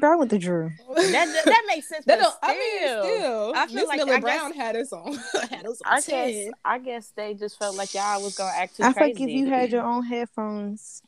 Girl, 0.00 0.12
I 0.12 0.16
went 0.16 0.30
to 0.30 0.38
Drew. 0.38 0.70
that 0.96 1.42
that 1.44 1.62
makes 1.68 1.88
sense. 1.88 2.04
That 2.06 2.18
don't, 2.18 2.32
still, 2.32 2.38
I 2.42 2.52
mean, 2.54 3.18
still, 3.18 3.52
I 3.54 3.66
feel 3.66 3.74
Miss 3.76 3.86
like- 3.86 3.98
Miller 3.98 4.12
I 4.14 4.14
guess- 4.16 4.22
Brown 4.22 4.52
had 4.52 4.76
us 4.76 4.92
on. 4.92 5.12
had 5.50 5.66
us 5.66 5.80
on 5.84 5.92
I 5.92 6.00
guess 6.00 6.52
I 6.64 6.78
guess 6.78 7.12
they 7.14 7.34
just 7.34 7.58
felt 7.58 7.76
like 7.76 7.94
y'all 7.94 8.20
was 8.22 8.34
gonna 8.34 8.52
act 8.56 8.76
too 8.76 8.82
I 8.82 8.86
feel 8.86 8.94
crazy. 8.94 9.12
like 9.20 9.22
if 9.22 9.28
you 9.30 9.46
had 9.48 9.70
your 9.70 9.82
own 9.84 10.04
headphones, 10.04 11.02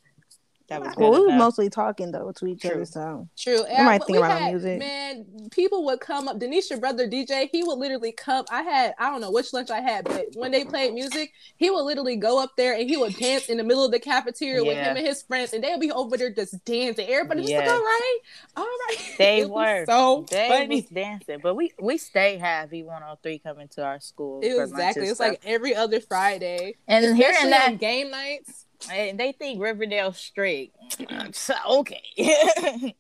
that 0.69 0.81
was 0.83 0.95
good 0.95 0.99
well, 1.01 1.13
we 1.13 1.27
were 1.27 1.33
mostly 1.39 1.71
talking 1.71 2.11
though 2.11 2.33
to 2.33 2.47
each 2.47 2.63
True. 2.63 2.71
other. 2.73 2.85
So 2.87 3.29
True. 3.39 3.65
I 3.67 3.83
might 3.85 4.05
think 4.05 4.19
about 4.19 4.41
had- 4.41 4.53
music. 4.53 4.79
Man, 4.79 5.27
people 5.53 5.85
would 5.85 6.01
come 6.01 6.27
up. 6.29 6.39
Denisha 6.41 6.81
brother 6.81 7.09
DJ, 7.09 7.49
he 7.53 7.63
would 7.63 7.79
literally 7.79 8.13
come. 8.13 8.45
I 8.51 8.63
had 8.63 8.95
I 8.99 9.11
don't 9.11 9.21
know 9.21 9.31
which 9.31 9.53
lunch 9.53 9.71
I 9.71 9.81
had, 9.81 10.05
but 10.05 10.27
when 10.35 10.51
they 10.51 10.65
played 10.65 10.93
music, 10.95 11.33
he 11.57 11.71
would 11.71 11.83
literally 11.83 12.17
go 12.17 12.43
up 12.43 12.53
there 12.57 12.75
and 12.75 12.89
he 12.89 12.97
would 12.97 13.15
dance 13.17 13.47
in 13.49 13.59
the 13.59 13.65
middle 13.65 13.85
of 13.85 13.93
the 13.93 14.01
cafeteria 14.01 14.65
with 14.65 14.77
him 14.77 14.97
and 14.97 15.07
his 15.07 15.23
friends, 15.23 15.53
and 15.53 15.63
they 15.63 15.71
would 15.71 15.81
be 15.81 15.93
over 15.93 16.17
there 16.17 16.31
just 16.33 16.65
dancing. 16.65 17.07
Everybody 17.09 17.43
just 17.43 17.53
like, 17.55 17.69
all 17.69 17.79
right, 17.81 18.19
all 18.57 18.65
right. 18.65 18.97
They 19.19 19.45
were. 19.47 19.85
so 19.87 20.27
They 20.31 20.49
funny. 20.49 20.77
was 20.83 20.85
dancing, 20.87 21.39
but 21.43 21.55
we 21.55 21.73
we 21.81 21.97
stay 21.99 22.39
have 22.39 22.71
V103 22.71 23.43
coming 23.43 23.69
to 23.69 23.85
our 23.85 24.01
school. 24.01 24.41
It 24.43 24.55
was 24.59 24.71
exactly. 24.73 25.03
and 25.03 25.11
It's 25.11 25.21
like 25.21 25.41
every 25.45 25.75
other 25.75 26.01
Friday, 26.01 26.75
and 26.89 27.05
especially 27.05 27.25
hearing 27.25 27.51
that 27.51 27.79
game 27.79 28.11
nights. 28.11 28.66
And 28.91 29.19
they 29.19 29.33
think 29.33 29.61
Riverdale 29.63 30.13
straight. 30.13 30.73
So, 31.33 31.55
okay. 31.81 32.03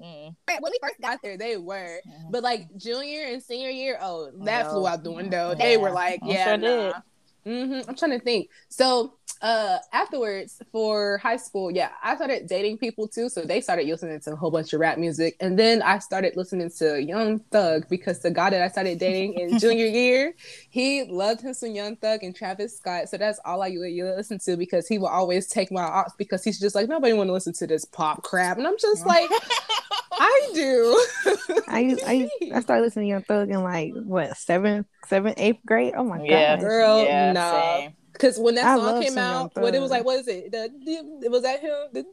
Mm. 0.00 0.34
When 0.46 0.62
we 0.72 0.78
first 0.80 1.00
got 1.02 1.18
there, 1.22 1.36
they 1.36 1.58
were, 1.58 2.00
but 2.30 2.42
like 2.42 2.66
junior 2.78 3.26
and 3.26 3.42
senior 3.42 3.68
year, 3.68 3.98
oh, 4.00 4.30
that 4.44 4.64
No. 4.64 4.70
flew 4.70 4.86
out 4.86 5.04
the 5.04 5.12
window. 5.12 5.54
They 5.54 5.76
were 5.76 5.90
like, 5.90 6.20
yeah, 6.24 6.46
sure 6.46 6.56
nah. 6.56 6.92
Did. 7.44 7.68
hmm 7.70 7.80
I'm 7.88 7.96
trying 7.96 8.12
to 8.12 8.20
think. 8.20 8.48
So, 8.68 9.14
uh, 9.40 9.78
afterwards 9.92 10.62
for 10.70 11.18
high 11.18 11.36
school, 11.36 11.70
yeah, 11.70 11.90
I 12.02 12.14
started 12.14 12.46
dating 12.46 12.78
people 12.78 13.08
too. 13.08 13.28
So 13.28 13.42
they 13.42 13.60
started 13.60 13.88
listening 13.88 14.20
to 14.20 14.32
a 14.32 14.36
whole 14.36 14.52
bunch 14.52 14.72
of 14.72 14.80
rap 14.80 14.98
music, 14.98 15.36
and 15.40 15.58
then 15.58 15.82
I 15.82 15.98
started 15.98 16.36
listening 16.36 16.70
to 16.78 17.02
Young 17.02 17.40
Thug 17.50 17.88
because 17.88 18.20
the 18.20 18.30
guy 18.30 18.50
that 18.50 18.62
I 18.62 18.68
started 18.68 18.98
dating 19.00 19.34
in 19.34 19.58
junior 19.58 19.86
year, 19.86 20.34
he 20.70 21.04
loved 21.04 21.40
him 21.40 21.54
some 21.54 21.74
Young 21.74 21.96
Thug 21.96 22.22
and 22.22 22.34
Travis 22.36 22.76
Scott. 22.76 23.08
So 23.08 23.16
that's 23.16 23.40
all 23.44 23.62
I 23.62 23.66
you 23.66 24.04
listen 24.04 24.38
to 24.40 24.56
because 24.56 24.86
he 24.86 24.98
will 24.98 25.08
always 25.08 25.48
take 25.48 25.72
my 25.72 25.82
ops 25.82 26.14
because 26.16 26.44
he's 26.44 26.60
just 26.60 26.76
like 26.76 26.88
nobody 26.88 27.12
want 27.12 27.28
to 27.28 27.32
listen 27.32 27.52
to 27.54 27.66
this 27.66 27.84
pop 27.84 28.22
crap, 28.22 28.58
and 28.58 28.66
I'm 28.66 28.78
just 28.78 29.04
like, 29.06 29.28
I 30.18 30.50
do. 30.54 31.06
I 31.68 31.80
used, 31.80 32.02
I 32.04 32.28
I 32.52 32.60
started 32.60 32.82
listening 32.82 33.06
to 33.06 33.10
Young 33.10 33.22
Thug 33.22 33.50
in 33.50 33.62
like 33.62 33.92
what 33.94 34.36
seventh, 34.36 34.86
seventh, 35.06 35.34
eighth 35.38 35.60
grade. 35.64 35.94
Oh 35.96 36.04
my 36.04 36.24
Yeah, 36.26 36.56
god, 36.56 36.60
Girl, 36.60 37.04
yeah, 37.06 37.32
nah. 37.32 37.78
same. 37.80 37.94
Because 38.12 38.38
when 38.38 38.56
that 38.56 38.68
I 38.68 38.76
song 38.76 39.02
came 39.02 39.16
out, 39.18 39.52
what 39.56 39.74
it 39.74 39.80
was 39.80 39.90
like, 39.90 40.04
what 40.04 40.20
is 40.20 40.28
it? 40.28 40.52
The 40.52 40.70
it 41.24 41.30
was 41.30 41.42
that 41.42 41.60
him? 41.60 41.72
The 41.92 42.04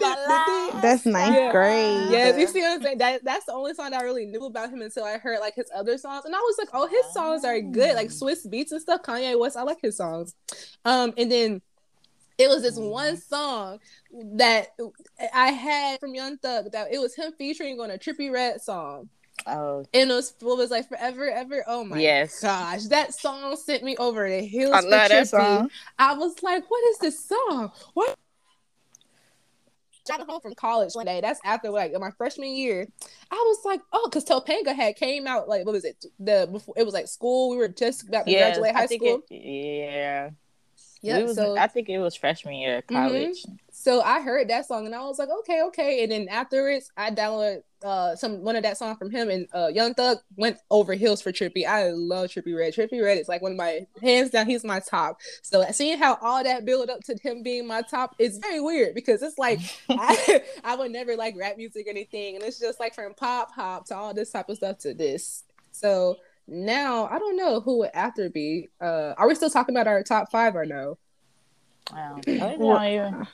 my 0.00 0.72
life. 0.72 0.82
that's 0.82 1.04
ninth 1.06 1.36
Yeah. 1.36 1.52
grade. 1.52 2.10
Yes, 2.10 2.38
you 2.38 2.46
see 2.48 2.60
what 2.60 2.72
I'm 2.72 2.82
saying? 2.82 2.98
That 2.98 3.24
that's 3.24 3.44
the 3.44 3.52
only 3.52 3.74
song 3.74 3.90
that 3.90 4.00
I 4.00 4.04
really 4.04 4.24
knew 4.26 4.44
about 4.46 4.70
him 4.70 4.80
until 4.82 5.04
I 5.04 5.18
heard 5.18 5.40
like 5.40 5.54
his 5.54 5.70
other 5.74 5.98
songs, 5.98 6.24
and 6.24 6.34
I 6.34 6.38
was 6.38 6.56
like, 6.58 6.68
oh, 6.72 6.86
his 6.86 7.04
songs 7.12 7.44
are 7.44 7.60
good, 7.60 7.94
like 7.94 8.10
Swiss 8.10 8.46
beats 8.46 8.72
and 8.72 8.80
stuff. 8.80 9.02
Kanye 9.02 9.38
West, 9.38 9.56
I 9.56 9.62
like 9.62 9.78
his 9.82 9.96
songs. 9.96 10.34
Um, 10.84 11.12
and 11.18 11.30
then 11.30 11.60
it 12.38 12.48
was 12.48 12.62
this 12.62 12.76
oh, 12.78 12.88
one 12.88 13.16
song 13.16 13.80
that 14.36 14.68
I 15.34 15.48
had 15.48 16.00
from 16.00 16.14
Young 16.14 16.38
Thug 16.38 16.72
that 16.72 16.92
it 16.92 16.98
was 17.00 17.14
him 17.14 17.32
featuring 17.36 17.80
on 17.80 17.90
a 17.90 17.98
Trippie 17.98 18.32
Redd 18.32 18.60
song. 18.62 19.08
Oh, 19.46 19.84
And 19.92 20.10
it 20.10 20.14
was, 20.14 20.34
what 20.40 20.56
was 20.56 20.70
like 20.70 20.88
forever, 20.88 21.28
ever. 21.30 21.64
Oh 21.66 21.84
my 21.84 22.00
Yes. 22.00 22.40
gosh, 22.42 22.84
that 22.84 23.14
song 23.14 23.56
sent 23.56 23.82
me 23.82 23.96
over 23.96 24.28
the 24.28 24.42
hills. 24.44 24.72
I 24.74 24.80
love 24.80 25.08
that 25.08 25.28
song. 25.28 25.70
I 25.98 26.14
was 26.14 26.42
like, 26.42 26.70
what 26.70 26.84
is 26.90 26.98
this 26.98 27.24
song? 27.24 27.72
What? 27.94 28.14
Driving 30.06 30.26
home 30.26 30.40
from 30.40 30.54
college 30.54 30.94
one 30.94 31.04
day. 31.06 31.20
That's 31.20 31.40
after 31.44 31.70
like 31.70 31.92
my 31.98 32.10
freshman 32.12 32.54
year. 32.54 32.88
I 33.30 33.34
was 33.34 33.58
like, 33.64 33.80
oh, 33.92 34.08
because 34.08 34.24
Topanga 34.24 34.74
had 34.74 34.96
came 34.96 35.26
out 35.26 35.48
like 35.48 35.66
what 35.66 35.72
was 35.72 35.84
it? 35.84 36.02
The 36.18 36.48
before 36.50 36.74
it 36.78 36.84
was 36.84 36.94
like 36.94 37.08
school. 37.08 37.50
We 37.50 37.56
were 37.58 37.68
just 37.68 38.08
about 38.08 38.24
to 38.26 38.32
Yeah, 38.32 38.50
graduate 38.50 38.74
high 38.74 38.84
I 38.84 38.86
think 38.86 39.02
school. 39.02 39.20
It, 39.30 39.42
yeah. 39.42 40.30
Yeah. 41.02 41.32
So 41.32 41.56
I 41.56 41.66
think 41.68 41.88
it 41.88 41.98
was 41.98 42.14
freshman 42.14 42.54
year 42.54 42.78
of 42.78 42.86
Mhm. 42.86 42.94
college. 42.94 43.44
so 43.70 44.00
I 44.02 44.20
heard 44.20 44.48
that 44.48 44.66
song 44.66 44.86
and 44.86 44.94
I 44.94 45.00
was 45.02 45.18
like, 45.18 45.28
okay, 45.40 45.62
okay. 45.62 46.02
And 46.02 46.10
then 46.12 46.28
afterwards, 46.28 46.90
I 46.96 47.10
downloaded 47.10 47.62
uh 47.84 48.16
some 48.16 48.42
one 48.42 48.56
of 48.56 48.64
that 48.64 48.76
song 48.76 48.96
from 48.96 49.08
him 49.08 49.30
and 49.30 49.46
uh 49.54 49.68
Young 49.68 49.94
Thug 49.94 50.18
went 50.36 50.58
over 50.68 50.94
hills 50.94 51.22
for 51.22 51.30
Trippie. 51.30 51.64
I 51.64 51.90
love 51.90 52.28
Trippie 52.30 52.56
Redd. 52.58 52.74
Trippie 52.74 53.00
Redd 53.00 53.18
is 53.18 53.28
like 53.28 53.40
one 53.40 53.52
of 53.52 53.58
my 53.58 53.86
hands 54.02 54.30
down. 54.30 54.46
He's 54.46 54.64
my 54.64 54.80
top. 54.80 55.20
So 55.42 55.64
seeing 55.70 55.96
how 55.98 56.18
all 56.20 56.42
that 56.42 56.64
build 56.64 56.90
up 56.90 57.04
to 57.04 57.16
him 57.22 57.44
being 57.44 57.68
my 57.68 57.82
top 57.82 58.16
is 58.18 58.38
very 58.38 58.60
weird 58.60 58.96
because 58.96 59.22
it's 59.22 59.38
like 59.38 59.60
I, 59.88 60.42
I 60.64 60.74
would 60.74 60.90
never 60.90 61.14
like 61.16 61.36
rap 61.38 61.56
music 61.56 61.86
or 61.86 61.90
anything, 61.90 62.34
and 62.34 62.42
it's 62.44 62.58
just 62.58 62.80
like 62.80 62.94
from 62.96 63.14
pop 63.14 63.52
hop 63.54 63.86
to 63.86 63.94
all 63.96 64.12
this 64.12 64.32
type 64.32 64.48
of 64.48 64.56
stuff 64.56 64.78
to 64.78 64.92
this. 64.92 65.44
So 65.70 66.16
now 66.48 67.06
I 67.06 67.18
don't 67.18 67.36
know 67.36 67.60
who 67.60 67.78
would 67.78 67.90
after 67.94 68.28
be. 68.30 68.68
Uh, 68.80 69.14
are 69.16 69.28
we 69.28 69.34
still 69.34 69.50
talking 69.50 69.74
about 69.76 69.86
our 69.86 70.02
top 70.02 70.30
five 70.32 70.56
or 70.56 70.64
no? 70.66 70.98
Wow. 71.92 72.20
I 72.26 72.56
Well, 72.58 72.88
you- 72.88 73.26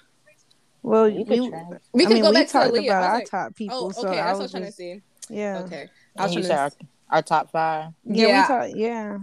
Well, 0.83 1.09
you 1.09 1.25
we, 1.25 1.25
could 1.25 1.55
I. 1.55 1.65
We 1.93 2.05
can 2.05 2.15
mean, 2.15 2.23
go 2.23 2.29
we 2.31 2.35
back 2.35 2.47
to 2.49 2.53
talked 2.53 2.75
Aaliyah. 2.75 2.85
about 2.87 3.03
I 3.03 3.07
our 3.07 3.15
like, 3.15 3.31
top 3.31 3.55
people. 3.57 3.77
oh, 3.77 3.87
okay, 3.87 3.95
so 3.95 4.03
that's 4.03 4.19
I 4.19 4.19
what 4.19 4.27
I 4.29 4.33
was 4.33 4.41
was 4.43 4.51
trying 4.51 4.65
just, 4.65 4.77
to 4.77 4.83
see. 4.83 5.03
yeah, 5.31 5.59
Okay, 5.65 5.89
I 6.19 6.23
was 6.23 6.35
And 6.37 6.43
you 6.45 6.49
trying 6.49 6.71
said 6.71 6.79
to. 6.79 6.87
our, 7.11 7.17
our 7.17 7.23
top 7.23 7.51
five. 7.51 7.93
yeah, 8.05 8.27
Yeah. 8.27 8.43
we 8.43 8.47
talked, 8.69 8.77
yeah. 8.77 9.19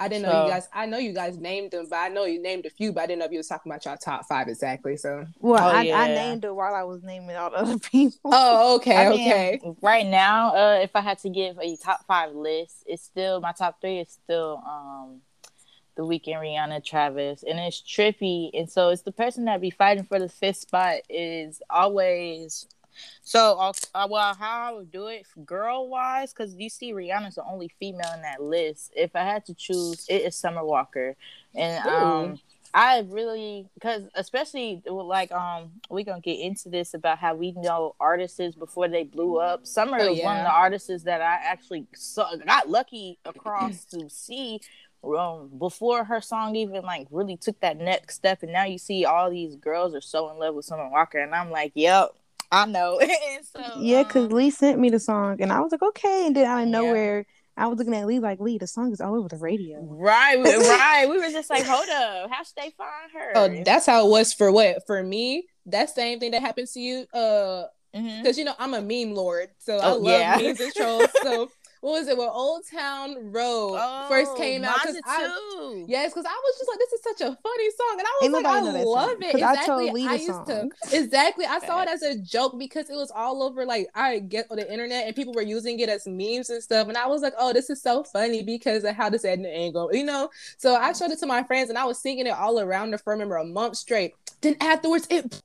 I 0.00 0.08
didn't 0.08 0.22
know 0.22 0.44
you 0.44 0.50
guys. 0.50 0.68
I 0.72 0.86
know 0.86 0.96
you 0.98 1.12
guys 1.12 1.36
named 1.36 1.72
them, 1.72 1.86
but 1.90 1.96
I 1.96 2.08
know 2.08 2.24
you 2.24 2.40
named 2.40 2.64
a 2.64 2.70
few, 2.70 2.90
but 2.92 3.02
I 3.02 3.06
didn't 3.06 3.18
know 3.20 3.26
if 3.26 3.32
you 3.32 3.38
was 3.38 3.48
talking 3.48 3.70
about 3.70 3.84
your 3.84 3.96
top 3.98 4.26
five 4.26 4.48
exactly. 4.48 4.96
So. 4.96 5.26
Well, 5.38 5.62
Oh, 5.62 5.68
I, 5.68 5.90
I 5.92 6.08
named 6.08 6.44
it 6.46 6.54
while 6.54 6.74
I 6.74 6.82
was 6.84 7.02
naming 7.02 7.36
all 7.36 7.50
the 7.50 7.58
other 7.58 7.78
people. 7.92 8.18
Oh, 8.24 8.76
okay, 8.76 8.96
I 8.96 9.10
mean, 9.10 9.28
okay. 9.28 9.60
Right 9.82 10.06
now, 10.06 10.54
uh, 10.54 10.80
if 10.82 10.96
I 10.96 11.00
had 11.02 11.18
to 11.18 11.28
give 11.28 11.58
a 11.58 11.76
top 11.76 12.06
five 12.06 12.32
list, 12.34 12.82
it's 12.86 13.02
still 13.02 13.40
my 13.40 13.52
top 13.52 13.80
three 13.80 13.98
is 13.98 14.08
still 14.10 14.62
um 14.66 15.20
the 15.96 16.02
Weeknd 16.02 16.36
Rihanna 16.40 16.82
Travis 16.82 17.42
and 17.42 17.58
it's 17.58 17.82
Trippie 17.82 18.50
and 18.54 18.70
so 18.70 18.88
it's 18.88 19.02
the 19.02 19.12
person 19.12 19.44
that 19.46 19.60
be 19.60 19.70
fighting 19.70 20.04
for 20.04 20.18
the 20.18 20.28
fifth 20.30 20.58
spot 20.58 20.98
is 21.10 21.60
always 21.68 22.66
so 23.22 23.58
uh, 23.58 23.72
uh, 23.94 24.06
well 24.10 24.34
how 24.34 24.70
I 24.70 24.72
would 24.72 24.90
do 24.90 25.06
it 25.06 25.26
girl 25.44 25.88
wise 25.88 26.32
because 26.32 26.54
you 26.56 26.68
see 26.68 26.92
Rihanna's 26.92 27.36
the 27.36 27.44
only 27.44 27.70
female 27.78 28.12
in 28.14 28.22
that 28.22 28.42
list. 28.42 28.92
If 28.96 29.14
I 29.14 29.24
had 29.24 29.44
to 29.46 29.54
choose 29.54 30.04
it 30.08 30.22
is 30.22 30.36
Summer 30.36 30.64
Walker. 30.64 31.16
And 31.54 31.84
um 31.86 32.40
I 32.72 33.00
really 33.08 33.68
because 33.74 34.02
especially 34.14 34.82
like 34.86 35.32
um 35.32 35.72
we 35.90 36.04
gonna 36.04 36.20
get 36.20 36.38
into 36.38 36.68
this 36.68 36.94
about 36.94 37.18
how 37.18 37.34
we 37.34 37.52
know 37.52 37.94
artists 38.00 38.54
before 38.56 38.88
they 38.88 39.04
blew 39.04 39.38
up. 39.38 39.66
Summer 39.66 39.98
Oh, 39.98 40.12
is 40.12 40.20
one 40.20 40.38
of 40.38 40.44
the 40.44 40.50
artists 40.52 41.04
that 41.04 41.20
I 41.20 41.34
actually 41.42 41.86
saw, 41.94 42.34
got 42.36 42.68
lucky 42.68 43.18
across 43.24 43.84
to 43.86 44.08
see 44.08 44.60
um, 45.02 45.50
before 45.58 46.04
her 46.04 46.20
song 46.20 46.54
even 46.56 46.82
like 46.82 47.06
really 47.10 47.36
took 47.36 47.58
that 47.60 47.78
next 47.78 48.16
step, 48.16 48.42
and 48.42 48.52
now 48.52 48.64
you 48.64 48.78
see 48.78 49.04
all 49.04 49.30
these 49.30 49.56
girls 49.56 49.94
are 49.94 50.00
so 50.00 50.30
in 50.30 50.38
love 50.38 50.54
with 50.54 50.64
Summer 50.66 50.88
Walker, 50.90 51.18
and 51.18 51.34
I'm 51.34 51.50
like, 51.50 51.72
yep, 51.74 52.10
I 52.50 52.66
know. 52.66 52.98
and 53.00 53.44
so, 53.44 53.60
yeah, 53.74 54.02
because 54.02 54.24
um, 54.24 54.30
Lee 54.30 54.50
sent 54.50 54.78
me 54.78 54.90
the 54.90 54.98
song, 55.00 55.40
and 55.40 55.52
I 55.52 55.60
was 55.60 55.72
like, 55.72 55.82
okay. 55.82 56.26
And 56.26 56.36
then 56.36 56.46
out 56.46 56.62
of 56.62 56.68
Yeah. 56.68 56.70
nowhere, 56.70 57.26
I 57.56 57.66
was 57.66 57.78
looking 57.78 57.94
at 57.94 58.06
Lee 58.06 58.18
like, 58.20 58.40
Lee, 58.40 58.58
the 58.58 58.66
song 58.66 58.92
is 58.92 59.00
all 59.00 59.18
over 59.18 59.28
the 59.28 59.36
radio. 59.36 59.78
right, 59.88 60.36
right, 60.38 61.06
we 61.08 61.18
were 61.18 61.30
just 61.30 61.50
like, 61.50 61.64
hold 61.66 61.88
up, 61.88 62.30
how 62.30 62.42
should 62.42 62.56
they 62.56 62.72
find 62.76 63.12
her? 63.12 63.32
Oh, 63.36 63.62
that's 63.64 63.86
how 63.86 64.06
it 64.06 64.10
was 64.10 64.32
for 64.32 64.50
what 64.50 64.86
for 64.86 65.02
me. 65.02 65.46
That 65.66 65.90
same 65.90 66.18
thing 66.20 66.32
that 66.32 66.42
happens 66.42 66.72
to 66.72 66.80
you. 66.80 67.06
Uh, 67.12 67.64
because 67.92 68.38
you 68.38 68.44
know 68.44 68.54
I'm 68.58 68.74
a 68.74 68.80
meme 68.80 69.14
lord, 69.14 69.48
so 69.58 69.78
I 69.78 69.92
Oh, 69.92 69.98
love 69.98 70.20
yeah. 70.20 70.36
memes 70.36 70.60
and 70.60 70.72
trolls. 70.74 71.10
So 71.22 71.50
what 71.80 71.92
was 71.92 72.08
it? 72.08 72.16
When 72.16 72.28
Old 72.28 72.64
Town 72.70 73.32
Road 73.32 73.78
first 74.06 74.32
oh, 74.32 74.36
came 74.36 74.64
out, 74.64 74.76
mine 74.84 74.94
because 74.94 75.02
I 75.06 75.26
too. 75.26 75.84
yes, 75.88 76.12
because 76.12 76.26
I 76.26 76.28
was 76.44 76.58
just 76.58 76.68
like, 76.68 76.78
this 76.78 76.92
is 76.92 77.02
such 77.02 77.20
a 77.22 77.38
funny 77.42 77.70
song, 77.70 77.98
and 77.98 78.06
I 78.06 78.18
was 78.20 78.24
Ain't 78.24 78.32
like, 78.34 78.44
I 78.46 78.60
love 78.60 78.84
song, 78.84 79.16
it. 79.22 79.32
'cause 79.32 79.42
I 79.42 79.54
Exactly. 79.54 79.84
told 79.86 79.94
Lee 79.94 80.08
the 80.08 80.18
used 80.18 80.26
song. 80.26 80.46
to 80.46 80.68
exactly. 80.92 81.46
I 81.46 81.58
saw 81.60 81.82
it 81.82 81.88
as 81.88 82.02
a 82.02 82.16
joke 82.18 82.58
because 82.58 82.90
it 82.90 82.96
was 82.96 83.10
all 83.10 83.42
over. 83.42 83.64
Like 83.64 83.88
I 83.94 84.18
get 84.18 84.46
on 84.50 84.56
the 84.58 84.70
internet, 84.70 85.06
and 85.06 85.16
people 85.16 85.32
were 85.34 85.42
using 85.42 85.80
it 85.80 85.88
as 85.88 86.06
memes 86.06 86.50
and 86.50 86.62
stuff, 86.62 86.88
and 86.88 86.96
I 86.98 87.06
was 87.06 87.22
like, 87.22 87.34
oh, 87.38 87.52
this 87.52 87.70
is 87.70 87.82
so 87.82 88.04
funny 88.04 88.42
because 88.42 88.84
of 88.84 88.94
how 88.94 89.08
this 89.10 89.24
ended 89.24 89.52
ain't 89.54 89.74
go, 89.74 89.90
you 89.92 90.04
know. 90.04 90.28
So 90.58 90.74
I 90.74 90.92
showed 90.92 91.10
it 91.12 91.18
to 91.20 91.26
my 91.26 91.42
friends, 91.44 91.70
and 91.70 91.78
I 91.78 91.84
was 91.84 91.98
singing 91.98 92.26
it 92.26 92.30
all 92.30 92.60
around 92.60 92.90
the 92.90 92.98
firm 92.98 93.20
for 93.20 93.36
a 93.36 93.44
month 93.44 93.76
straight. 93.76 94.14
Then 94.42 94.56
afterwards, 94.60 95.06
it. 95.10 95.40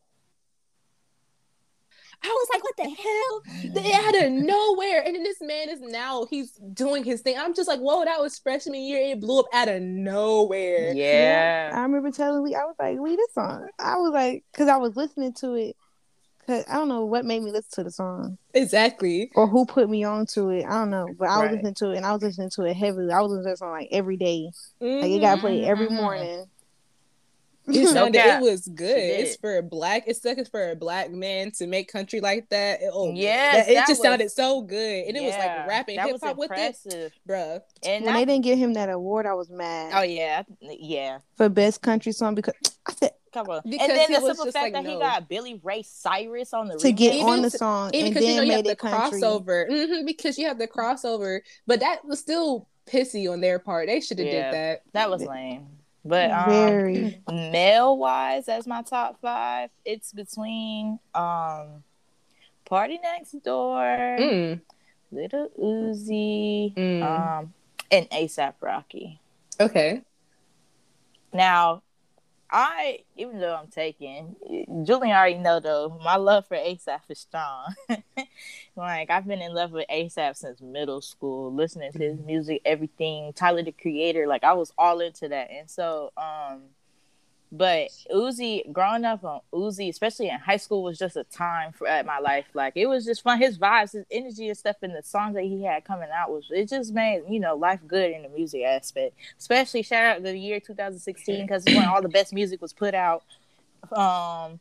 I 2.24 2.28
was 2.28 2.48
like, 2.54 2.64
what 2.64 2.78
the 2.78 2.84
hell? 2.90 3.74
They 3.84 3.94
out 4.24 4.26
of 4.26 4.32
nowhere. 4.32 5.02
And 5.06 5.16
then 5.16 5.24
this 5.24 5.38
man 5.42 5.70
is 5.70 5.82
now 5.82 6.26
he's 6.30 6.52
doing 6.74 7.04
his 7.04 7.22
thing. 7.22 7.38
I'm 7.38 7.54
just 7.54 7.68
like, 7.68 7.80
whoa, 7.80 8.04
that 8.06 8.20
was 8.20 8.38
freshman 8.40 8.82
year. 8.82 9.12
It 9.12 9.20
blew 9.22 9.40
up 9.40 9.46
out 9.54 9.68
of 9.68 9.82
nowhere. 9.82 10.94
Yeah. 10.94 11.72
I 11.74 11.82
remember 11.82 12.12
telling 12.12 12.44
Lee, 12.44 12.56
I 12.56 12.64
was 12.66 12.76
like, 12.80 13.00
Lee, 13.00 13.16
this 13.16 13.34
song. 13.34 13.68
I 13.80 13.96
was 13.98 14.12
like, 14.14 14.44
because 14.52 14.68
I 14.68 14.78
was 14.78 14.96
listening 14.96 15.34
to 15.36 15.54
it. 15.56 15.76
Cause 16.48 16.64
I 16.70 16.76
don't 16.76 16.90
know 16.90 17.06
what 17.06 17.26
made 17.26 17.42
me 17.42 17.50
listen 17.52 17.72
to 17.72 17.84
the 17.86 17.90
song 17.90 18.38
Exactly. 18.54 19.32
or 19.34 19.48
who 19.48 19.66
put 19.66 19.90
me 19.90 20.04
on 20.04 20.28
to 20.34 20.50
it. 20.52 20.64
I 20.64 20.74
don't 20.74 20.92
know, 20.92 21.16
but 21.18 21.28
I 21.28 21.38
was 21.38 21.46
Right. 21.46 21.52
listening 21.54 21.74
to 21.74 21.90
it 21.92 21.98
and 21.98 22.06
I 22.06 22.14
was 22.14 22.22
listening 22.22 22.52
to 22.52 22.64
it 22.66 22.76
heavily. 22.76 23.12
I 23.12 23.20
was 23.22 23.32
listening 23.32 23.46
to 23.46 23.50
that 23.54 23.58
song 23.58 23.72
like 23.72 23.88
every 23.92 24.16
day. 24.16 24.52
Like 24.80 25.10
it 25.10 25.22
got 25.22 25.40
played 25.40 25.64
every 25.64 25.88
Mhm. 25.88 25.96
morning. 25.96 26.46
It 27.68 27.88
sounded 27.88 28.20
cap. 28.22 28.42
it 28.42 28.44
was 28.44 28.68
good. 28.68 28.98
It's 28.98 29.36
for 29.38 29.58
a 29.58 29.64
black. 29.64 30.04
It's 30.08 30.24
like 30.24 30.38
it's 30.38 30.50
for 30.50 30.72
a 30.72 30.76
black 30.76 31.12
man 31.12 31.52
to 31.54 31.68
make 31.68 31.92
country 31.92 32.22
like 32.22 32.50
that. 32.50 32.82
It- 32.82 32.90
Oh 32.94 33.12
yeah, 33.14 33.58
it 33.64 33.74
that 33.74 33.88
just 33.88 34.00
was- 34.00 34.02
sounded 34.02 34.32
so 34.32 34.62
good, 34.62 35.06
and 35.08 35.18
it 35.18 35.22
was 35.24 35.34
like 35.34 35.68
rapping 35.68 35.96
that 35.98 36.06
hip 36.06 36.14
was 36.14 36.22
hop 36.24 36.38
with 36.38 36.52
it, 36.52 36.54
impressive. 36.54 37.12
bruh. 37.28 37.62
And 37.84 38.06
when 38.06 38.16
I- 38.16 38.20
they 38.20 38.26
didn't 38.34 38.44
give 38.44 38.58
him 38.60 38.74
that 38.74 38.90
award, 38.90 39.26
I 39.26 39.34
was 39.34 39.50
mad 39.50 39.92
oh 39.96 40.04
yeah, 40.04 40.44
yeah. 40.62 41.20
for 41.36 41.50
best 41.50 41.82
country 41.82 42.12
song 42.12 42.36
because 42.36 42.54
I 42.86 42.94
said 42.94 43.12
Come 43.34 43.50
on. 43.50 43.62
Because 43.66 43.90
and 43.90 43.98
then 43.98 44.08
he 44.08 44.16
the 44.16 44.22
was 44.22 44.30
simple 44.30 44.46
just 44.46 44.56
fact 44.56 44.74
like, 44.74 44.84
that 44.86 44.90
he 44.90 44.98
got 44.98 45.28
Billy 45.28 45.60
Ray 45.62 45.84
Cyrus 45.84 46.54
on 46.54 46.70
the 46.70 46.78
to 46.78 46.92
get. 46.94 47.16
Even 47.16 47.28
on 47.28 47.42
the 47.42 47.50
song 47.50 47.90
Even 47.94 48.06
and 48.06 48.14
because 48.16 48.30
you 48.30 48.36
know 48.38 48.42
you 48.44 48.52
have 48.52 48.58
made 48.60 48.66
the 48.66 48.72
it 48.72 48.78
country. 48.80 49.20
crossover, 49.20 49.68
hmm 49.68 50.06
because 50.06 50.38
you 50.40 50.48
have 50.48 50.58
the 50.58 50.68
crossover, 50.70 51.42
but 51.68 51.82
that 51.82 52.06
was 52.06 52.18
still 52.20 52.70
pissy 52.88 53.30
on 53.30 53.42
their 53.42 53.60
part. 53.60 53.88
They 53.88 54.00
should 54.00 54.20
have 54.20 54.28
Yeah. 54.28 54.52
did 54.52 54.54
that. 54.54 54.82
That 54.94 55.10
was 55.10 55.22
lame. 55.24 55.68
But 56.08 56.30
um, 56.30 56.46
Very. 56.46 57.20
male 57.28 57.98
wise, 57.98 58.48
as 58.48 58.68
my 58.68 58.84
top 58.84 59.20
five, 59.22 59.72
it's 59.84 60.14
between 60.14 61.00
um 61.16 61.84
Party 62.66 63.00
Next 63.02 63.32
Door, 63.44 64.18
Mm. 64.20 64.62
Little 65.12 65.50
Uzi, 65.60 66.74
Mm. 66.76 67.02
um, 67.04 67.54
and 67.92 68.10
ASAP 68.12 68.54
Rocky. 68.62 69.20
Okay. 69.60 70.02
Now, 71.34 71.82
I 72.52 73.00
even 73.16 73.40
though 73.40 73.56
I'm 73.56 73.68
taking 73.68 74.36
Julian 74.86 75.16
already 75.16 75.40
know 75.40 75.60
though 75.60 76.00
my 76.04 76.16
love 76.16 76.48
for 76.48 76.56
ASAP 76.56 77.02
is 77.10 77.20
strong. 77.20 77.74
like 78.76 79.10
I've 79.10 79.28
been 79.28 79.42
in 79.42 79.54
love 79.54 79.72
with 79.72 79.88
ASAP 79.92 80.38
since 80.38 80.62
middle 80.62 81.02
school, 81.02 81.54
listening 81.54 81.92
to 81.94 82.00
his 82.00 82.20
music, 82.20 82.62
everything. 82.66 83.34
Tyler 83.34 83.64
the 83.64 83.72
Creator, 83.72 84.28
like 84.28 84.44
I 84.44 84.54
was 84.54 84.72
all 84.78 85.00
into 85.02 85.28
that, 85.30 85.50
and 85.52 85.70
so 85.70 86.12
um. 86.18 86.62
But 87.52 87.90
Uzi, 88.12 88.72
growing 88.74 89.06
up 89.06 89.24
on 89.24 89.40
Uzi, 89.54 89.90
especially 89.90 90.30
in 90.30 90.40
high 90.40 90.58
school, 90.58 90.84
was 90.84 90.98
just 90.98 91.16
a 91.16 91.24
time 91.24 91.72
for 91.72 91.88
at 91.88 92.06
my 92.06 92.20
life. 92.20 92.46
Like 92.54 92.74
it 92.76 92.88
was 92.88 93.06
just 93.06 93.22
fun. 93.22 93.40
His 93.40 93.58
vibes, 93.58 93.94
his 93.94 94.06
energy, 94.12 94.50
and 94.50 94.58
stuff, 94.58 94.78
and 94.82 94.94
the 94.94 95.04
songs 95.04 95.36
that 95.36 95.44
he 95.44 95.64
had 95.64 95.86
coming 95.86 96.10
out 96.14 96.32
was 96.32 96.46
it 96.50 96.70
just 96.70 96.94
made 96.94 97.24
you 97.30 97.40
know 97.40 97.56
life 97.56 97.80
good 97.88 98.12
in 98.12 98.24
the 98.24 98.30
music 98.30 98.64
aspect. 98.64 99.16
Especially 99.38 99.84
shout 99.84 100.18
out 100.18 100.24
the 100.24 100.38
year 100.38 100.60
2016 100.60 101.46
because 101.46 101.64
when 101.66 101.86
all 101.86 102.02
the 102.02 102.10
best 102.10 102.34
music 102.34 102.62
was 102.62 102.74
put 102.74 102.94
out. 102.94 103.24
Um, 103.92 104.60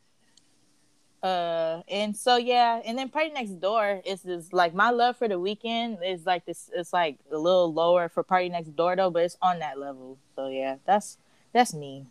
uh, 1.25 1.81
and 1.88 2.14
so 2.14 2.37
yeah, 2.37 2.83
and 2.85 2.99
then 2.99 3.09
Party 3.09 3.31
Next 3.31 3.53
Door 3.53 4.03
is 4.05 4.20
this 4.20 4.53
like 4.53 4.75
my 4.75 4.90
love 4.90 5.16
for 5.16 5.27
the 5.27 5.37
Weeknd 5.37 6.07
is 6.07 6.27
like 6.27 6.44
this. 6.44 6.70
It's 6.75 6.92
like 6.92 7.16
a 7.33 7.38
little 7.38 7.73
lower 7.73 8.11
for 8.11 8.23
Party 8.23 8.51
Next 8.51 8.77
Door 8.77 8.97
though, 8.97 9.11
but 9.11 9.23
it's 9.25 9.38
on 9.40 9.61
that 9.61 9.79
level. 9.79 10.18
So 10.37 10.49
yeah, 10.49 10.77
that's 10.85 11.16
that's 11.55 11.73
me. 11.73 12.05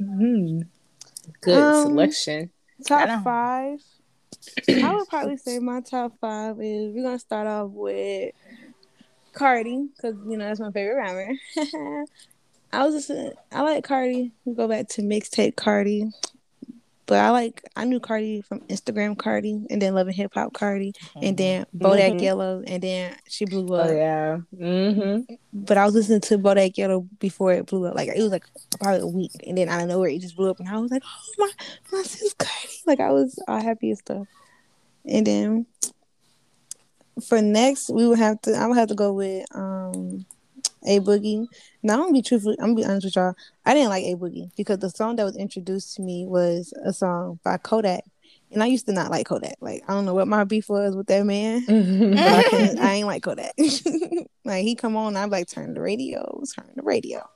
Mm. 0.00 0.68
Good 1.40 1.58
Um, 1.62 1.82
selection. 1.86 2.50
Top 2.86 3.24
five. 3.24 3.78
I 4.68 4.94
would 4.94 5.08
probably 5.08 5.36
say 5.36 5.58
my 5.58 5.80
top 5.80 6.12
five 6.20 6.56
is 6.60 6.92
we're 6.94 7.02
gonna 7.02 7.18
start 7.18 7.46
off 7.46 7.70
with 7.70 8.34
Cardi 9.32 9.88
because 9.96 10.14
you 10.28 10.36
know 10.36 10.44
that's 10.46 10.60
my 10.60 10.70
favorite 10.70 10.96
rapper. 10.96 11.32
I 12.72 12.84
was 12.86 13.06
just 13.06 13.10
I 13.52 13.62
like 13.62 13.84
Cardi. 13.84 14.32
We 14.44 14.54
go 14.54 14.68
back 14.68 14.88
to 14.90 15.02
mixtape 15.02 15.56
Cardi, 15.56 16.10
but 17.06 17.18
I 17.18 17.30
like 17.30 17.62
I 17.76 17.84
knew 17.84 18.00
Cardi 18.00 18.40
from 18.40 18.60
Instagram 18.62 19.16
Cardi, 19.18 19.66
and 19.70 19.80
then 19.82 19.94
Love 19.94 20.06
and 20.06 20.16
Hip 20.16 20.32
Hop 20.34 20.52
Cardi, 20.52 20.92
and 21.20 21.36
then 21.36 21.66
Bodak 21.76 22.14
Mhm. 22.14 22.22
Yellow, 22.22 22.62
and 22.66 22.82
then 22.82 23.14
she 23.28 23.44
blew 23.44 23.74
up. 23.74 23.88
Oh 23.88 23.94
yeah. 23.94 24.38
Mm-hmm. 24.58 25.34
But 25.52 25.76
I 25.76 25.84
was 25.84 25.94
listening 25.94 26.20
to 26.22 26.38
Bodak 26.38 26.76
Yellow 26.78 27.06
before 27.18 27.52
it 27.52 27.66
blew 27.66 27.86
up. 27.86 27.94
Like 27.94 28.08
it 28.08 28.22
was 28.22 28.32
like 28.32 28.44
probably 28.80 29.00
a 29.00 29.06
week, 29.06 29.32
and 29.46 29.58
then 29.58 29.68
out 29.68 29.82
of 29.82 29.88
nowhere 29.88 30.08
it 30.08 30.20
just 30.20 30.36
blew 30.36 30.50
up, 30.50 30.60
and 30.60 30.68
I 30.68 30.78
was 30.78 30.90
like, 30.90 31.02
"Oh 31.04 31.34
my, 31.38 31.50
my 31.98 32.02
sis 32.02 32.34
Cardi!" 32.34 32.74
Like 32.86 33.00
I 33.00 33.10
was 33.10 33.38
all 33.48 33.60
happy 33.62 33.90
and 33.90 33.98
stuff. 33.98 34.26
And 35.06 35.26
then 35.26 35.66
for 37.28 37.40
next, 37.42 37.90
we 37.90 38.08
would 38.08 38.18
have 38.18 38.40
to. 38.42 38.54
I 38.54 38.66
would 38.66 38.78
have 38.78 38.88
to 38.88 38.94
go 38.94 39.12
with 39.12 39.44
um 39.54 40.24
a 40.84 41.00
boogie. 41.00 41.46
Now 41.82 41.94
I'm 41.94 42.00
gonna 42.00 42.12
be 42.12 42.22
truthful. 42.22 42.52
I'm 42.52 42.74
gonna 42.74 42.74
be 42.74 42.84
honest 42.84 43.06
with 43.06 43.16
y'all. 43.16 43.34
I 43.64 43.74
didn't 43.74 43.90
like 43.90 44.04
a 44.04 44.14
boogie 44.16 44.50
because 44.56 44.78
the 44.78 44.90
song 44.90 45.16
that 45.16 45.24
was 45.24 45.36
introduced 45.36 45.96
to 45.96 46.02
me 46.02 46.26
was 46.26 46.72
a 46.84 46.92
song 46.92 47.38
by 47.42 47.56
Kodak, 47.58 48.04
and 48.50 48.62
I 48.62 48.66
used 48.66 48.86
to 48.86 48.92
not 48.92 49.10
like 49.10 49.26
Kodak. 49.26 49.56
Like 49.60 49.82
I 49.88 49.92
don't 49.92 50.04
know 50.04 50.14
what 50.14 50.28
my 50.28 50.44
beef 50.44 50.68
was 50.68 50.94
with 50.96 51.06
that 51.08 51.24
man. 51.24 51.64
But 52.14 52.18
I, 52.18 52.74
I 52.80 52.94
ain't 52.94 53.06
like 53.06 53.22
Kodak. 53.22 53.54
like 54.44 54.64
he 54.64 54.74
come 54.74 54.96
on, 54.96 55.16
I'm 55.16 55.30
like 55.30 55.48
turn 55.48 55.74
the 55.74 55.80
radio, 55.80 56.42
turn 56.54 56.70
the 56.76 56.82
radio. 56.82 57.26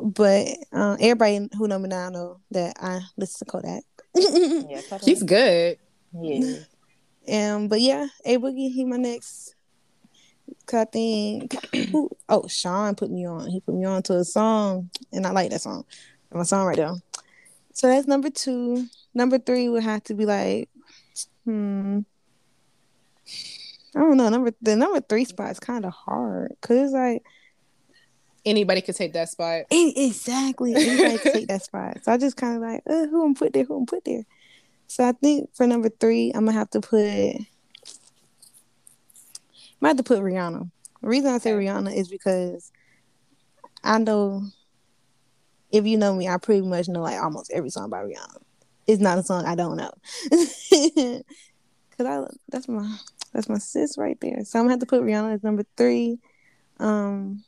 But 0.00 0.48
um, 0.72 0.96
everybody 1.00 1.48
who 1.56 1.66
know 1.66 1.78
me 1.78 1.88
now 1.88 2.08
know 2.10 2.40
that 2.50 2.76
I 2.80 3.00
listen 3.16 3.46
to 3.46 3.50
Kodak. 3.50 3.82
Yeah, 4.14 4.80
He's 5.02 5.22
good. 5.22 5.78
yeah. 6.12 7.54
um, 7.54 7.68
but 7.68 7.80
yeah, 7.80 8.06
A 8.24 8.36
Boogie, 8.36 8.70
he 8.72 8.84
my 8.84 8.98
next. 8.98 9.54
Cause 10.66 10.80
I 10.80 10.84
think 10.86 11.56
who, 11.92 12.10
oh 12.28 12.46
Sean 12.48 12.94
put 12.94 13.10
me 13.10 13.26
on. 13.26 13.48
He 13.48 13.60
put 13.60 13.74
me 13.74 13.84
on 13.84 14.02
to 14.04 14.18
a 14.18 14.24
song, 14.24 14.90
and 15.12 15.26
I 15.26 15.30
like 15.30 15.50
that 15.50 15.60
song. 15.60 15.84
My 16.32 16.44
song 16.44 16.66
right 16.66 16.76
there. 16.76 16.94
So 17.74 17.88
that's 17.88 18.06
number 18.06 18.30
two. 18.30 18.86
Number 19.14 19.38
three 19.38 19.68
would 19.68 19.82
have 19.82 20.02
to 20.04 20.14
be 20.14 20.24
like, 20.24 20.68
hmm. 21.44 22.00
I 23.94 24.00
don't 24.00 24.16
know. 24.16 24.28
Number 24.28 24.52
the 24.62 24.76
number 24.76 25.00
three 25.00 25.24
spot 25.24 25.50
is 25.50 25.60
kind 25.60 25.84
of 25.84 25.92
hard 25.92 26.56
because 26.60 26.78
it's 26.78 26.92
like 26.92 27.22
Anybody 28.44 28.80
could 28.80 28.96
take 28.96 29.12
that 29.12 29.28
spot. 29.28 29.66
Exactly. 29.70 30.74
Anybody 30.74 31.18
can 31.18 31.32
take 31.32 31.48
that 31.48 31.62
spot. 31.62 31.98
So 32.02 32.12
I 32.12 32.16
just 32.16 32.36
kind 32.36 32.56
of 32.56 32.62
like, 32.62 32.82
uh, 32.88 33.06
who 33.06 33.24
I'm 33.24 33.34
put 33.34 33.52
there, 33.52 33.64
who 33.64 33.76
I'm 33.76 33.86
put 33.86 34.04
there. 34.04 34.24
So 34.88 35.04
I 35.04 35.12
think 35.12 35.54
for 35.54 35.66
number 35.66 35.88
three, 35.88 36.32
I'm 36.34 36.44
gonna 36.44 36.58
have 36.58 36.70
to 36.70 36.80
put. 36.80 37.36
Might 39.82 39.88
have 39.88 39.96
to 39.96 40.04
put 40.04 40.20
Rihanna. 40.20 40.70
The 41.02 41.08
reason 41.08 41.34
I 41.34 41.38
say 41.38 41.52
Okay. 41.52 41.66
Rihanna 41.66 41.94
is 41.94 42.08
because 42.08 42.70
I 43.82 43.98
know. 43.98 44.44
If 45.72 45.86
you 45.86 45.98
know 45.98 46.14
me, 46.14 46.28
I 46.28 46.36
pretty 46.36 46.62
much 46.62 46.86
know 46.88 47.00
like 47.00 47.20
almost 47.20 47.50
every 47.52 47.70
song 47.70 47.90
by 47.90 47.98
Rihanna. 47.98 48.42
It's 48.86 49.02
not 49.02 49.18
a 49.18 49.24
song 49.24 49.44
I 49.44 49.56
don't 49.56 49.76
know. 49.76 49.90
Cause 51.98 52.06
I 52.06 52.20
that's 52.48 52.68
my 52.68 52.96
that's 53.32 53.48
my 53.48 53.58
sis 53.58 53.98
right 53.98 54.16
there. 54.20 54.44
So 54.44 54.60
I'm 54.60 54.66
gonna 54.66 54.74
have 54.74 54.80
to 54.80 54.86
put 54.86 55.02
Rihanna 55.02 55.34
as 55.34 55.42
number 55.42 55.64
three. 55.76 56.20
Um, 56.78 57.42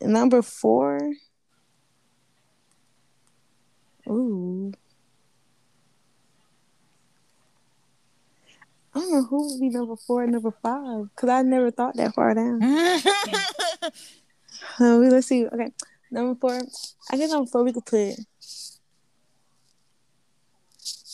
number 0.00 0.42
four. 0.42 1.00
Ooh. 4.08 4.72
I 8.94 8.98
don't 8.98 9.12
know 9.12 9.24
who 9.24 9.52
would 9.52 9.60
be 9.60 9.68
number 9.68 9.96
four 9.96 10.22
and 10.24 10.32
number 10.32 10.52
five 10.62 11.08
because 11.14 11.28
I 11.28 11.42
never 11.42 11.70
thought 11.70 11.96
that 11.96 12.14
far 12.14 12.34
down. 12.34 12.60
Uh, 14.78 14.96
let's 14.96 15.26
see. 15.26 15.46
Okay, 15.46 15.72
number 16.10 16.38
four. 16.38 16.60
I 17.10 17.16
guess 17.16 17.30
number 17.30 17.48
four 17.48 17.64
we 17.64 17.72
could 17.72 17.86
put. 17.86 18.14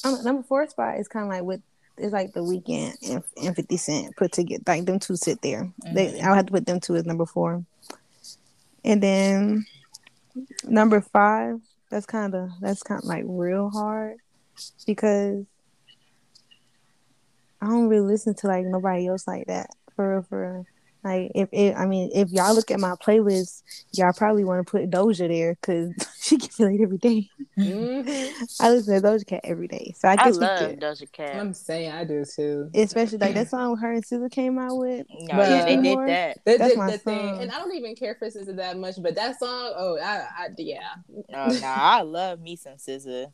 I 0.05 0.23
number 0.23 0.43
four 0.43 0.69
spot 0.69 0.99
is 0.99 1.09
kind 1.09 1.27
of 1.27 1.31
like 1.31 1.43
with 1.43 1.62
it's 1.99 2.12
like 2.12 2.33
the 2.33 2.41
Weeknd 2.41 2.95
and, 3.09 3.25
and 3.43 3.57
Fifty 3.57 3.77
Cent 3.77 4.17
put 4.17 4.33
together. 4.33 4.62
Like 4.67 4.85
them 4.85 4.99
two 4.99 5.17
sit 5.17 5.43
there. 5.43 5.71
They 5.93 6.21
I'll 6.21 6.35
have 6.35 6.47
to 6.47 6.53
put 6.53 6.67
them 6.67 6.81
two 6.81 6.97
as 6.97 7.07
number 7.07 7.27
four. 7.27 7.65
And 8.85 9.03
then 9.03 9.67
number 10.65 11.01
five. 11.01 11.61
That's 11.91 12.07
kind 12.07 12.35
of 12.35 12.51
that's 12.61 12.83
kind 12.83 13.01
of 13.01 13.09
like 13.09 13.25
real 13.27 13.71
hard 13.71 14.19
because 14.87 15.45
I 17.61 17.66
don't 17.66 17.88
really 17.88 18.07
listen 18.07 18.35
to 18.35 18.47
like 18.47 18.64
nobody 18.66 19.09
else 19.09 19.27
like 19.27 19.47
that 19.47 19.71
for 19.95 20.14
real, 20.14 20.23
for 20.23 20.53
real. 20.53 20.66
Like 21.05 21.31
if 21.37 21.49
it, 21.53 21.77
I 21.77 21.87
mean, 21.87 22.11
if 22.12 22.31
y'all 22.33 22.53
look 22.53 22.73
at 22.73 22.81
my 22.81 22.95
playlist, 22.97 23.62
y'all 23.92 24.12
probably 24.12 24.42
want 24.42 24.66
to 24.66 24.69
put 24.71 24.90
Doja 24.90 25.29
there 25.29 25.55
because 25.55 25.92
she 26.21 26.37
gets 26.37 26.57
played 26.57 26.81
every 26.81 26.99
day. 26.99 27.29
Mm-hmm. 27.57 28.45
I 28.61 28.71
listen 28.71 29.01
to 29.01 29.09
Doja 29.09 29.25
Cat 29.25 29.42
every 29.45 29.69
day, 29.69 29.95
so 29.97 30.09
I 30.09 30.12
I 30.12 30.16
guess 30.16 30.35
we 30.35 30.40
love 30.40 30.59
could. 30.59 30.81
Doja 30.81 31.12
Cat. 31.12 31.37
I'm 31.37 31.55
saying 31.55 31.92
I 31.92 32.03
do 32.03 32.25
too. 32.25 32.71
Especially 32.75 33.19
like 33.19 33.35
that 33.35 33.49
song 33.51 33.77
her 33.77 33.92
and 33.92 34.05
SZA 34.05 34.33
came 34.33 34.59
out 34.59 34.77
with. 34.79 35.07
No, 35.09 35.38
yeah, 35.38 35.64
they 35.64 35.77
did 35.77 35.99
that. 36.09 36.38
The, 36.45 36.57
That's 36.59 36.73
the- 36.73 36.79
my 36.79 36.90
the 36.90 36.99
thing, 36.99 37.38
and 37.40 37.53
I 37.53 37.59
don't 37.59 37.75
even 37.75 37.95
care 37.95 38.16
for 38.16 38.27
SZA 38.29 38.57
that 38.57 38.77
much, 38.77 38.97
but 39.01 39.14
that 39.14 39.38
song, 39.38 39.75
oh, 39.77 39.99
I, 39.99 40.27
I 40.37 40.49
yeah, 40.59 40.88
Oh, 41.33 41.47
no, 41.47 41.61
I 41.62 42.03
love 42.03 42.40
me 42.40 42.57
some 42.57 42.75
SZA. 42.75 43.33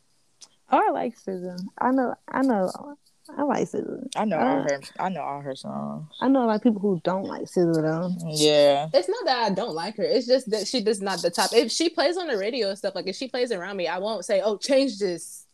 Oh, 0.71 0.89
I 0.89 0.91
like 0.91 1.17
SZA. 1.19 1.59
I 1.79 1.91
know, 1.91 2.15
I 2.29 2.43
know, 2.43 2.97
I 3.37 3.43
like 3.43 3.69
SZA. 3.69 4.09
I 4.17 4.25
know 4.25 4.39
all 4.39 4.59
Uh, 4.59 4.63
her. 4.65 4.81
I 4.99 5.09
know 5.09 5.21
all 5.23 5.41
her 5.41 5.55
songs. 5.55 6.07
I 6.21 6.29
know 6.29 6.45
a 6.45 6.47
lot 6.47 6.57
of 6.57 6.63
people 6.63 6.81
who 6.81 7.01
don't 7.05 7.25
like 7.25 7.43
SZA 7.43 7.75
though. 7.83 8.11
Yeah. 8.31 8.89
it's 8.93 9.09
not 9.09 9.25
that 9.27 9.51
I 9.51 9.55
don't 9.55 9.75
like 9.75 9.97
her. 9.97 10.03
It's 10.03 10.27
just 10.27 10.51
that 10.51 10.67
she 10.67 10.83
does 10.83 11.01
not 11.01 11.23
the 11.23 11.31
top. 11.31 11.53
If 11.53 11.71
she 11.71 11.89
plays 11.89 12.17
on 12.17 12.27
the 12.27 12.37
radio 12.37 12.69
and 12.71 12.79
stuff, 12.79 12.95
like 12.95 13.07
if 13.07 13.15
she 13.17 13.29
plays 13.29 13.53
around 13.53 13.77
me, 13.77 13.87
I 13.87 13.99
won't 13.99 14.25
say, 14.25 14.41
"Oh, 14.45 14.57
change 14.57 14.99
this." 14.99 15.47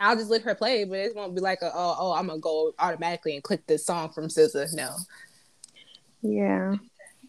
I'll 0.00 0.16
just 0.16 0.30
let 0.30 0.42
her 0.42 0.54
play, 0.54 0.84
but 0.84 0.98
it 0.98 1.14
won't 1.14 1.34
be 1.34 1.40
like, 1.40 1.62
a, 1.62 1.70
"Oh, 1.74 1.96
oh, 1.98 2.12
I'm 2.12 2.26
gonna 2.26 2.40
go 2.40 2.72
automatically 2.78 3.34
and 3.34 3.44
click 3.44 3.66
this 3.66 3.84
song 3.86 4.10
from 4.10 4.28
SZA." 4.28 4.72
No, 4.74 4.96
Yeah, 6.22 6.76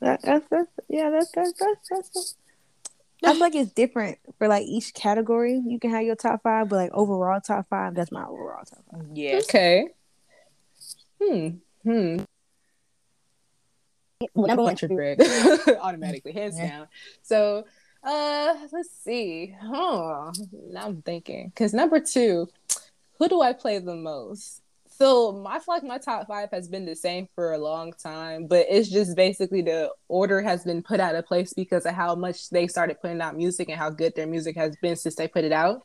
that, 0.01 0.21
that's 0.23 0.47
that's 0.49 0.69
yeah, 0.87 1.09
that's 1.09 1.31
that's 1.31 1.53
that's 1.59 1.89
that's 1.89 2.35
I 3.25 3.31
feel 3.31 3.39
like 3.39 3.55
it's 3.55 3.71
different 3.71 4.17
for 4.37 4.47
like 4.47 4.65
each 4.65 4.93
category. 4.93 5.61
You 5.65 5.79
can 5.79 5.91
have 5.91 6.03
your 6.03 6.15
top 6.15 6.43
five, 6.43 6.69
but 6.69 6.75
like 6.75 6.91
overall 6.93 7.41
top 7.41 7.67
five, 7.69 7.95
that's 7.95 8.11
my 8.11 8.25
overall 8.25 8.63
top 8.63 8.83
five. 8.91 9.05
Yeah. 9.13 9.39
Okay. 9.43 9.87
Hmm. 11.21 11.47
Hmm. 11.83 12.17
Number 14.35 14.63
one, 14.63 14.75
Trippie 14.75 14.97
Redd. 14.97 15.77
Automatically, 15.81 16.31
hands 16.31 16.57
down. 16.57 16.87
So 17.21 17.65
uh 18.03 18.55
let's 18.71 18.91
see. 19.03 19.55
Oh, 19.63 20.31
now 20.69 20.85
I'm 20.85 21.01
thinking. 21.01 21.51
Cause 21.55 21.73
number 21.73 21.99
two, 21.99 22.47
who 23.19 23.27
do 23.27 23.41
I 23.41 23.53
play 23.53 23.79
the 23.79 23.95
most? 23.95 24.61
So 24.97 25.33
my, 25.33 25.59
like 25.67 25.83
my 25.83 25.97
top 25.97 26.27
five 26.27 26.49
has 26.51 26.69
been 26.69 26.85
the 26.85 26.95
same 26.95 27.27
for 27.35 27.51
a 27.51 27.57
long 27.57 27.91
time, 27.91 28.47
but 28.47 28.65
it's 28.69 28.87
just 28.89 29.13
basically 29.17 29.61
the 29.61 29.91
order 30.07 30.41
has 30.41 30.63
been 30.63 30.81
put 30.81 31.01
out 31.01 31.15
of 31.15 31.25
place 31.25 31.51
because 31.51 31.85
of 31.85 31.93
how 31.93 32.15
much 32.15 32.49
they 32.49 32.65
started 32.67 33.01
putting 33.01 33.19
out 33.19 33.35
music 33.35 33.67
and 33.67 33.77
how 33.77 33.89
good 33.89 34.15
their 34.15 34.25
music 34.25 34.55
has 34.55 34.73
been 34.81 34.95
since 34.95 35.15
they 35.15 35.27
put 35.27 35.43
it 35.43 35.51
out. 35.51 35.81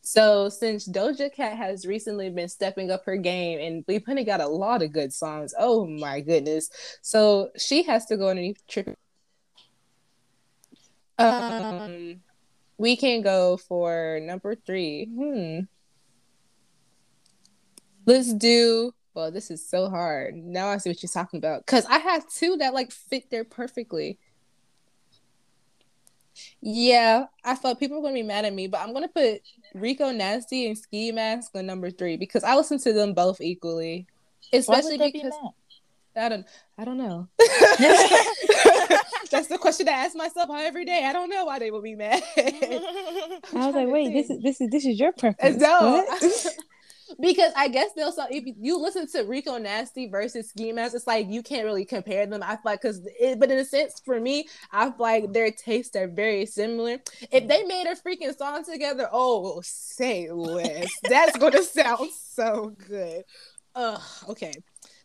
So 0.00 0.48
since 0.48 0.88
Doja 0.88 1.30
Cat 1.30 1.58
has 1.58 1.84
recently 1.84 2.30
been 2.30 2.48
stepping 2.48 2.90
up 2.90 3.04
her 3.04 3.18
game 3.18 3.58
and 3.60 3.84
we 3.86 3.98
putting 3.98 4.30
out 4.30 4.40
a 4.40 4.48
lot 4.48 4.80
of 4.80 4.90
good 4.90 5.12
songs, 5.12 5.52
oh 5.58 5.86
my 5.86 6.20
goodness! 6.20 6.70
So 7.02 7.50
she 7.58 7.82
has 7.82 8.06
to 8.06 8.16
go 8.16 8.30
underneath 8.30 8.66
Trippie. 8.66 8.94
Um, 11.18 12.20
we 12.78 12.96
can 12.96 13.20
go 13.20 13.58
for 13.58 14.18
number 14.22 14.54
three. 14.54 15.04
Hmm. 15.06 15.75
Let's 18.06 18.32
do. 18.32 18.92
Well, 19.14 19.30
this 19.30 19.50
is 19.50 19.66
so 19.68 19.88
hard. 19.88 20.36
Now 20.36 20.68
I 20.68 20.76
see 20.76 20.90
what 20.90 21.02
you're 21.02 21.10
talking 21.10 21.38
about. 21.38 21.66
Cause 21.66 21.84
I 21.86 21.98
have 21.98 22.28
two 22.28 22.56
that 22.58 22.74
like 22.74 22.92
fit 22.92 23.30
there 23.30 23.44
perfectly. 23.44 24.18
Yeah, 26.60 27.26
I 27.44 27.54
thought 27.54 27.80
people 27.80 27.96
were 27.96 28.02
gonna 28.02 28.14
be 28.14 28.22
mad 28.22 28.44
at 28.44 28.52
me, 28.52 28.66
but 28.68 28.80
I'm 28.80 28.92
gonna 28.92 29.08
put 29.08 29.40
Rico 29.74 30.12
Nasty 30.12 30.66
and 30.66 30.76
Ski 30.76 31.12
Mask 31.12 31.50
on 31.54 31.66
number 31.66 31.90
three 31.90 32.16
because 32.16 32.44
I 32.44 32.54
listen 32.54 32.78
to 32.80 32.92
them 32.92 33.14
both 33.14 33.40
equally. 33.40 34.06
Especially 34.52 34.98
because 34.98 35.32
be 36.14 36.20
I 36.20 36.28
don't 36.28 36.46
I 36.78 36.84
don't 36.84 36.98
know. 36.98 37.28
That's 39.30 39.48
the 39.48 39.58
question 39.58 39.88
I 39.88 39.92
ask 39.92 40.14
myself 40.14 40.50
every 40.52 40.84
day. 40.84 41.04
I 41.04 41.12
don't 41.12 41.30
know 41.30 41.44
why 41.46 41.58
they 41.58 41.70
would 41.70 41.82
be 41.82 41.94
mad. 41.94 42.22
I 42.36 43.40
was 43.52 43.74
like, 43.74 43.88
wait, 43.88 44.12
this 44.12 44.30
is 44.30 44.42
this 44.42 44.60
is 44.60 44.70
this 44.70 44.86
is 44.86 45.00
your 45.00 45.12
preference. 45.12 45.58
No 45.58 46.06
because 47.20 47.52
I 47.56 47.68
guess 47.68 47.90
they'll 47.94 48.12
so 48.12 48.26
if 48.30 48.44
you 48.58 48.78
listen 48.78 49.06
to 49.08 49.22
Rico 49.22 49.58
Nasty 49.58 50.08
versus 50.08 50.48
Ski 50.48 50.72
Mask, 50.72 50.94
it's 50.94 51.06
like 51.06 51.26
you 51.28 51.42
can't 51.42 51.64
really 51.64 51.84
compare 51.84 52.26
them. 52.26 52.42
I 52.42 52.50
feel 52.50 52.60
like 52.64 52.82
because 52.82 53.00
but 53.38 53.50
in 53.50 53.58
a 53.58 53.64
sense 53.64 54.00
for 54.04 54.20
me, 54.20 54.48
I 54.72 54.86
feel 54.86 54.94
like 54.98 55.32
their 55.32 55.50
tastes 55.50 55.96
are 55.96 56.08
very 56.08 56.46
similar. 56.46 56.98
If 57.30 57.48
they 57.48 57.64
made 57.64 57.86
a 57.86 57.94
freaking 57.94 58.36
song 58.36 58.64
together, 58.64 59.08
oh 59.12 59.60
say 59.64 60.30
less. 60.30 60.90
That's 61.02 61.36
gonna 61.38 61.62
sound 61.62 62.10
so 62.12 62.74
good. 62.88 63.24
Ugh, 63.74 64.00
okay. 64.30 64.54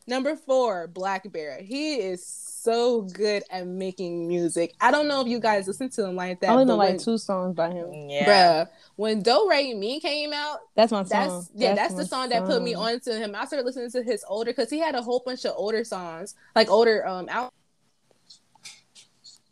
Number 0.07 0.35
four, 0.35 0.87
blackbear. 0.87 1.61
He 1.61 1.95
is 1.95 2.25
so 2.25 3.01
good 3.01 3.43
at 3.49 3.65
making 3.65 4.27
music. 4.27 4.73
I 4.79 4.91
don't 4.91 5.07
know 5.07 5.21
if 5.21 5.27
you 5.27 5.39
guys 5.39 5.67
listen 5.67 5.89
to 5.91 6.05
him 6.05 6.15
like 6.15 6.39
that. 6.41 6.49
I 6.49 6.53
only 6.53 6.65
know 6.65 6.75
like 6.75 6.99
two 6.99 7.17
songs 7.17 7.55
by 7.55 7.71
him. 7.71 7.91
Yeah. 7.91 8.65
Bruh, 8.65 8.69
when 8.95 9.21
Do 9.21 9.47
Re 9.49 9.73
Mi 9.73 9.99
came 9.99 10.31
out, 10.33 10.59
that's 10.75 10.91
my 10.91 11.03
song. 11.03 11.09
That's, 11.09 11.51
yeah, 11.55 11.73
that's, 11.73 11.93
that's 11.93 12.03
the 12.03 12.05
song, 12.05 12.29
song, 12.29 12.29
that 12.29 12.45
put 12.45 12.61
me 12.61 12.73
on 12.73 12.99
to 13.01 13.17
him. 13.17 13.35
I 13.35 13.45
started 13.45 13.65
listening 13.65 13.89
to 13.91 14.03
his 14.03 14.23
older 14.27 14.51
because 14.51 14.69
he 14.69 14.79
had 14.79 14.95
a 14.95 15.01
whole 15.01 15.21
bunch 15.25 15.45
of 15.45 15.53
older 15.55 15.83
songs, 15.83 16.35
like 16.55 16.69
older 16.69 17.07
um 17.07 17.27
out. 17.29 17.51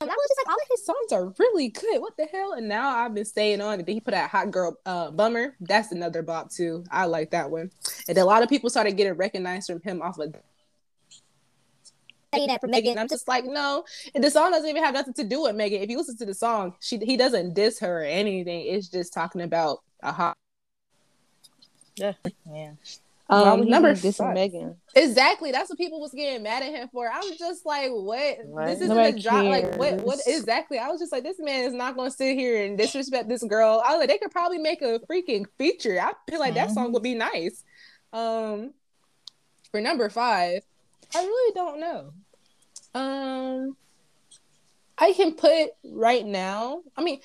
And 0.02 0.10
I 0.10 0.14
was 0.14 0.28
just 0.30 0.40
like, 0.40 0.48
all 0.48 0.56
of 0.56 0.68
his 0.70 0.86
songs 0.86 1.12
are 1.12 1.34
really 1.40 1.70
good. 1.70 2.00
What 2.00 2.16
the 2.16 2.26
hell? 2.26 2.54
And 2.54 2.70
now 2.70 2.90
I've 2.90 3.14
been 3.14 3.26
staying 3.26 3.60
on 3.60 3.82
it. 3.82 3.86
Then 3.86 3.96
he 3.96 4.00
put 4.00 4.14
out 4.14 4.30
Hot 4.30 4.50
Girl 4.50 4.78
uh, 4.86 5.12
Bummer. 5.12 5.56
That's 5.60 5.92
another 5.92 6.22
bop 6.22 6.50
too. 6.50 6.86
I 6.90 7.06
like 7.06 7.32
that 7.32 7.52
one. 7.52 7.70
And 8.08 8.18
a 8.18 8.24
lot 8.24 8.42
of 8.42 8.48
people 8.48 8.70
started 8.70 8.96
getting 8.96 9.14
recognized 9.14 9.68
from 9.68 9.82
him 9.82 10.02
off 10.02 10.18
of 10.18 10.34
that 12.32 12.62
for 12.62 12.68
Megan. 12.68 12.98
I'm 12.98 13.08
just 13.08 13.28
like, 13.28 13.44
no, 13.46 13.84
and 14.14 14.24
the 14.24 14.32
song 14.32 14.52
doesn't 14.52 14.70
even 14.70 14.84
have 14.84 14.94
nothing 14.94 15.16
to 15.16 15.24
do 15.24 15.44
with 15.44 15.56
Megan. 15.56 15.82
If 15.82 15.90
you 15.90 15.98
listen 15.98 16.18
to 16.18 16.26
the 16.26 16.34
song, 16.34 16.76
she 16.80 16.98
he 16.98 17.18
doesn't 17.18 17.54
diss 17.54 17.80
her 17.80 18.02
or 18.02 18.06
anything. 18.06 18.68
It's 18.68 18.88
just 18.88 19.14
talking 19.14 19.42
about 19.42 19.80
a 20.02 20.12
hot. 20.12 20.38
Yeah, 21.96 22.14
yeah. 22.50 22.72
Um, 23.30 23.70
number 23.70 23.94
this 23.94 24.20
Megan. 24.20 24.76
Exactly. 24.96 25.52
That's 25.52 25.70
what 25.70 25.78
people 25.78 26.02
was 26.02 26.12
getting 26.12 26.42
mad 26.42 26.64
at 26.64 26.70
him 26.70 26.90
for. 26.92 27.08
I 27.08 27.20
was 27.20 27.38
just 27.38 27.64
like, 27.64 27.92
what? 27.92 28.38
what? 28.46 28.66
This 28.66 28.82
isn't 28.82 28.98
a 28.98 29.14
job. 29.14 29.46
Like, 29.46 29.78
what? 29.78 30.02
What? 30.02 30.20
Exactly. 30.26 30.80
I 30.80 30.88
was 30.88 31.00
just 31.00 31.12
like, 31.12 31.24
this 31.24 31.38
man 31.38 31.66
is 31.66 31.74
not 31.74 31.96
going 31.96 32.10
to 32.10 32.16
sit 32.16 32.36
here 32.36 32.66
and 32.66 32.76
disrespect 32.76 33.30
this 33.30 33.44
girl. 33.44 33.84
I 33.86 33.92
was 33.92 34.00
like, 34.00 34.10
they 34.10 34.18
could 34.18 34.32
probably 34.32 34.58
make 34.58 34.82
a 34.82 35.00
freaking 35.10 35.46
feature. 35.60 36.00
I 36.02 36.14
feel 36.28 36.40
like 36.40 36.56
that 36.56 36.70
mm-hmm. 36.70 36.74
song 36.74 36.94
would 36.94 37.04
be 37.04 37.14
nice. 37.14 37.64
Um, 38.14 38.74
for 39.70 39.80
number 39.80 40.10
five, 40.10 40.64
I 41.16 41.20
really 41.20 41.54
don't 41.54 41.80
know. 41.80 42.14
Um, 43.00 43.78
I 44.98 45.14
can 45.14 45.34
put 45.34 45.70
right 45.84 46.26
now. 46.26 46.82
I 46.98 47.04
mean, 47.04 47.20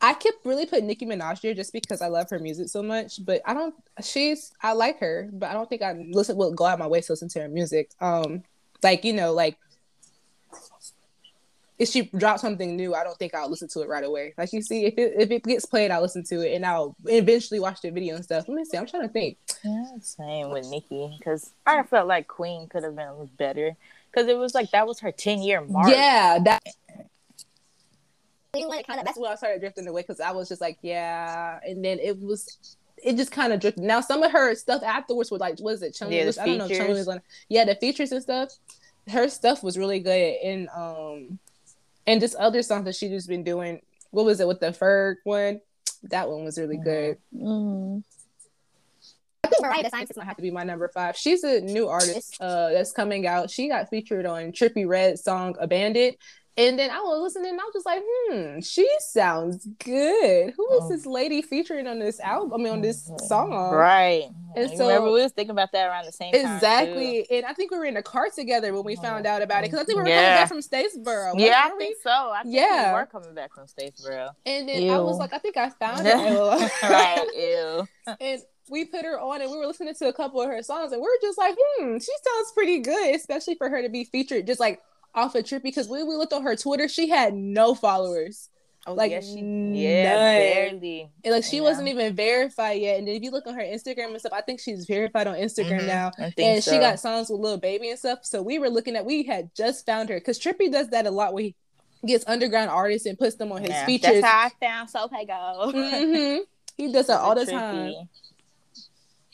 I 0.00 0.14
could 0.14 0.32
really 0.44 0.66
put 0.66 0.82
Nicki 0.82 1.04
Minaj 1.04 1.40
here 1.40 1.54
just 1.54 1.72
because 1.72 2.00
I 2.00 2.06
love 2.06 2.30
her 2.30 2.38
music 2.38 2.68
so 2.68 2.82
much. 2.82 3.24
But 3.24 3.42
I 3.44 3.54
don't. 3.54 3.74
She's. 4.02 4.52
I 4.62 4.72
like 4.72 4.98
her, 5.00 5.28
but 5.32 5.50
I 5.50 5.52
don't 5.52 5.68
think 5.68 5.82
I 5.82 5.92
listen. 5.92 6.36
Will 6.36 6.52
go 6.52 6.64
out 6.64 6.78
my 6.78 6.86
way 6.86 7.00
to 7.00 7.12
listen 7.12 7.28
to 7.30 7.42
her 7.42 7.48
music. 7.48 7.90
Um, 8.00 8.42
like 8.82 9.04
you 9.04 9.12
know, 9.12 9.32
like 9.32 9.58
if 11.80 11.88
she 11.88 12.02
drops 12.02 12.42
something 12.42 12.76
new, 12.76 12.94
I 12.94 13.04
don't 13.04 13.16
think 13.18 13.34
I'll 13.34 13.48
listen 13.48 13.66
to 13.68 13.80
it 13.80 13.88
right 13.88 14.04
away. 14.04 14.34
Like 14.36 14.52
you 14.52 14.60
see, 14.60 14.84
if 14.84 14.98
it 14.98 15.14
if 15.16 15.30
it 15.30 15.42
gets 15.44 15.64
played, 15.64 15.90
I'll 15.90 16.02
listen 16.02 16.22
to 16.24 16.40
it 16.46 16.54
and 16.54 16.64
I'll 16.64 16.94
eventually 17.06 17.58
watch 17.58 17.80
the 17.80 17.90
video 17.90 18.16
and 18.16 18.24
stuff. 18.24 18.46
Let 18.48 18.54
me 18.54 18.64
see. 18.66 18.76
I'm 18.76 18.86
trying 18.86 19.04
to 19.04 19.08
think. 19.08 19.38
Yeah, 19.64 19.84
same 20.02 20.50
with 20.50 20.68
Nicki 20.68 21.16
because 21.18 21.52
I 21.66 21.82
felt 21.84 22.06
like 22.06 22.28
Queen 22.28 22.68
could 22.68 22.84
have 22.84 22.96
been 22.96 23.30
better 23.38 23.76
because 24.10 24.28
it 24.28 24.36
was 24.36 24.54
like 24.54 24.70
that 24.72 24.86
was 24.86 25.00
her 25.00 25.10
10 25.10 25.42
year 25.42 25.62
mark. 25.62 25.88
Yeah, 25.88 26.38
that. 26.44 26.62
That's 28.52 29.18
when 29.18 29.30
I 29.30 29.34
started 29.36 29.60
drifting 29.60 29.86
away 29.86 30.02
because 30.02 30.20
I 30.20 30.32
was 30.32 30.48
just 30.48 30.60
like, 30.60 30.78
yeah, 30.82 31.60
and 31.64 31.84
then 31.84 31.98
it 31.98 32.18
was 32.18 32.76
it 33.02 33.16
just 33.16 33.32
kind 33.32 33.52
of 33.52 33.60
drifted. 33.60 33.84
Now 33.84 34.00
some 34.00 34.22
of 34.22 34.32
her 34.32 34.54
stuff 34.54 34.82
afterwards 34.82 35.30
was 35.30 35.40
like, 35.40 35.60
was 35.60 35.82
it 35.82 35.94
Chung? 35.94 36.12
Yeah, 36.12 36.26
was, 36.26 36.38
I 36.38 36.46
don't 36.46 36.58
know. 36.58 36.68
Chung 36.68 36.88
was 36.88 37.08
on, 37.08 37.20
yeah, 37.48 37.64
the 37.64 37.74
features 37.74 38.12
and 38.12 38.22
stuff. 38.22 38.50
Her 39.08 39.28
stuff 39.28 39.62
was 39.62 39.78
really 39.78 40.00
good, 40.00 40.36
and 40.44 40.68
um, 40.76 41.38
and 42.06 42.20
just 42.20 42.36
other 42.36 42.62
songs 42.62 42.84
that 42.84 42.94
she 42.94 43.08
just 43.08 43.28
been 43.28 43.44
doing. 43.44 43.80
What 44.10 44.24
was 44.24 44.40
it 44.40 44.48
with 44.48 44.60
the 44.60 44.72
Ferg 44.72 45.16
one? 45.24 45.60
That 46.04 46.28
one 46.28 46.44
was 46.44 46.58
really 46.58 46.76
good. 46.76 47.18
Mm-hmm. 47.34 48.00
I 49.42 49.48
think 49.48 49.62
Mariah 49.62 49.82
the 49.82 49.90
Scientist 49.90 50.16
might 50.16 50.26
have 50.26 50.36
to 50.36 50.42
be 50.42 50.50
my 50.50 50.64
number 50.64 50.88
five. 50.88 51.16
She's 51.16 51.42
a 51.44 51.60
new 51.60 51.88
artist 51.88 52.36
uh, 52.40 52.70
that's 52.70 52.92
coming 52.92 53.26
out. 53.26 53.50
She 53.50 53.68
got 53.68 53.88
featured 53.88 54.26
on 54.26 54.52
Trippie 54.52 54.86
Redd's 54.86 55.24
song 55.24 55.56
"Abandoned," 55.58 56.16
And 56.56 56.78
then 56.78 56.90
I 56.90 57.00
was 57.00 57.20
listening 57.22 57.52
and 57.52 57.60
I 57.60 57.64
was 57.64 57.72
just 57.72 57.86
like, 57.86 58.02
hmm, 58.04 58.60
she 58.60 58.88
sounds 58.98 59.66
good. 59.78 60.52
Who 60.56 60.72
is 60.74 60.82
oh. 60.82 60.88
this 60.88 61.06
lady 61.06 61.42
featuring 61.42 61.86
on 61.86 61.98
this 61.98 62.20
album? 62.20 62.52
I 62.52 62.56
mean, 62.56 62.72
on 62.72 62.80
this 62.80 63.08
mm-hmm. 63.08 63.24
song. 63.24 63.72
Right. 63.72 64.28
And 64.56 64.70
you 64.70 64.76
so 64.76 64.88
remember 64.88 65.12
we 65.12 65.22
was 65.22 65.32
thinking 65.32 65.52
about 65.52 65.72
that 65.72 65.86
around 65.86 66.06
the 66.06 66.12
same 66.12 66.32
time. 66.32 66.54
Exactly. 66.54 67.26
And 67.30 67.46
I 67.46 67.52
think 67.52 67.70
we 67.70 67.78
were 67.78 67.84
in 67.84 67.96
a 67.96 68.02
car 68.02 68.28
together 68.34 68.74
when 68.74 68.84
we 68.84 68.96
found 68.96 69.26
out 69.26 69.42
about 69.42 69.64
it. 69.64 69.70
Because 69.70 69.80
I 69.80 69.84
think 69.84 69.96
we 69.96 70.02
were 70.02 70.08
yeah. 70.08 70.24
coming 70.24 70.40
back 70.40 70.48
from 70.48 71.04
Statesboro. 71.04 71.34
Yeah, 71.38 71.62
I 71.64 71.70
think 71.78 71.96
so. 72.02 72.10
I 72.10 72.42
think 72.42 72.54
yeah. 72.54 72.92
we 72.92 73.00
were 73.00 73.06
coming 73.06 73.34
back 73.34 73.54
from 73.54 73.66
Statesboro. 73.66 74.30
And 74.44 74.68
then 74.68 74.82
ew. 74.82 74.92
I 74.92 74.98
was 74.98 75.18
like, 75.18 75.32
I 75.32 75.38
think 75.38 75.56
I 75.56 75.70
found 75.70 76.00
it. 76.04 76.14
right. 76.82 77.26
Ew. 77.36 78.16
And 78.20 78.42
we 78.68 78.84
put 78.84 79.04
her 79.04 79.20
on 79.20 79.40
and 79.40 79.50
we 79.50 79.56
were 79.56 79.66
listening 79.66 79.94
to 79.94 80.08
a 80.08 80.12
couple 80.12 80.40
of 80.40 80.48
her 80.48 80.62
songs 80.62 80.92
and 80.92 81.00
we 81.00 81.06
are 81.06 81.20
just 81.22 81.38
like, 81.38 81.56
hmm, 81.58 81.98
she 81.98 82.12
sounds 82.22 82.52
pretty 82.54 82.78
good, 82.78 83.14
especially 83.14 83.54
for 83.56 83.68
her 83.68 83.82
to 83.82 83.88
be 83.88 84.04
featured 84.04 84.46
just 84.46 84.60
like 84.60 84.80
off 85.14 85.34
a 85.34 85.42
Trippie 85.42 85.64
because 85.64 85.88
when 85.88 86.06
we 86.06 86.14
looked 86.14 86.32
on 86.32 86.42
her 86.42 86.56
Twitter, 86.56 86.88
she 86.88 87.08
had 87.08 87.34
no 87.34 87.74
followers. 87.74 88.48
Oh, 88.86 88.94
like 88.94 89.10
yeah, 89.10 89.20
she, 89.20 89.40
yeah, 89.74 90.14
barely. 90.14 91.10
And 91.22 91.34
like 91.34 91.44
she 91.44 91.56
yeah. 91.56 91.62
wasn't 91.62 91.88
even 91.88 92.16
verified 92.16 92.80
yet. 92.80 92.98
And 92.98 93.08
if 93.08 93.22
you 93.22 93.30
look 93.30 93.46
on 93.46 93.54
her 93.54 93.60
Instagram 93.60 94.08
and 94.08 94.20
stuff, 94.20 94.32
I 94.32 94.40
think 94.40 94.58
she's 94.58 94.86
verified 94.86 95.26
on 95.26 95.34
Instagram 95.36 95.80
mm-hmm. 95.80 95.86
now. 95.86 96.12
And 96.38 96.64
so. 96.64 96.70
she 96.70 96.78
got 96.78 96.98
songs 96.98 97.28
with 97.28 97.40
Lil 97.40 97.58
Baby 97.58 97.90
and 97.90 97.98
stuff. 97.98 98.20
So 98.22 98.40
we 98.40 98.58
were 98.58 98.70
looking 98.70 98.96
at 98.96 99.04
we 99.04 99.22
had 99.22 99.54
just 99.54 99.84
found 99.84 100.08
her 100.08 100.16
because 100.16 100.38
Trippie 100.38 100.72
does 100.72 100.88
that 100.90 101.06
a 101.06 101.10
lot 101.10 101.34
where 101.34 101.42
he 101.42 101.54
gets 102.06 102.24
underground 102.26 102.70
artists 102.70 103.06
and 103.06 103.18
puts 103.18 103.36
them 103.36 103.52
on 103.52 103.60
his 103.60 103.70
yeah, 103.70 103.84
features. 103.84 104.22
That's 104.22 104.26
how 104.26 104.46
I 104.46 104.50
found 104.58 104.88
SoFaygo. 104.88 105.74
mm-hmm. 105.74 106.42
He 106.78 106.90
does 106.90 107.08
that 107.08 107.20
all 107.20 107.34
the 107.34 107.44
time. 107.44 108.08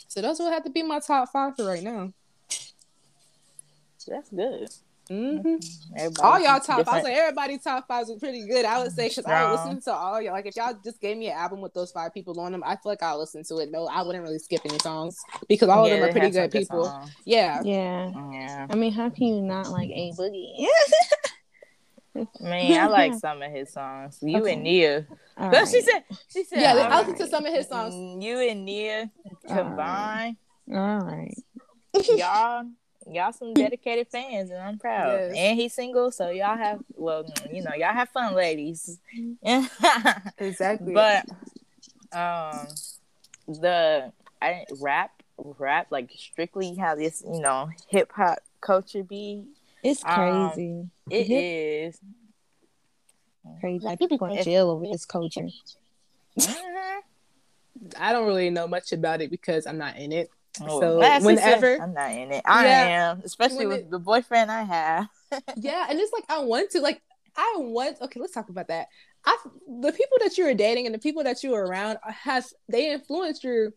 So 0.09 0.22
those 0.22 0.40
will 0.40 0.50
have 0.50 0.64
to 0.64 0.70
be 0.70 0.82
my 0.82 0.98
top 0.98 1.28
five 1.28 1.55
for 1.55 1.64
right 1.64 1.82
now. 1.82 2.12
That's 4.09 4.30
good. 4.30 4.68
Mm-hmm. 5.11 6.09
All 6.20 6.40
y'all 6.40 6.59
top, 6.59 6.78
different. 6.78 6.88
I 6.88 6.94
was 6.94 7.04
like 7.04 7.14
everybody 7.14 7.59
top 7.59 7.86
fives 7.86 8.09
was 8.09 8.18
pretty 8.18 8.46
good. 8.46 8.64
I 8.64 8.82
would 8.82 8.92
say 8.92 9.09
because 9.09 9.24
I 9.26 9.44
would 9.44 9.52
listen 9.52 9.80
to 9.82 9.92
all 9.92 10.20
y'all. 10.20 10.32
Like 10.32 10.46
if 10.46 10.57
y'all 10.57 10.74
just 10.82 11.00
gave 11.00 11.16
me 11.16 11.28
an 11.28 11.36
album 11.36 11.61
with 11.61 11.74
those 11.74 11.92
five 11.92 12.12
people 12.12 12.38
on 12.40 12.52
them, 12.52 12.62
I 12.66 12.74
feel 12.76 12.92
like 12.92 13.02
I'll 13.02 13.18
listen 13.18 13.44
to 13.44 13.59
it. 13.59 13.70
No, 13.70 13.86
I 13.86 14.02
wouldn't 14.02 14.24
really 14.24 14.38
skip 14.38 14.62
any 14.64 14.78
songs 14.78 15.16
because 15.48 15.68
all 15.68 15.86
yeah, 15.86 15.94
of 15.94 16.00
them 16.00 16.09
are 16.09 16.12
pretty 16.12 16.30
good 16.30 16.50
people. 16.50 16.88
Good 17.04 17.12
yeah, 17.24 17.62
yeah, 17.64 18.11
yeah. 18.32 18.66
I 18.68 18.74
mean, 18.74 18.92
how 18.92 19.09
can 19.11 19.26
you 19.28 19.42
not 19.42 19.70
like 19.70 19.90
a 19.90 20.12
boogie? 20.18 20.66
Man, 22.40 22.80
I 22.80 22.86
like 22.86 23.14
some 23.20 23.42
of 23.42 23.52
his 23.52 23.72
songs. 23.72 24.18
You 24.22 24.40
Okay. 24.40 24.54
and 24.54 24.62
Nia. 24.62 25.07
All 25.36 25.50
But 25.50 25.68
she 25.68 25.82
said, 25.82 26.04
she 26.28 26.44
said, 26.44 26.61
Yeah, 26.61 26.72
I 26.90 26.98
listened 26.98 27.16
to 27.18 27.22
right. 27.24 27.30
some 27.30 27.46
of 27.46 27.52
his 27.52 27.68
songs. 27.68 28.24
You 28.24 28.38
and 28.40 28.64
Nia 28.64 29.11
combined, 29.46 30.36
All 30.72 30.98
right. 31.00 31.34
y'all, 31.94 32.64
y'all 33.11 33.32
some 33.32 33.54
dedicated 33.54 34.09
fans, 34.09 34.50
and 34.50 34.61
I'm 34.61 34.78
proud. 34.78 35.12
Yes. 35.12 35.34
And 35.36 35.59
he's 35.59 35.74
single, 35.74 36.11
so 36.11 36.30
y'all 36.30 36.57
have, 36.57 36.80
well, 36.94 37.24
you 37.52 37.62
know, 37.62 37.72
y'all 37.74 37.92
have 37.94 38.09
fun, 38.11 38.34
ladies. 38.34 38.98
Exactly. 40.38 40.92
but 40.92 41.26
um, 42.12 42.66
the 43.48 44.12
I 44.42 44.64
rap, 44.80 45.22
rap, 45.38 45.88
like 45.90 46.11
strictly 46.16 46.74
how 46.74 46.94
this, 46.94 47.22
you 47.26 47.40
know, 47.40 47.70
hip 47.88 48.12
hop 48.12 48.38
culture 48.61 49.02
be. 49.02 49.44
It's 49.82 50.04
Um, 50.04 50.14
crazy. 50.14 50.90
It 51.11 51.26
Hip- 51.26 51.92
is. 51.94 52.00
crazy. 53.61 53.84
Like 53.84 53.98
people 53.98 54.18
going 54.18 54.36
to 54.36 54.42
jail 54.44 54.70
over 54.70 54.84
this 54.86 55.04
culture. 55.04 55.48
Mhm. 56.38 56.54
I 57.98 58.12
don't 58.12 58.26
really 58.26 58.50
know 58.50 58.66
much 58.66 58.92
about 58.92 59.20
it 59.20 59.30
because 59.30 59.66
I'm 59.66 59.78
not 59.78 59.96
in 59.96 60.11
it. 60.12 60.30
Oh, 60.62 60.80
So 60.80 61.20
whenever- 61.20 61.80
I'm 61.80 61.94
not 61.94 62.11
in 62.12 62.32
it, 62.32 62.42
I 62.44 62.66
Yeah. 62.66 63.11
am, 63.11 63.22
especially 63.24 63.66
with 63.66 63.80
it- 63.80 63.90
the 63.90 63.98
boyfriend 63.98 64.50
I 64.50 64.62
have. 64.62 65.09
yeah, 65.57 65.86
and 65.88 65.98
it's 65.98 66.12
like 66.12 66.24
I 66.28 66.40
want 66.40 66.70
to 66.70 66.80
like 66.80 67.02
I 67.36 67.54
want. 67.59 68.00
Okay, 68.00 68.20
let's 68.20 68.32
talk 68.32 68.48
about 68.48 68.68
that. 68.68 68.88
I 69.24 69.36
the 69.80 69.92
people 69.92 70.18
that 70.20 70.38
you 70.38 70.46
are 70.46 70.54
dating 70.54 70.86
and 70.86 70.94
the 70.94 70.98
people 70.98 71.24
that 71.24 71.42
you 71.42 71.54
are 71.54 71.64
around 71.64 71.98
have 72.04 72.46
they 72.68 72.92
influence 72.92 73.42
your 73.42 73.72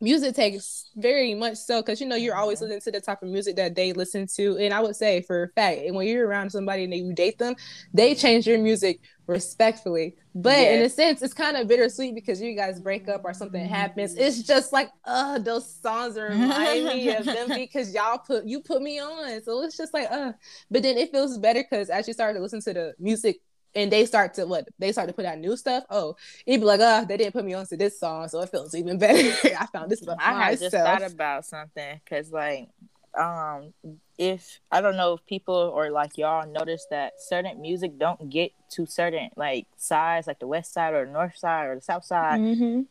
music 0.00 0.34
takes 0.34 0.90
very 0.94 1.34
much 1.34 1.56
so 1.56 1.80
because 1.80 2.00
you 2.00 2.06
know 2.06 2.16
you're 2.16 2.36
always 2.36 2.58
mm-hmm. 2.58 2.68
listening 2.70 2.80
to 2.82 2.90
the 2.92 3.00
type 3.00 3.22
of 3.22 3.30
music 3.30 3.56
that 3.56 3.74
they 3.74 3.94
listen 3.94 4.26
to 4.26 4.58
and 4.58 4.74
i 4.74 4.80
would 4.80 4.94
say 4.94 5.22
for 5.22 5.44
a 5.44 5.48
fact 5.48 5.80
and 5.80 5.96
when 5.96 6.06
you're 6.06 6.26
around 6.28 6.50
somebody 6.50 6.84
and 6.84 6.92
you 6.92 7.14
date 7.14 7.38
them 7.38 7.54
they 7.94 8.14
change 8.14 8.46
your 8.46 8.58
music 8.58 9.00
respectfully 9.26 10.16
but 10.34 10.56
in 10.56 10.82
a 10.82 10.88
sense 10.88 11.20
it's 11.22 11.34
kind 11.34 11.56
of 11.56 11.66
bittersweet 11.66 12.14
because 12.14 12.40
you 12.40 12.54
guys 12.54 12.80
break 12.80 13.08
up 13.08 13.22
or 13.24 13.34
something 13.34 13.66
happens 13.66 14.14
it's 14.14 14.42
just 14.42 14.72
like 14.72 14.90
uh 15.04 15.38
those 15.38 15.68
songs 15.80 16.16
remind 16.18 16.84
me 16.84 17.14
of 17.14 17.24
them 17.24 17.48
because 17.48 17.92
y'all 17.92 18.18
put 18.18 18.44
you 18.44 18.60
put 18.60 18.82
me 18.82 19.00
on 19.00 19.42
so 19.42 19.62
it's 19.62 19.76
just 19.76 19.92
like 19.92 20.10
uh 20.10 20.32
but 20.70 20.82
then 20.82 20.96
it 20.96 21.10
feels 21.10 21.38
better 21.38 21.64
because 21.68 21.90
as 21.90 22.06
you 22.06 22.14
start 22.14 22.36
to 22.36 22.40
listen 22.40 22.60
to 22.60 22.72
the 22.72 22.94
music 22.98 23.40
and 23.76 23.92
they 23.92 24.06
start 24.06 24.34
to 24.34 24.46
what 24.46 24.66
they 24.78 24.90
start 24.90 25.06
to 25.06 25.14
put 25.14 25.26
out 25.26 25.38
new 25.38 25.56
stuff. 25.56 25.84
Oh, 25.90 26.16
it'd 26.46 26.60
be 26.60 26.64
like, 26.66 26.80
oh, 26.82 27.04
they 27.06 27.18
didn't 27.18 27.34
put 27.34 27.44
me 27.44 27.52
on 27.54 27.66
to 27.66 27.76
this 27.76 28.00
song, 28.00 28.26
so 28.28 28.40
it 28.40 28.48
feels 28.48 28.74
even 28.74 28.98
better. 28.98 29.36
I 29.56 29.66
found 29.66 29.90
this 29.90 30.02
I 30.18 30.32
myself. 30.32 30.58
just 30.58 30.74
thought 30.74 31.02
about 31.02 31.44
something 31.44 32.00
because, 32.02 32.32
like, 32.32 32.68
um, 33.16 33.74
if 34.18 34.60
I 34.72 34.80
don't 34.80 34.96
know 34.96 35.14
if 35.14 35.26
people 35.26 35.54
or 35.54 35.90
like 35.90 36.16
y'all 36.16 36.46
notice 36.46 36.86
that 36.90 37.14
certain 37.20 37.60
music 37.60 37.98
don't 37.98 38.30
get 38.30 38.52
to 38.70 38.86
certain 38.86 39.30
like 39.36 39.66
sides, 39.76 40.26
like 40.26 40.38
the 40.38 40.46
west 40.46 40.72
side 40.72 40.94
or 40.94 41.04
the 41.04 41.12
north 41.12 41.36
side 41.36 41.66
or 41.66 41.74
the 41.74 41.82
south 41.82 42.04
side, 42.04 42.40
Mm-hmm. 42.40 42.82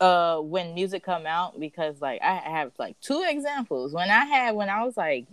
uh, 0.00 0.40
when 0.40 0.74
music 0.74 1.02
come 1.04 1.26
out. 1.26 1.58
Because 1.60 2.00
like 2.00 2.22
I 2.22 2.34
have 2.36 2.72
like 2.78 2.98
two 3.00 3.22
examples. 3.28 3.92
When 3.92 4.10
I 4.10 4.24
had 4.24 4.54
when 4.54 4.68
I 4.70 4.82
was 4.84 4.96
like, 4.96 5.26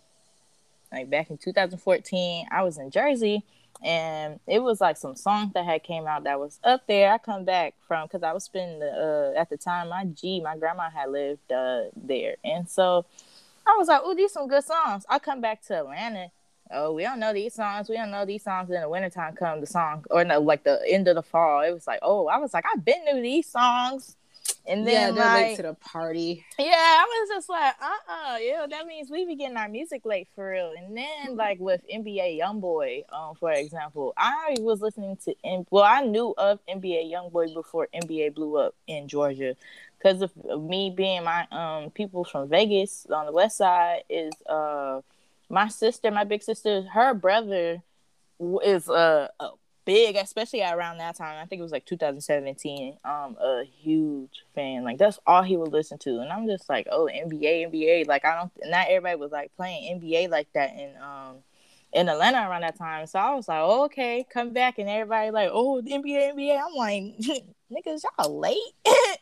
like 0.91 1.09
back 1.09 1.29
in 1.29 1.37
2014, 1.37 2.47
I 2.51 2.63
was 2.63 2.77
in 2.77 2.91
Jersey. 2.91 3.43
And 3.81 4.41
it 4.45 4.61
was 4.61 4.81
like 4.81 4.97
some 4.97 5.15
songs 5.15 5.53
that 5.53 5.63
had 5.63 5.83
came 5.83 6.05
out 6.05 6.25
that 6.25 6.37
was 6.37 6.59
up 6.65 6.85
there. 6.85 7.13
I 7.13 7.17
come 7.17 7.45
back 7.45 7.75
from 7.87 8.07
because 8.07 8.23
I 8.23 8.33
was 8.33 8.43
spending 8.43 8.79
the 8.79 9.31
uh, 9.37 9.39
at 9.39 9.49
the 9.49 9.55
time 9.55 9.87
my 9.87 10.03
G 10.03 10.41
my 10.41 10.57
grandma 10.57 10.89
had 10.89 11.11
lived 11.11 11.49
uh, 11.49 11.83
there, 11.95 12.35
and 12.43 12.67
so 12.67 13.05
I 13.70 13.78
was 13.78 13.88
like, 13.88 14.01
"Oh, 14.03 14.15
these 14.15 14.34
some 14.34 14.47
good 14.47 14.63
songs." 14.63 15.05
I 15.09 15.20
come 15.20 15.41
back 15.41 15.61
to 15.67 15.80
Atlanta. 15.80 16.32
Oh, 16.72 16.93
we 16.93 17.03
don't 17.03 17.20
know 17.20 17.34
these 17.34 17.55
songs. 17.55 17.89
We 17.89 17.95
don't 17.95 18.11
know 18.11 18.26
these 18.26 18.43
songs. 18.43 18.70
In 18.70 18.82
the 18.82 18.89
wintertime 18.89 19.36
come 19.36 19.59
the 19.59 19.67
song, 19.67 20.05
or 20.11 20.24
no, 20.24 20.39
like 20.39 20.63
the 20.63 20.82
end 20.88 21.07
of 21.07 21.15
the 21.15 21.24
fall. 21.24 21.61
It 21.61 21.72
was 21.72 21.88
like, 21.88 21.99
oh, 22.01 22.28
I 22.28 22.38
was 22.38 22.53
like, 22.53 22.65
I've 22.74 22.86
been 22.86 23.05
to 23.07 23.22
these 23.22 23.47
songs, 23.47 24.17
and 24.67 24.85
yeah, 24.87 25.07
then 25.07 25.15
they're 25.15 25.25
like, 25.25 25.45
late 25.47 25.55
to 25.57 25.63
the 25.63 25.73
party. 25.73 26.45
yeah, 26.57 26.65
I 26.67 27.05
was 27.05 27.29
just 27.29 27.49
like, 27.49 27.73
uh 27.81 28.11
uh 28.11 28.37
yeah, 28.37 28.65
that 28.69 28.85
means 28.85 29.09
we 29.09 29.25
be 29.25 29.35
getting 29.35 29.57
our 29.57 29.69
music 29.69 30.05
late 30.05 30.27
for 30.35 30.51
real. 30.51 30.73
And 30.77 30.95
then 30.95 31.35
like 31.35 31.59
with 31.59 31.81
NBA 31.93 32.39
Youngboy, 32.39 33.03
um, 33.11 33.35
for 33.35 33.51
example, 33.51 34.13
I 34.17 34.55
was 34.59 34.81
listening 34.81 35.17
to 35.25 35.35
M- 35.43 35.65
well, 35.69 35.83
I 35.83 36.01
knew 36.01 36.33
of 36.37 36.59
NBA 36.67 37.11
Youngboy 37.11 37.53
before 37.53 37.87
NBA 37.93 38.35
blew 38.35 38.57
up 38.57 38.75
in 38.87 39.07
Georgia. 39.07 39.55
Because 39.97 40.21
of 40.21 40.31
of 40.49 40.63
me 40.63 40.93
being 40.95 41.23
my 41.23 41.45
um 41.51 41.89
people 41.91 42.23
from 42.23 42.47
Vegas 42.47 43.05
on 43.09 43.25
the 43.25 43.31
west 43.31 43.57
side 43.57 44.03
is 44.09 44.33
uh 44.45 45.01
my 45.49 45.67
sister, 45.67 46.11
my 46.11 46.23
big 46.23 46.43
sister, 46.43 46.83
her 46.83 47.13
brother 47.13 47.81
is 48.63 48.87
uh, 48.89 49.27
a 49.39 49.49
big, 49.89 50.15
especially 50.17 50.61
around 50.61 50.99
that 50.99 51.15
time. 51.15 51.41
I 51.41 51.47
think 51.47 51.59
it 51.59 51.63
was 51.63 51.71
like 51.71 51.85
2017. 51.85 52.99
Um, 53.03 53.35
a 53.41 53.63
huge 53.81 54.43
fan. 54.53 54.83
Like 54.83 54.99
that's 54.99 55.17
all 55.25 55.41
he 55.41 55.57
would 55.57 55.71
listen 55.71 55.97
to, 55.99 56.19
and 56.19 56.31
I'm 56.31 56.45
just 56.45 56.69
like, 56.69 56.87
oh, 56.91 57.09
NBA, 57.11 57.71
NBA. 57.71 58.07
Like 58.07 58.23
I 58.23 58.35
don't. 58.35 58.51
Not 58.69 58.85
everybody 58.87 59.15
was 59.15 59.31
like 59.31 59.51
playing 59.57 59.99
NBA 59.99 60.29
like 60.29 60.47
that 60.53 60.75
in 60.75 60.93
um 61.01 61.37
in 61.91 62.07
Atlanta 62.07 62.47
around 62.47 62.61
that 62.61 62.77
time. 62.77 63.07
So 63.07 63.17
I 63.17 63.33
was 63.33 63.47
like, 63.47 63.61
oh, 63.61 63.85
okay, 63.85 64.23
come 64.31 64.53
back, 64.53 64.77
and 64.77 64.87
everybody 64.87 65.31
like, 65.31 65.49
oh, 65.51 65.81
NBA, 65.81 66.35
NBA. 66.35 66.61
I'm 66.63 66.75
like, 66.75 67.03
niggas, 67.71 68.03
y'all 68.19 68.39
late. 68.39 68.57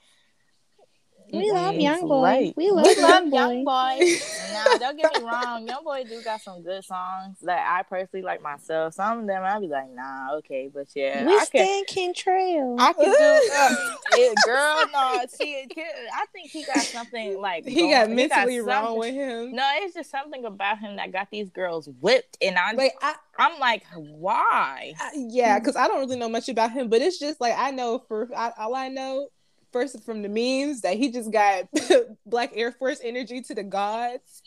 We 1.32 1.52
love 1.52 1.76
It's 1.76 1.84
Young 1.84 2.08
Boy. 2.08 2.22
late. 2.22 2.54
We 2.58 2.72
love 2.72 2.86
We 2.86 2.96
love 3.02 3.28
Young 3.28 3.30
Boy. 3.30 3.38
Young 3.38 3.64
Boy. 3.66 4.16
nah, 4.54 4.78
don't 4.78 4.98
get 4.98 5.18
me 5.22 5.28
wrong. 5.28 5.68
Young 5.68 5.84
Boy 5.84 6.04
do 6.08 6.22
got 6.24 6.42
some 6.42 6.62
good 6.64 6.84
songs 6.86 7.38
that 7.42 7.66
I 7.70 7.84
personally 7.84 8.24
like 8.24 8.42
myself. 8.42 8.94
Some 8.94 9.20
of 9.22 9.28
them 9.28 9.44
I'd 9.44 9.60
be 9.60 9.68
like, 9.68 9.90
nah, 9.94 10.36
okay, 10.38 10.70
but 10.74 10.88
yeah, 10.96 11.26
We 11.26 11.34
I 11.34 11.40
can. 11.40 11.48
stand 11.66 11.88
King 11.88 12.14
Trail. 12.14 12.76
I 12.80 12.94
can 12.94 13.06
do 13.06 13.12
uh, 13.12 13.96
it, 14.14 14.38
girl. 14.46 14.86
No, 14.94 15.26
see, 15.30 15.66
kid, 15.70 15.86
I 16.14 16.26
think 16.34 16.50
he 16.50 16.64
got 16.64 16.80
something 16.80 17.40
like 17.42 17.66
He 17.66 17.76
going- 17.76 17.92
got 17.92 18.10
mentally 18.10 18.60
wrong 18.62 18.98
with 18.98 19.14
him. 19.14 19.54
No, 19.54 19.70
it's 19.76 19.94
just 19.96 20.10
something 20.10 20.46
about 20.46 20.80
him 20.80 20.96
that 20.96 21.12
got 21.12 21.30
these 21.32 21.50
girls 21.50 21.90
whipped, 22.00 22.38
and 22.42 22.58
I, 22.58 22.72
Like 22.74 22.94
I, 23.02 23.16
I'm 23.38 23.60
like, 23.60 23.84
why? 23.96 24.94
I 25.00 25.12
yeah, 25.16 25.60
because 25.60 25.76
I 25.76 25.88
don't 25.88 26.00
really 26.00 26.18
know 26.18 26.30
much 26.30 26.50
about 26.50 26.72
him, 26.72 26.90
but 26.90 27.02
it's 27.02 27.20
just 27.20 27.42
like 27.42 27.54
I 27.58 27.72
know 27.72 28.00
for 28.08 28.30
I, 28.36 28.52
all 28.58 28.76
I 28.76 28.88
know. 28.90 29.28
First 29.72 30.04
from 30.04 30.22
the 30.22 30.30
memes 30.30 30.82
that 30.82 30.98
he 30.98 31.12
just 31.12 31.32
got 31.32 31.66
Black 32.26 32.52
Air 32.56 32.72
Force 32.72 33.00
energy 33.04 33.42
to 33.44 33.56
the 33.56 33.64
gods. 33.64 34.42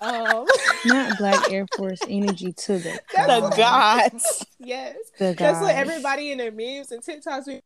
Um, 0.00 0.46
Not 0.84 1.16
Black 1.18 1.50
Air 1.50 1.66
Force 1.76 2.00
energy 2.08 2.52
to 2.52 2.78
the 2.78 3.00
The 3.14 3.54
gods. 3.56 4.44
yes, 4.58 4.96
The 5.18 5.34
That's 5.38 5.60
what 5.60 5.74
everybody 5.74 6.32
in 6.32 6.38
their 6.38 6.52
memes 6.52 6.92
and 6.92 7.02
TikToks. 7.02 7.46
Be- 7.46 7.60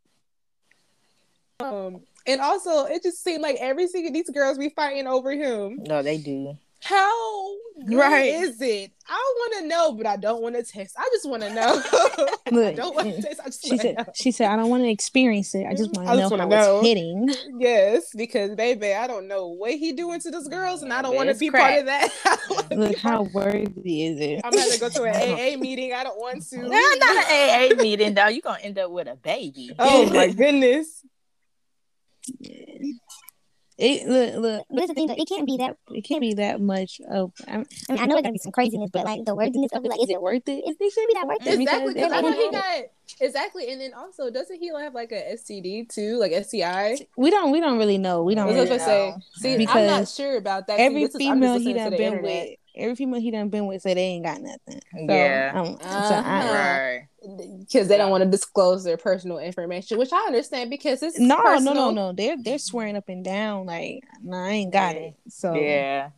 um, 1.59 2.03
and 2.27 2.41
also 2.41 2.85
it 2.85 3.03
just 3.03 3.23
seemed 3.23 3.43
like 3.43 3.57
every 3.61 3.87
single 3.89 4.13
these 4.13 4.31
girls 4.31 4.59
be 4.59 4.69
fighting 4.71 5.07
over 5.07 5.33
him. 5.33 5.81
No, 5.83 6.03
they 6.03 6.19
do. 6.19 6.57
How 6.83 7.55
good 7.87 7.97
Right. 7.99 8.33
is 8.35 8.61
it? 8.63 8.91
I 9.07 9.35
want 9.39 9.55
to 9.59 9.67
know, 9.69 9.93
but 9.93 10.07
I 10.07 10.17
don't 10.17 10.41
want 10.43 10.55
to 10.57 10.63
text. 10.63 10.97
I 10.99 11.09
just 11.13 11.29
want 11.29 11.43
to 11.43 11.53
know. 11.53 11.75
Look, 12.51 12.67
I 12.67 12.73
don't 12.75 12.95
want 12.95 13.15
to 13.15 13.21
text. 13.23 13.39
I 13.41 13.45
just 13.47 13.63
she 13.63 13.71
want 13.71 13.81
to 13.83 13.87
said, 13.89 13.97
know. 13.99 14.05
she 14.15 14.31
said, 14.33 14.49
I 14.49 14.57
don't 14.57 14.71
want 14.71 14.85
to 14.85 14.89
experience 14.89 15.55
it. 15.55 15.67
I 15.67 15.75
just 15.75 15.93
want 15.95 16.09
to 16.09 16.17
know 16.17 16.29
wanna 16.31 16.43
how 16.45 16.49
know. 16.49 16.79
it's 16.79 16.87
hitting. 16.87 17.29
Yes, 17.59 18.15
because 18.17 18.55
baby, 18.55 18.95
I 18.95 19.07
don't 19.07 19.29
know 19.29 19.49
what 19.49 19.73
he 19.73 19.93
doing 19.93 20.21
to 20.21 20.31
those 20.31 20.49
girls, 20.49 20.83
and 20.83 20.91
I 20.93 21.03
don't 21.03 21.15
want 21.15 21.29
to 21.29 21.35
be 21.35 21.51
crack. 21.51 21.63
part 21.71 21.81
of 21.81 21.87
that. 21.87 22.09
I 22.25 22.37
don't 22.37 22.57
wanna 22.57 22.69
be 22.69 22.77
Look, 22.77 22.97
how 22.97 23.23
worthy 23.25 24.07
is 24.07 24.19
it? 24.21 24.41
I'm 24.43 24.53
gonna 24.53 24.79
go 24.79 24.89
to 24.89 25.03
an 25.05 25.15
AA 25.57 25.59
meeting. 25.61 25.93
I 25.93 26.03
don't 26.05 26.19
want 26.19 26.43
to. 26.49 26.57
Nah, 26.63 26.69
not 26.69 27.31
an 27.31 27.73
AA 27.73 27.83
meeting, 27.83 28.15
though. 28.15 28.29
You're 28.29 28.41
gonna 28.41 28.61
end 28.63 28.79
up 28.79 28.91
with 28.91 29.07
a 29.07 29.17
baby. 29.17 29.73
Oh 29.79 30.09
my 30.11 30.29
goodness. 30.33 31.05
It 33.81 34.07
look, 34.07 34.35
look. 34.37 34.67
But 34.69 34.89
the 34.89 34.95
thing, 34.95 35.07
though, 35.07 35.15
it 35.17 35.27
can't 35.29 35.47
be 35.47 35.57
that. 35.57 35.77
It 35.91 36.03
can't 36.03 36.21
be 36.21 36.35
that 36.35 36.61
much. 36.61 37.01
Of, 37.11 37.33
I'm, 37.49 37.67
I 37.89 37.93
mean, 37.93 38.03
I 38.03 38.07
know 38.07 38.17
it's 38.17 38.23
gonna 38.23 38.33
be 38.33 38.39
some 38.39 38.53
craziness, 38.53 38.91
but 38.93 39.05
like 39.07 39.25
the 39.25 39.35
worthiness 39.35 39.73
of 39.73 39.85
it, 39.85 39.89
like, 39.89 40.01
is 40.03 40.11
it 40.11 40.21
worth 40.21 40.47
it? 40.49 40.63
It, 40.67 40.77
it 40.79 40.93
should 40.93 41.07
be 41.07 41.15
that 41.15 41.27
worth 41.27 41.47
it. 41.47 41.59
Exactly, 41.61 41.95
because 41.95 42.11
Because 42.11 42.13
I 42.13 42.21
know 42.21 42.33
he 42.33 42.51
got 42.51 42.85
exactly, 43.21 43.73
and 43.73 43.81
then 43.81 43.95
also 43.95 44.31
doesn't 44.31 44.59
he 44.61 44.69
have 44.69 44.95
like 44.95 45.13
a 45.13 45.35
STD 45.35 45.89
too, 45.89 46.19
like 46.19 46.33
STI? 46.45 46.99
We 47.17 47.31
don't. 47.31 47.51
We 47.51 47.61
don't 47.61 47.79
really 47.79 47.99
know. 47.99 48.23
We 48.23 48.35
don't. 48.35 48.49
Really 48.49 48.67
gonna 48.69 48.81
say, 48.81 49.11
know. 49.11 49.17
see, 49.37 49.67
I'm 49.67 49.87
not 49.87 50.09
sure 50.09 50.37
about 50.37 50.67
that. 50.67 50.77
See, 50.77 50.83
every 50.85 51.05
this 51.07 51.15
is- 51.15 51.21
female 51.23 51.59
he 51.59 51.73
done 51.73 51.91
been 51.91 52.01
internet. 52.01 52.23
with, 52.23 52.49
every 52.77 52.95
female 52.97 53.21
he 53.21 53.31
done 53.31 53.49
been 53.49 53.67
with, 53.67 53.83
say 53.83 53.95
they 53.95 54.01
ain't 54.03 54.25
got 54.25 54.41
nothing. 54.43 54.81
So, 54.93 55.01
Yeah. 55.15 55.53
um, 55.55 55.79
so 55.81 55.87
Uh-huh. 55.89 56.23
I, 56.31 56.53
Right. 56.53 57.09
Because 57.23 57.89
they 57.89 57.97
don't 57.99 58.11
want 58.11 58.25
to 58.25 58.31
disclose 58.31 58.83
their 58.85 58.97
personal 58.97 59.39
information, 59.39 59.99
which 59.99 60.13
I 60.13 60.25
understand 60.27 60.71
because 60.71 61.03
it's 61.03 61.19
no, 61.19 61.37
personal. 61.37 61.75
no, 61.75 61.91
no, 61.91 62.07
no. 62.09 62.13
They're 62.13 62.37
they're 62.43 62.59
swearing 62.59 62.97
up 62.97 63.09
and 63.09 63.25
down 63.25 63.67
like, 63.67 64.03
no, 64.23 64.37
I 64.37 64.51
ain't 64.51 64.73
got 64.73 64.95
Yeah. 64.95 65.01
it. 65.03 65.15
So 65.29 65.55
Yeah. 65.55 66.11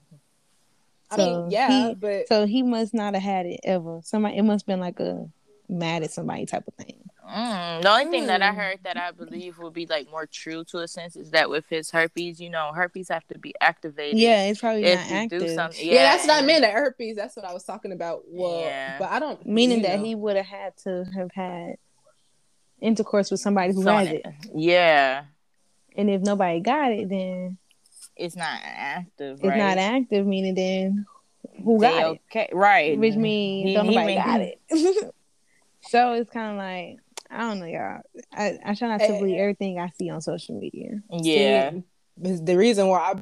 I 1.10 1.16
So 1.16 1.24
mean, 1.42 1.50
yeah, 1.50 1.88
he- 1.88 1.94
but 1.94 2.28
So 2.28 2.46
he 2.46 2.62
must 2.62 2.94
not 2.94 3.14
have 3.14 3.22
had 3.22 3.46
it 3.46 3.60
ever. 3.64 4.00
Somebody, 4.04 4.36
it 4.38 4.42
must 4.42 4.62
have 4.62 4.66
been 4.66 4.80
like 4.80 5.00
a 5.00 5.28
mad 5.68 6.02
at 6.02 6.10
somebody 6.10 6.46
type 6.46 6.64
of 6.68 6.74
thing. 6.74 7.01
Mm, 7.28 7.82
the 7.82 7.88
only 7.90 8.04
thing 8.06 8.26
that 8.26 8.42
I 8.42 8.50
Hmm. 8.50 8.56
heard 8.58 8.78
that 8.82 8.96
I 8.96 9.12
believe 9.12 9.58
would 9.58 9.72
be 9.72 9.86
like 9.86 10.10
more 10.10 10.26
true 10.26 10.64
to 10.64 10.78
a 10.78 10.88
sense 10.88 11.14
is 11.14 11.30
that 11.30 11.48
with 11.48 11.64
his 11.68 11.90
herpes, 11.90 12.40
you 12.40 12.50
know, 12.50 12.72
herpes 12.74 13.08
have 13.10 13.26
to 13.28 13.38
be 13.38 13.54
activated. 13.60 14.18
Yeah, 14.18 14.44
it's 14.46 14.58
probably 14.60 14.84
if 14.84 14.98
not 14.98 15.12
active. 15.12 15.40
do 15.42 15.54
something. 15.54 15.86
Yeah, 15.88 16.16
that's 16.16 16.26
what 16.26 16.42
I 16.42 16.46
meant. 16.46 16.62
The 16.62 16.70
herpes. 16.70 17.14
That's 17.16 17.36
what 17.36 17.44
I 17.44 17.52
was 17.52 17.62
talking 17.64 17.92
about. 17.92 18.22
Well, 18.26 18.60
Yeah. 18.60 18.98
but 18.98 19.10
I 19.10 19.20
don't. 19.20 19.44
Meaning 19.46 19.82
that 19.82 19.98
know. 20.00 20.04
he 20.04 20.14
would 20.16 20.34
have 20.36 20.46
had 20.46 20.76
to 20.78 21.04
have 21.14 21.30
had 21.32 21.76
intercourse 22.80 23.30
with 23.30 23.38
somebody 23.40 23.72
who 23.72 23.82
Someone- 23.84 24.06
has 24.06 24.14
it. 24.16 24.26
Yeah, 24.54 25.24
And 25.96 26.10
if 26.10 26.22
nobody 26.22 26.58
got 26.58 26.90
it, 26.90 27.08
then 27.08 27.58
it's 28.16 28.34
not 28.34 28.58
active. 28.64 29.36
it's 29.38 29.44
right? 29.46 29.58
not 29.58 29.78
active, 29.78 30.26
meaning 30.26 30.54
then 30.54 31.06
who 31.62 31.78
They 31.78 31.88
got 31.88 32.04
okay, 32.30 32.48
right? 32.52 32.98
Which 32.98 33.14
means 33.14 33.68
He- 33.68 33.74
don't 33.74 33.86
he 33.86 33.94
nobody 33.94 34.14
may- 34.16 34.22
got 34.24 34.40
it. 34.40 34.60
so 35.82 36.14
it's 36.14 36.30
kind 36.30 36.52
of 36.52 36.56
like, 36.58 36.98
I 37.32 37.38
don't 37.48 37.60
know, 37.60 37.66
y'all. 37.66 38.00
I, 38.32 38.58
I 38.64 38.74
try 38.74 38.88
not 38.88 38.98
to 39.00 39.06
Eh. 39.06 39.18
believe 39.18 39.38
everything 39.38 39.78
I 39.78 39.88
see 39.98 40.10
on 40.10 40.20
social 40.20 40.58
media. 40.60 41.00
Yeah, 41.10 41.70
See, 42.22 42.36
the 42.42 42.56
reason 42.56 42.88
why 42.88 42.98
I 43.12 43.14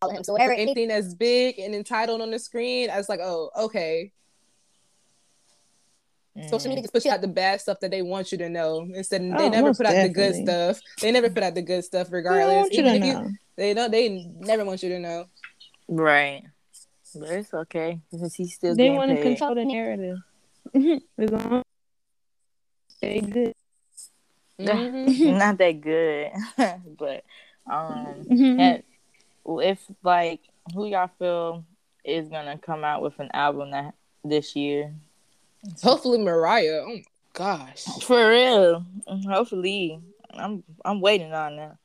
Follow 0.00 0.14
him. 0.14 0.24
So 0.24 0.32
whatever. 0.34 0.52
anything 0.52 0.88
that's 0.88 1.14
big 1.14 1.58
and 1.58 1.74
entitled 1.74 2.20
on 2.22 2.30
the 2.30 2.38
screen, 2.38 2.90
I 2.90 2.96
was 2.98 3.08
like, 3.08 3.20
oh, 3.22 3.50
okay. 3.58 4.12
Social 6.50 6.68
media 6.68 6.82
just 6.82 6.92
push 6.92 7.06
out 7.06 7.22
the 7.22 7.28
bad 7.28 7.62
stuff 7.62 7.80
that 7.80 7.90
they 7.90 8.02
want 8.02 8.30
you 8.30 8.36
to 8.38 8.50
know 8.50 8.86
instead. 8.94 9.22
Of, 9.22 9.38
they 9.38 9.46
Oh, 9.46 9.48
never 9.48 9.68
most 9.68 9.78
put 9.78 9.86
out 9.86 9.94
the 10.02 10.10
good 10.10 10.34
stuff. 10.34 10.80
They 11.00 11.10
never 11.10 11.30
put 11.30 11.42
out 11.42 11.54
the 11.54 11.62
good 11.62 11.82
stuff, 11.82 12.08
I 12.08 12.12
regardless. 12.16 12.54
want 12.56 12.72
you 12.74 12.80
Even 12.80 13.00
to 13.00 13.08
if 13.08 13.14
know. 13.14 13.30
they 13.56 13.72
don't. 13.74 13.90
They 13.90 14.30
never 14.40 14.64
want 14.66 14.82
you 14.82 14.90
to 14.90 14.98
know. 14.98 15.24
right. 15.88 16.42
But 17.14 17.30
it's 17.30 17.54
okay 17.54 18.00
because 18.12 18.34
he's 18.34 18.52
still 18.54 18.74
They 18.76 18.90
want 18.90 19.10
to 19.12 19.22
control 19.22 19.54
the 19.54 19.64
narrative. 19.64 20.18
As 23.02 23.22
long 23.22 23.24
as 23.24 23.30
they 23.32 23.44
good. 23.44 23.54
Mhm. 24.58 25.38
not 25.38 25.58
that 25.58 25.80
good, 25.80 26.30
but 26.98 27.24
um, 27.70 28.24
Mhm. 28.30 28.82
if 29.62 29.80
like 30.02 30.40
who 30.74 30.86
y'all 30.86 31.10
feel 31.18 31.64
is 32.04 32.28
gonna 32.28 32.58
come 32.58 32.84
out 32.84 33.02
with 33.02 33.18
an 33.18 33.30
album 33.34 33.72
that 33.72 33.94
this 34.24 34.56
year 34.56 34.94
Hopefully, 35.82 36.18
Mariah. 36.18 36.82
Oh 36.84 36.88
my 36.88 37.04
gosh. 37.32 37.84
for 38.02 38.28
real? 38.28 38.84
Hopefully, 39.06 40.00
I'm 40.30 40.62
I'm 40.84 41.00
waiting 41.00 41.32
on 41.32 41.56
that. 41.56 41.76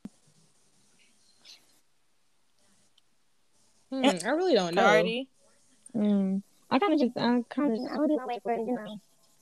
Hmm, 3.92 4.26
I 4.26 4.30
really 4.32 4.54
don't 4.54 4.76
know. 4.76 4.82
Cardi, 4.84 5.28
Mm. 5.96 6.42
I 6.70 6.80
kind 6.80 6.94
of 6.94 7.00
just, 7.02 7.18
I 7.18 7.44
kind 7.50 7.74
of, 7.74 7.80
gonna 7.90 8.08
do 8.08 8.16
my 8.16 8.26
way 8.26 8.40
for 8.42 8.56
you 8.56 8.76
know. 8.76 9.02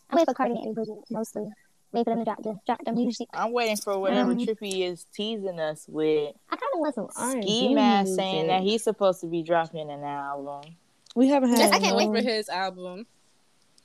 I'm 0.10 0.18
waiting 0.18 0.26
for 0.26 0.34
Cardi 0.34 0.53
and 0.55 0.78
mostly. 1.10 1.49
Wait 1.91 2.03
for 2.03 2.12
them 2.12 2.20
to 2.20 2.26
drop 2.26 2.43
the 2.43 2.60
drop 2.68 2.86
the 2.86 2.91
music. 2.91 3.28
I'm 3.34 3.51
waiting 3.51 3.76
for 3.78 3.97
whatever 3.97 4.32
Um, 4.32 4.38
Trippie 4.38 4.82
is 4.88 5.05
teasing 5.14 5.60
us 5.60 5.86
with. 5.88 6.36
I 6.51 6.55
kind 6.55 6.62
of 6.76 6.80
want 6.80 6.95
some. 6.95 7.07
R&B 7.16 7.41
Ski 7.41 7.74
Mask 7.74 8.16
saying 8.16 8.47
that 8.47 8.62
he's 8.62 8.84
supposed 8.84 9.22
to 9.22 9.28
be 9.28 9.41
dropping 9.41 9.89
an 9.89 10.03
album. 10.03 10.76
we 11.16 11.30
haven't 11.30 11.49
had. 11.49 11.60
Yes, 11.60 11.72
I 11.72 11.80
can't 11.80 11.95
Wait 11.95 12.07
for 12.07 12.22
his 12.22 12.47
album. 12.49 13.07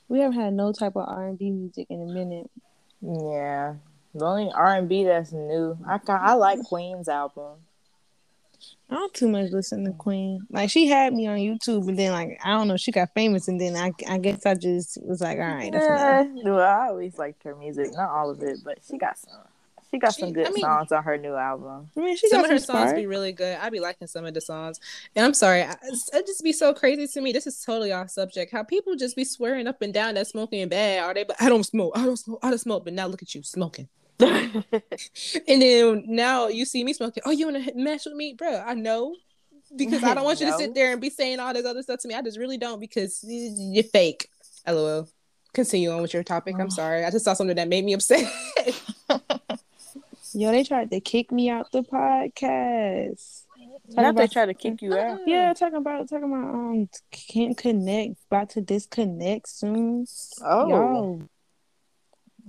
We 0.07 0.19
haven't 0.19 0.39
had 0.39 0.53
no 0.53 0.71
type 0.71 0.95
of 0.95 1.07
R 1.07 1.27
and 1.29 1.37
B 1.39 1.49
music 1.49 1.87
in 1.89 2.01
a 2.01 2.05
minute. 2.05 2.49
Yeah, 3.01 3.75
the 4.13 4.25
only 4.25 4.51
R 4.53 4.75
and 4.75 4.87
B 4.87 5.03
that's 5.03 5.31
new. 5.31 5.75
I 5.87 5.97
ca- 5.97 6.21
I 6.21 6.33
like 6.35 6.59
Queen's 6.65 7.09
album. 7.09 7.57
I 8.89 8.95
don't 8.95 9.13
too 9.13 9.27
much 9.27 9.51
listen 9.51 9.83
to 9.85 9.91
Queen. 9.93 10.45
Like 10.51 10.69
she 10.69 10.87
had 10.87 11.13
me 11.13 11.27
on 11.27 11.37
YouTube, 11.37 11.87
and 11.87 11.97
then 11.97 12.11
like 12.11 12.39
I 12.43 12.51
don't 12.51 12.67
know, 12.67 12.77
she 12.77 12.91
got 12.91 13.13
famous, 13.13 13.47
and 13.47 13.59
then 13.59 13.75
I 13.75 13.91
I 14.07 14.17
guess 14.19 14.45
I 14.45 14.53
just 14.55 14.97
was 15.03 15.21
like, 15.21 15.37
all 15.39 15.45
right, 15.45 15.71
that's 15.71 15.85
enough. 15.85 16.27
Yeah, 16.35 16.51
well, 16.51 16.59
I 16.81 16.87
always 16.89 17.17
liked 17.17 17.43
her 17.43 17.55
music, 17.55 17.87
not 17.93 18.09
all 18.09 18.29
of 18.29 18.41
it, 18.43 18.59
but 18.63 18.79
she 18.87 18.97
got 18.97 19.17
some. 19.17 19.31
She 19.91 19.99
got 19.99 20.13
some 20.13 20.33
good 20.33 20.47
I 20.47 20.49
mean- 20.49 20.61
songs 20.61 20.91
on 20.91 21.03
her 21.03 21.17
new 21.17 21.35
album. 21.35 21.89
I 21.95 21.99
mean, 22.01 22.17
she 22.17 22.27
some 22.27 22.39
got 22.41 22.45
of 22.45 22.51
her 22.51 22.57
some 22.59 22.75
songs 22.75 22.89
spark. 22.89 22.95
be 22.97 23.05
really 23.05 23.31
good. 23.31 23.57
I'd 23.59 23.71
be 23.71 23.79
liking 23.79 24.07
some 24.07 24.25
of 24.25 24.33
the 24.33 24.41
songs, 24.41 24.79
and 25.15 25.25
I'm 25.25 25.33
sorry, 25.33 25.61
I, 25.63 25.75
it 26.13 26.25
just 26.27 26.43
be 26.43 26.51
so 26.51 26.73
crazy 26.73 27.07
to 27.07 27.21
me. 27.21 27.31
This 27.31 27.47
is 27.47 27.61
totally 27.63 27.91
off 27.93 28.09
subject. 28.09 28.51
How 28.51 28.63
people 28.63 28.95
just 28.95 29.15
be 29.15 29.23
swearing 29.23 29.67
up 29.67 29.81
and 29.81 29.93
down 29.93 30.15
that 30.15 30.27
smoking 30.27 30.67
bad. 30.69 31.03
Are 31.03 31.13
they? 31.13 31.23
But 31.23 31.41
I 31.41 31.49
don't 31.49 31.63
smoke. 31.63 31.93
I 31.95 32.03
don't 32.03 32.17
smoke. 32.17 32.39
I 32.43 32.49
don't 32.49 32.59
smoke. 32.59 32.83
But 32.83 32.93
now 32.93 33.07
look 33.07 33.21
at 33.21 33.33
you 33.35 33.41
smoking. 33.43 33.87
And 35.47 35.61
then 35.61 36.03
now 36.07 36.47
you 36.47 36.65
see 36.65 36.83
me 36.83 36.93
smoking. 36.93 37.23
Oh, 37.25 37.31
you 37.31 37.49
want 37.51 37.65
to 37.65 37.73
mess 37.75 38.05
with 38.05 38.15
me, 38.15 38.33
bro? 38.37 38.63
I 38.65 38.73
know 38.73 39.15
because 39.75 40.03
I 40.03 40.13
don't 40.13 40.23
want 40.23 40.39
you 40.39 40.47
to 40.47 40.53
sit 40.57 40.73
there 40.73 40.91
and 40.91 41.01
be 41.01 41.09
saying 41.09 41.39
all 41.39 41.53
this 41.53 41.65
other 41.65 41.81
stuff 41.83 41.99
to 42.01 42.07
me. 42.07 42.13
I 42.13 42.21
just 42.21 42.37
really 42.39 42.57
don't 42.57 42.79
because 42.79 43.23
you're 43.27 43.83
fake. 43.83 44.29
LOL. 44.67 45.07
Continue 45.53 45.91
on 45.91 46.01
with 46.01 46.13
your 46.13 46.23
topic. 46.23 46.55
I'm 46.59 46.69
sorry. 46.81 47.03
I 47.05 47.11
just 47.11 47.25
saw 47.25 47.33
something 47.33 47.55
that 47.55 47.67
made 47.67 47.83
me 47.85 47.93
upset. 47.93 48.31
Yo, 50.33 50.51
they 50.51 50.63
tried 50.63 50.91
to 50.91 50.99
kick 50.99 51.31
me 51.31 51.49
out 51.49 51.71
the 51.71 51.81
podcast. 51.81 53.43
Not 53.89 54.15
they 54.15 54.23
about- 54.23 54.31
try 54.31 54.45
to 54.45 54.53
kick 54.53 54.81
you 54.81 54.93
out. 54.97 55.19
Yeah, 55.25 55.53
talking 55.53 55.77
about 55.77 56.09
talking 56.09 56.25
about 56.25 56.53
um 56.53 56.89
can't 57.11 57.57
connect, 57.57 58.15
about 58.29 58.49
to 58.51 58.61
disconnect 58.61 59.47
soon. 59.47 60.05
Oh, 60.43 60.67
Yo, 60.67 61.29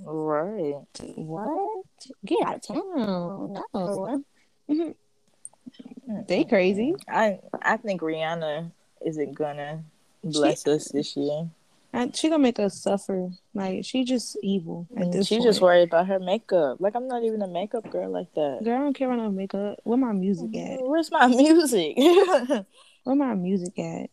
right. 0.05 0.75
What? 1.17 1.85
Get 2.25 2.47
out 2.47 2.57
of 2.57 2.63
town. 2.63 2.83
No. 2.95 4.25
Mm-hmm. 4.69 6.21
they 6.29 6.45
crazy. 6.45 6.95
I 7.09 7.39
I 7.63 7.77
think 7.77 8.01
Rihanna 8.01 8.71
isn't 9.05 9.35
gonna 9.35 9.85
bless 10.25 10.67
us 10.67 10.89
this 10.89 11.17
year. 11.17 11.49
I, 11.93 12.11
she 12.13 12.29
gonna 12.29 12.43
make 12.43 12.59
us 12.59 12.81
suffer. 12.81 13.31
Like 13.55 13.85
she 13.85 14.05
just 14.05 14.37
evil 14.43 14.87
at 14.97 15.07
mm, 15.07 15.13
this 15.13 15.29
She's 15.29 15.39
point. 15.39 15.49
just 15.49 15.61
worried 15.63 15.85
about 15.85 16.07
her 16.09 16.19
makeup. 16.19 16.79
Like 16.81 16.95
I'm 16.95 17.09
not 17.09 17.23
even 17.23 17.43
a 17.43 17.49
makeup 17.49 17.91
girl 17.91 18.11
like 18.11 18.33
that. 18.35 18.61
Girl, 18.63 18.77
I 18.77 18.81
don't 18.81 18.93
care 18.93 19.11
about 19.11 19.23
no 19.23 19.31
makeup. 19.31 19.79
Where 19.85 19.97
my 19.97 20.13
music 20.13 20.51
mm, 20.51 20.75
at? 20.75 20.85
Where's 20.85 21.11
my 21.11 21.27
music? 21.29 21.97
Where 23.05 23.17
my 23.17 23.35
music 23.35 23.79
at? 23.79 24.11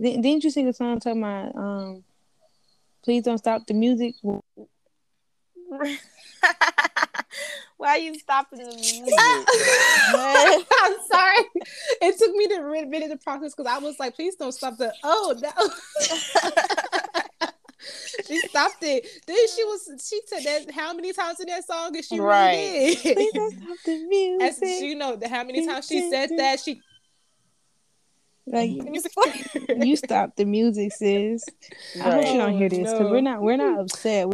Didn't 0.00 0.44
you 0.44 0.50
sing 0.50 0.68
a 0.68 0.72
song 0.72 1.00
talking 1.00 1.22
about 1.22 1.56
um, 1.56 2.04
please 3.02 3.24
don't 3.24 3.38
stop 3.38 3.66
the 3.66 3.74
music? 3.74 4.14
Why 7.76 7.90
are 7.90 7.98
you 7.98 8.18
stopping 8.18 8.58
the 8.58 8.74
music? 8.74 9.14
I'm 9.18 10.96
sorry. 11.10 11.44
It 12.02 12.18
took 12.18 12.34
me 12.34 12.48
to 12.48 12.54
a 12.56 12.86
minute 12.86 13.10
to 13.10 13.16
process 13.18 13.54
because 13.54 13.70
I 13.70 13.78
was 13.78 13.98
like, 14.00 14.16
please 14.16 14.34
don't 14.34 14.52
stop 14.52 14.76
the. 14.78 14.92
Oh 15.04 15.34
no. 15.40 15.50
she 18.26 18.40
stopped 18.40 18.82
it. 18.82 19.06
Then 19.26 19.36
she 19.54 19.64
was. 19.64 20.08
She 20.08 20.20
said 20.26 20.44
that 20.44 20.74
how 20.74 20.92
many 20.94 21.12
times 21.12 21.40
in 21.40 21.46
that 21.46 21.64
song 21.66 21.94
is 21.94 22.06
she 22.06 22.18
Right. 22.18 22.56
really 22.56 22.96
please 22.96 23.32
don't 23.32 23.52
stop 23.52 23.78
the 23.84 24.06
music. 24.06 24.62
As 24.62 24.80
you 24.80 24.94
know, 24.96 25.16
the 25.16 25.28
how 25.28 25.44
many 25.44 25.66
times 25.66 25.86
she 25.86 26.10
said 26.10 26.30
that 26.36 26.60
she 26.60 26.80
like 28.46 28.70
the 28.78 28.90
music 28.90 29.12
for 29.12 29.28
her. 29.28 29.84
you 29.84 29.96
stop 29.96 30.34
the 30.36 30.44
music, 30.44 30.92
sis. 30.92 31.44
I 31.96 32.10
hope 32.10 32.26
you 32.26 32.38
don't 32.38 32.56
hear 32.56 32.68
this 32.68 32.78
because 32.78 33.00
no. 33.00 33.10
we're 33.10 33.20
not 33.20 33.42
we're 33.42 33.56
not 33.56 33.80
upset. 33.80 34.26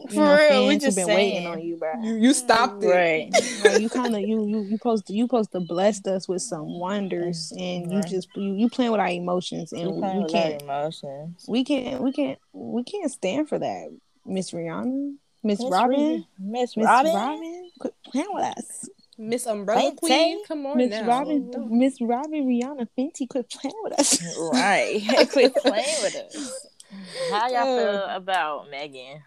We, 0.00 0.06
For 0.08 0.14
you 0.14 0.20
know, 0.20 0.36
real, 0.36 0.66
we 0.68 0.78
just 0.78 0.96
been 0.96 1.06
saying. 1.06 1.16
waiting 1.16 1.46
on 1.46 1.60
you, 1.60 1.76
bro. 1.76 1.92
you, 2.02 2.14
you 2.14 2.32
stopped 2.32 2.82
it. 2.82 2.88
Right. 2.88 3.30
Like, 3.64 3.82
you 3.82 3.90
kind 3.90 4.14
of 4.14 4.22
you 4.22 4.46
you 4.46 4.62
you 4.62 4.76
supposed 4.78 5.06
to 5.08 5.12
you 5.12 5.24
supposed 5.24 5.52
to 5.52 5.60
bless 5.60 6.06
us 6.06 6.26
with 6.26 6.40
some 6.40 6.78
wonders, 6.78 7.52
mm, 7.54 7.60
and 7.60 7.92
you 7.92 8.02
just 8.02 8.28
you, 8.34 8.54
you 8.54 8.70
playing 8.70 8.90
with 8.90 9.00
our 9.00 9.08
emotions, 9.08 9.72
and 9.72 9.90
we, 9.90 10.22
we 10.22 10.28
can't 10.28 10.62
emotions. 10.62 11.44
we 11.46 11.62
can't 11.62 12.00
we 12.02 12.12
can't 12.12 12.38
we 12.52 12.82
can't 12.84 13.10
stand 13.10 13.48
for 13.48 13.58
that, 13.58 13.88
Miss 14.24 14.52
Rihanna, 14.52 15.14
Miss 15.42 15.60
Miss 15.60 15.70
Robyn, 15.70 16.24
Miss 16.38 16.76
Miss 16.76 16.86
Robyn. 16.86 17.14
Robyn, 17.14 17.70
quit 17.78 17.94
playing 18.04 18.28
with 18.32 18.44
us. 18.44 18.88
Miss 19.18 19.46
Umbrella 19.46 19.82
Saint 19.82 19.96
Queen. 19.98 20.44
Come 20.46 20.66
on 20.66 20.78
Miss. 20.78 21.02
Robyn, 21.06 21.52
Miss 21.68 22.00
Robyn, 22.00 22.46
Rihanna, 22.46 22.88
Fenty, 22.98 23.28
quit 23.28 23.50
playing 23.50 23.76
with 23.82 24.00
us. 24.00 24.18
Right. 24.52 25.02
Quit 25.32 25.54
playing 25.56 26.02
with 26.02 26.16
us. 26.16 26.66
How 27.30 27.48
y'all 27.48 27.78
feel 27.78 27.96
uh. 27.96 28.16
about 28.16 28.70
Megan? 28.70 29.22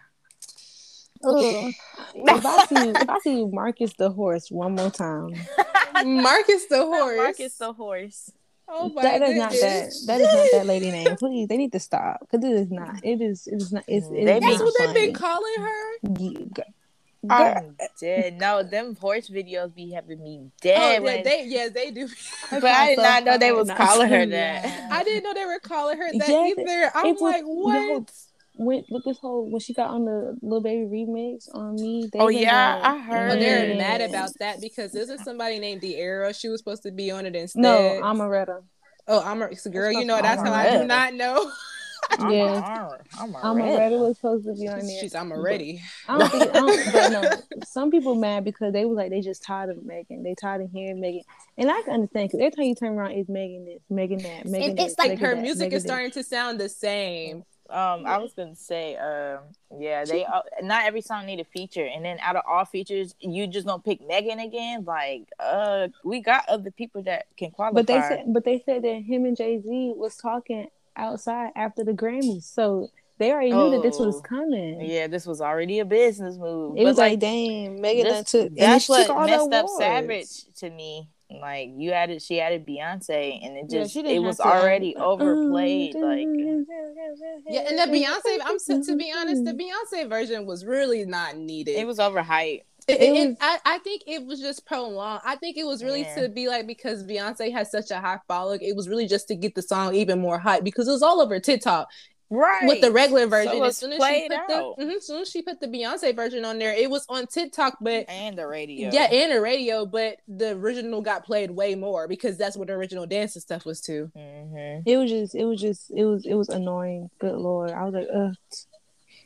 Mm. 1.24 1.66
Ooh. 2.16 2.24
if 2.26 2.46
I 2.46 2.66
see 2.66 2.88
if 2.90 3.08
I 3.08 3.18
see 3.20 3.44
Marcus 3.52 3.92
the 3.94 4.10
horse 4.10 4.50
one 4.50 4.74
more 4.74 4.90
time, 4.90 5.30
Marcus 6.04 6.66
the 6.66 6.84
horse. 6.84 7.16
Marcus 7.16 7.56
the 7.58 7.72
horse. 7.72 8.30
Oh 8.66 8.88
my 8.88 9.02
that 9.02 9.22
is 9.22 9.36
not 9.36 9.50
that 9.50 9.92
that 10.06 10.20
is 10.20 10.34
not 10.34 10.46
that 10.52 10.66
lady 10.66 10.90
name. 10.90 11.16
Please, 11.18 11.48
they 11.48 11.56
need 11.58 11.72
to 11.72 11.80
stop 11.80 12.20
because 12.20 12.44
it 12.44 12.52
is 12.52 12.70
not. 12.70 13.00
It 13.04 13.20
is. 13.20 13.46
It 13.46 13.56
is 13.56 13.72
not. 13.72 13.84
It's. 13.86 14.06
it's 14.06 14.24
They 14.24 14.40
not 14.40 14.42
That's 14.42 14.62
what 14.62 14.74
they've 14.78 14.94
been 14.94 15.14
calling 15.14 15.54
her. 15.58 15.92
Yeah, 16.18 16.38
g- 16.56 16.62
I'm 17.30 17.76
dead. 18.00 18.38
No, 18.38 18.62
them 18.62 18.96
horse 18.96 19.28
videos 19.28 19.74
be 19.74 19.90
having 19.92 20.22
me 20.22 20.50
dead. 20.60 20.76
Oh, 20.76 20.80
dead. 20.80 20.92
yeah, 20.92 20.98
when, 21.00 21.24
they, 21.24 21.44
yeah, 21.46 21.68
they 21.68 21.90
do. 21.90 22.08
but 22.50 22.64
I 22.64 22.88
did 22.88 22.98
not 22.98 23.24
know 23.24 23.38
they 23.38 23.52
was 23.52 23.70
calling 23.70 24.08
her 24.08 24.26
that. 24.26 24.90
I 24.92 25.04
didn't 25.04 25.24
know 25.24 25.32
they 25.34 25.46
were 25.46 25.58
calling 25.60 25.96
her 25.98 26.12
that 26.18 26.28
Yes, 26.28 26.58
either. 26.58 26.90
I'm 26.94 27.06
it 27.06 27.12
was- 27.12 27.20
like, 27.22 27.42
the 27.42 27.48
what? 27.48 28.12
Whole- 28.56 28.66
When 28.66 28.84
with 28.90 29.04
this 29.04 29.18
whole 29.18 29.50
when 29.50 29.60
she 29.60 29.74
got 29.74 29.90
on 29.90 30.04
the 30.04 30.36
little 30.42 30.60
baby 30.62 30.84
remix 30.86 31.48
on 31.54 31.74
me. 31.74 32.08
They 32.12 32.18
Oh, 32.18 32.28
yeah, 32.28 32.76
like, 32.76 32.84
I 32.84 32.98
heard 32.98 33.32
Oh, 33.32 33.34
they're 33.40 33.68
Yeah. 33.70 33.76
mad 33.78 34.00
about 34.00 34.30
that 34.40 34.60
because 34.60 34.94
isn't 34.94 35.18
somebody 35.24 35.58
named 35.58 35.82
De'Ara? 35.82 36.38
She 36.38 36.48
was 36.48 36.60
supposed 36.60 36.82
to 36.84 36.90
be 36.92 37.10
on 37.10 37.26
it 37.26 37.34
instead. 37.34 37.60
No, 37.62 38.00
I'm 38.02 38.20
a. 38.20 38.60
Oh, 39.06 39.20
I'm 39.22 39.42
a 39.42 39.54
so 39.56 39.70
girl. 39.70 39.90
It's 39.90 39.98
You 39.98 40.04
know 40.04 40.14
called 40.14 40.24
that's 40.24 40.42
how 40.42 40.52
I 40.52 40.78
do 40.78 40.84
not 40.84 41.14
know. 41.14 41.50
I'm 42.18 42.30
Yeah. 42.30 42.88
a, 42.90 42.98
I'm 43.18 43.34
a 43.34 43.38
I'm 43.38 43.60
already 43.62 43.96
was 43.96 44.16
supposed 44.16 44.44
to 44.44 44.52
be 44.54 44.68
on 44.68 44.78
there. 44.86 45.00
She's 45.00 45.14
I'm 45.14 45.32
already. 45.32 45.80
I 46.06 46.18
don't 46.18 46.30
think. 46.30 46.42
I 46.54 46.60
don't, 46.60 46.92
but 46.92 47.08
no, 47.10 47.30
some 47.66 47.90
people 47.90 48.14
mad 48.14 48.44
because 48.44 48.72
they 48.74 48.84
was 48.84 48.96
like 48.96 49.10
they 49.10 49.20
just 49.22 49.42
tired 49.42 49.70
of 49.70 49.84
Megan. 49.84 50.22
They 50.22 50.34
tired 50.34 50.60
of 50.62 50.70
hearing 50.70 51.00
Megan, 51.00 51.22
and 51.56 51.70
I 51.70 51.80
can 51.82 51.94
understand 51.94 52.28
because 52.28 52.40
every 52.40 52.50
time 52.50 52.64
you 52.66 52.74
turn 52.74 52.92
around, 52.98 53.12
it's 53.12 53.28
Megan 53.30 53.64
this, 53.64 53.80
Megan 53.88 54.18
that, 54.18 54.44
Megan 54.46 54.70
And 54.70 54.78
this, 54.78 54.90
it's 54.92 54.98
like 54.98 55.10
Megan 55.12 55.24
her 55.24 55.34
that, 55.34 55.42
music 55.42 55.60
Megan 55.60 55.76
is 55.78 55.82
this. 55.82 55.90
starting 55.90 56.10
to 56.12 56.22
sound 56.22 56.60
the 56.60 56.68
same. 56.68 57.44
Um, 57.70 58.04
I 58.06 58.18
was 58.18 58.34
gonna 58.34 58.54
say, 58.54 58.94
um, 58.96 59.38
yeah, 59.78 60.04
they 60.04 60.24
uh, 60.24 60.42
not 60.62 60.84
every 60.84 61.00
song 61.00 61.24
need 61.24 61.40
a 61.40 61.44
feature, 61.44 61.86
and 61.86 62.04
then 62.04 62.18
out 62.20 62.36
of 62.36 62.42
all 62.46 62.64
features, 62.66 63.14
you 63.20 63.46
just 63.46 63.66
gonna 63.66 63.82
pick 63.82 64.06
Megan 64.06 64.38
again? 64.38 64.84
Like, 64.84 65.28
uh, 65.40 65.88
we 66.04 66.20
got 66.20 66.46
other 66.48 66.70
people 66.70 67.02
that 67.04 67.26
can 67.38 67.50
qualify. 67.52 67.74
But 67.74 67.86
they 67.86 68.00
said, 68.00 68.24
but 68.28 68.44
they 68.44 68.62
said 68.66 68.82
that 68.82 69.02
him 69.02 69.24
and 69.24 69.36
Jay 69.36 69.60
Z 69.60 69.94
was 69.96 70.16
talking 70.16 70.68
outside 70.94 71.52
after 71.56 71.82
the 71.84 71.92
Grammys, 71.92 72.42
so 72.44 72.90
they 73.18 73.32
already 73.32 73.52
knew 73.52 73.70
that 73.70 73.82
this 73.82 73.98
was 73.98 74.16
Oh, 74.16 74.20
coming. 74.20 74.80
yeah, 74.82 75.06
this 75.06 75.24
was 75.24 75.40
already 75.40 75.78
a 75.78 75.84
business 75.84 76.36
move. 76.36 76.76
It 76.76 76.80
But, 76.80 76.84
was 76.84 76.98
like, 76.98 77.18
damn, 77.18 77.80
Megan 77.80 78.04
this- 78.04 78.30
took. 78.30 78.54
that's 78.54 78.86
took 78.88 79.08
what 79.08 79.10
all 79.10 79.48
the 79.48 79.48
messed 79.48 79.52
up. 79.52 79.68
Savage 79.78 80.54
to 80.56 80.68
me. 80.70 81.08
Like 81.40 81.70
you 81.76 81.92
added, 81.92 82.22
she 82.22 82.40
added 82.40 82.66
Beyonce, 82.66 83.38
and 83.44 83.56
it 83.56 83.70
just 83.70 83.92
she 83.92 84.02
didn't 84.02 84.16
it 84.16 84.20
was 84.26 84.36
to, 84.38 84.44
already 84.46 84.96
overplayed. 84.96 85.94
Like 85.94 86.26
Yeah, 87.48 87.68
and 87.68 87.78
the 87.78 87.96
Beyonce, 87.96 88.38
I'm 88.44 88.58
to, 88.58 88.86
to 88.86 88.96
be 88.96 89.12
honest, 89.16 89.44
the 89.44 89.52
Beyonce 89.52 90.08
version 90.08 90.46
was 90.46 90.64
really 90.64 91.04
not 91.04 91.36
needed. 91.36 91.72
it 91.76 91.86
was 91.86 91.98
overhyped. 91.98 92.62
It, 92.86 93.00
It 93.00 93.02
it- 93.16 93.28
was- 93.28 93.36
I, 93.40 93.58
I 93.64 93.78
think 93.78 94.02
it 94.06 94.26
was 94.26 94.40
just 94.40 94.66
prolonged. 94.66 95.22
I 95.24 95.36
think 95.36 95.56
it 95.56 95.64
was 95.64 95.82
really 95.82 96.02
Yeah. 96.02 96.22
to 96.22 96.28
be 96.28 96.48
like 96.48 96.66
because 96.66 97.02
Beyonce 97.04 97.50
has 97.52 97.70
such 97.70 97.90
a 97.90 97.98
high 98.00 98.18
following. 98.28 98.60
It 98.60 98.76
was 98.76 98.88
really 98.88 99.06
just 99.06 99.26
to 99.28 99.34
get 99.36 99.54
the 99.54 99.62
song 99.62 99.94
even 99.94 100.20
more 100.20 100.38
hype 100.38 100.64
because 100.64 100.86
it 100.88 100.92
was 100.92 101.02
all 101.02 101.20
over 101.20 101.40
TikTok 101.40 101.88
Right 102.30 102.66
with 102.66 102.80
the 102.80 102.90
regular 102.90 103.26
version. 103.26 103.52
So 103.52 103.64
as 103.64 103.76
soon 103.76 103.92
as 103.92 103.96
she 103.96 104.00
played 104.00 104.30
put 104.30 104.48
the, 104.48 104.54
out. 104.54 104.78
mhm, 104.78 104.96
as 104.96 105.06
soon 105.06 105.22
as 105.22 105.30
she 105.30 105.42
put 105.42 105.60
the 105.60 105.68
Beyonce 105.68 106.16
version 106.16 106.44
on 106.44 106.58
there, 106.58 106.72
it 106.72 106.90
was 106.90 107.04
on 107.08 107.26
TikTok, 107.26 107.78
but 107.80 108.08
and 108.08 108.36
the 108.36 108.46
radio. 108.46 108.90
yeah, 108.90 109.04
and 109.04 109.32
the 109.32 109.40
radio. 109.40 109.86
But 109.86 110.16
the 110.26 110.50
original 110.50 111.02
got 111.02 111.24
played 111.24 111.50
way 111.50 111.74
more 111.74 112.08
because 112.08 112.36
that's 112.36 112.56
what 112.56 112.68
the 112.68 112.72
original 112.74 113.06
dance 113.06 113.36
and 113.36 113.42
stuff 113.42 113.64
was 113.64 113.80
too. 113.80 114.10
hmm 114.14 114.80
It 114.86 114.96
was 114.96 115.10
just, 115.10 115.34
it 115.34 115.44
was 115.44 115.60
just, 115.60 115.90
it 115.94 116.04
was, 116.04 116.26
it 116.26 116.34
was 116.34 116.48
annoying. 116.48 117.10
Good 117.20 117.36
lord, 117.36 117.70
I 117.70 117.84
was 117.84 117.94
like, 117.94 118.08
ugh, 118.12 118.34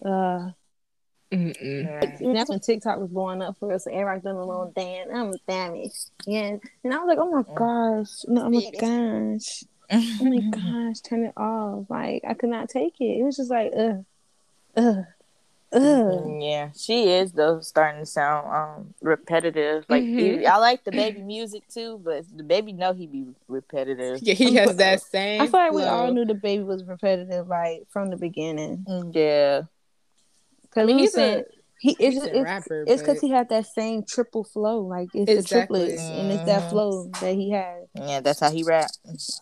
uh. 0.05 0.51
Mm-mm. 1.31 2.21
And 2.21 2.35
that's 2.35 2.49
when 2.49 2.59
TikTok 2.61 2.99
was 2.99 3.11
blowing 3.11 3.43
up 3.43 3.57
for 3.59 3.71
us. 3.73 3.85
So 3.85 3.91
everybody 3.91 4.23
doing 4.23 4.37
a 4.37 4.47
little 4.47 4.73
dance. 4.75 5.11
I'm 5.13 5.35
famished. 5.47 6.11
Yeah. 6.27 6.57
And 6.85 6.95
I 6.95 6.99
was 6.99 7.07
like, 7.07 7.19
oh 7.19 7.31
my 7.31 7.43
gosh. 7.55 8.25
No, 8.27 8.47
oh 8.47 8.51
my 8.51 8.71
gosh. 8.81 9.65
Oh 9.91 10.17
my 10.21 10.41
gosh. 10.51 11.01
Turn 11.01 11.25
it 11.25 11.33
off. 11.37 11.87
Like, 11.89 12.23
I 12.27 12.35
could 12.35 12.51
not 12.51 12.69
take 12.69 13.01
it. 13.01 13.19
It 13.21 13.23
was 13.25 13.37
just 13.37 13.51
like, 13.51 13.73
ugh. 13.77 14.05
Ugh. 14.77 15.05
Ugh. 15.71 16.41
Yeah, 16.41 16.71
she 16.75 17.11
is 17.11 17.33
though 17.33 17.61
starting 17.61 18.01
to 18.01 18.07
sound 18.07 18.47
um 18.49 18.95
repetitive. 19.03 19.85
Like 19.89 20.03
Mhm. 20.03 20.19
he- 20.41 20.47
I 20.47 20.57
like 20.57 20.83
DaBaby 20.83 21.23
music 21.27 21.63
too, 21.69 22.01
but 22.03 22.25
DaBaby 22.35 22.75
know 22.75 22.95
he 22.95 23.07
be 23.07 23.27
repetitive. 23.49 24.19
Yeah, 24.23 24.33
he 24.33 24.55
has 24.55 24.77
that 24.77 25.03
same. 25.13 25.43
I 25.43 25.47
feel 25.47 25.61
like 25.61 25.73
we 25.73 25.83
all 25.85 26.11
knew 26.11 26.25
DaBaby 26.25 26.65
was 26.65 26.85
repetitive, 26.85 27.49
like 27.49 27.85
from 27.91 28.09
the 28.09 28.17
beginning. 28.17 28.87
Yeah, 29.13 29.63
Because 30.63 30.83
I 30.85 30.87
mean, 30.87 30.99
he's 31.01 31.09
was 31.09 31.15
saying, 31.15 31.39
a 31.41 31.45
he 31.81 31.91
it's 32.01 32.17
decent 32.17 32.35
it's, 32.35 32.45
rapper, 32.45 32.85
it's 32.87 33.03
because 33.03 33.21
but- 33.21 33.27
he 33.27 33.31
had 33.31 33.49
that 33.51 33.67
same 33.67 34.05
triple 34.05 34.45
flow, 34.45 34.81
like 34.81 35.09
it's 35.13 35.31
Exactly. 35.31 35.81
the 35.81 35.87
triplets, 35.97 36.03
and 36.03 36.33
it's 36.33 36.45
that 36.47 36.63
Mhm. 36.63 36.71
flow 36.71 37.11
that 37.21 37.35
he 37.35 37.51
had. 37.51 37.88
Yeah, 38.07 38.21
that's 38.21 38.41
how 38.41 38.51
he 38.51 38.63
rap. 38.63 38.91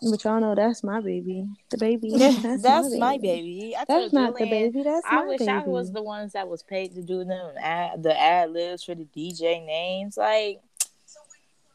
But 0.02 0.24
y'all 0.24 0.40
know 0.40 0.54
that's 0.54 0.82
my 0.82 1.00
baby, 1.00 1.48
the 1.70 1.78
baby. 1.78 2.12
That's, 2.16 2.42
That's, 2.62 2.90
my, 2.94 2.98
my 2.98 3.18
baby. 3.18 3.28
baby. 3.28 3.76
I 3.76 3.84
That's 3.84 3.88
told 3.88 4.12
not 4.12 4.38
the 4.38 4.46
baby. 4.46 4.82
That's 4.82 5.06
I 5.08 5.16
my 5.16 5.26
wish 5.26 5.38
baby. 5.40 5.50
I 5.50 5.62
was 5.64 5.92
the 5.92 6.02
ones 6.02 6.32
that 6.32 6.48
was 6.48 6.62
paid 6.62 6.94
to 6.94 7.02
do 7.02 7.24
them 7.24 7.52
ad, 7.58 8.02
the 8.02 8.18
ad 8.18 8.50
libs 8.52 8.84
for 8.84 8.94
the 8.94 9.04
DJ 9.04 9.64
names. 9.64 10.16
Like, 10.16 10.60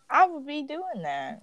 I 0.09 0.27
would 0.27 0.45
be 0.45 0.63
doing 0.63 1.03
that. 1.03 1.41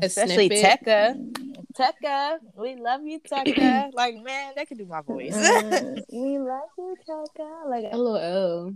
A 0.00 0.06
Especially 0.06 0.48
snippet. 0.48 0.84
Tekka. 0.84 1.54
Tekka, 1.78 2.38
we 2.56 2.76
love 2.76 3.02
you, 3.04 3.20
Tekka. 3.20 3.90
like, 3.94 4.16
man, 4.16 4.52
they 4.56 4.64
could 4.64 4.78
do 4.78 4.86
my 4.86 5.02
voice. 5.02 5.34
Uh, 5.34 5.96
we 6.12 6.38
love 6.38 6.70
you, 6.78 6.96
Kaka. 7.06 7.68
Like 7.68 7.92
LOL. 7.92 8.74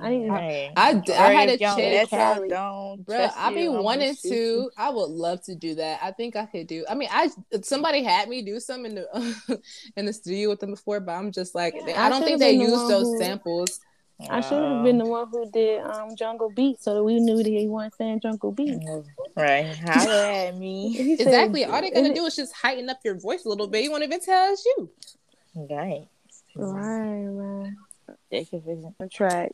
I 0.00 0.10
didn't. 0.10 0.34
Hey. 0.34 0.72
I, 0.76 0.94
d- 0.94 1.12
I 1.12 1.32
had 1.32 1.48
a 1.48 1.52
If 1.54 1.60
y'all 1.60 1.76
check. 1.76 2.10
let 2.12 2.48
don't 2.50 3.06
Bro, 3.06 3.28
I 3.36 3.50
you, 3.50 3.56
be 3.56 3.68
wanting 3.68 4.16
to. 4.22 4.70
I 4.76 4.90
would 4.90 5.10
love 5.10 5.42
to 5.44 5.54
do 5.54 5.76
that. 5.76 6.00
I 6.02 6.10
think 6.10 6.34
I 6.36 6.46
could 6.46 6.66
do. 6.66 6.84
I 6.88 6.94
mean, 6.94 7.08
I 7.12 7.30
somebody 7.62 8.02
had 8.02 8.28
me 8.28 8.42
do 8.42 8.58
some 8.58 8.84
in 8.86 8.96
the 8.96 9.60
in 9.96 10.06
the 10.06 10.12
studio 10.12 10.50
with 10.50 10.60
them 10.60 10.70
before, 10.70 10.98
but 11.00 11.12
I'm 11.12 11.30
just 11.30 11.54
like, 11.54 11.74
I, 11.74 12.06
I 12.06 12.08
don't 12.08 12.24
think 12.24 12.40
they 12.40 12.56
been 12.56 12.64
the 12.66 12.70
use 12.72 12.88
those 12.88 13.06
who- 13.06 13.18
samples. 13.18 13.80
I 14.30 14.40
should 14.40 14.62
have 14.62 14.84
been 14.84 14.98
the 14.98 15.04
one 15.06 15.26
who 15.30 15.50
did 15.50 15.82
um 15.82 16.14
Jungle 16.16 16.48
Beat, 16.50 16.80
so 16.80 16.94
that 16.94 17.02
we 17.02 17.18
knew 17.18 17.36
that 17.36 17.46
he 17.46 17.66
wasn't 17.66 17.94
saying 17.96 18.20
Jungle 18.20 18.52
Beat. 18.52 18.78
Right. 19.36 19.76
Holler 19.86 20.12
at 20.12 20.56
me. 20.56 20.92
He 20.96 21.16
said- 21.16 21.26
Exactly. 21.26 21.64
All 21.64 21.80
they're 21.80 21.90
gonna 21.90 22.06
and- 22.06 22.14
do 22.14 22.24
is 22.26 22.36
just 22.36 22.54
heighten 22.54 22.88
up 22.88 22.98
your 23.04 23.18
voice 23.18 23.44
a 23.44 23.48
little 23.48 23.66
bit. 23.66 23.82
You 23.82 23.90
won't 23.90 24.04
even 24.04 24.20
tell 24.20 24.52
it's 24.52 24.64
you. 24.64 24.88
Right. 25.56 26.06
Right, 26.56 27.24
right. 27.26 27.72
They 28.30 28.44
can 28.44 28.62
fix. 28.62 28.80
The 29.00 29.08
track. 29.08 29.52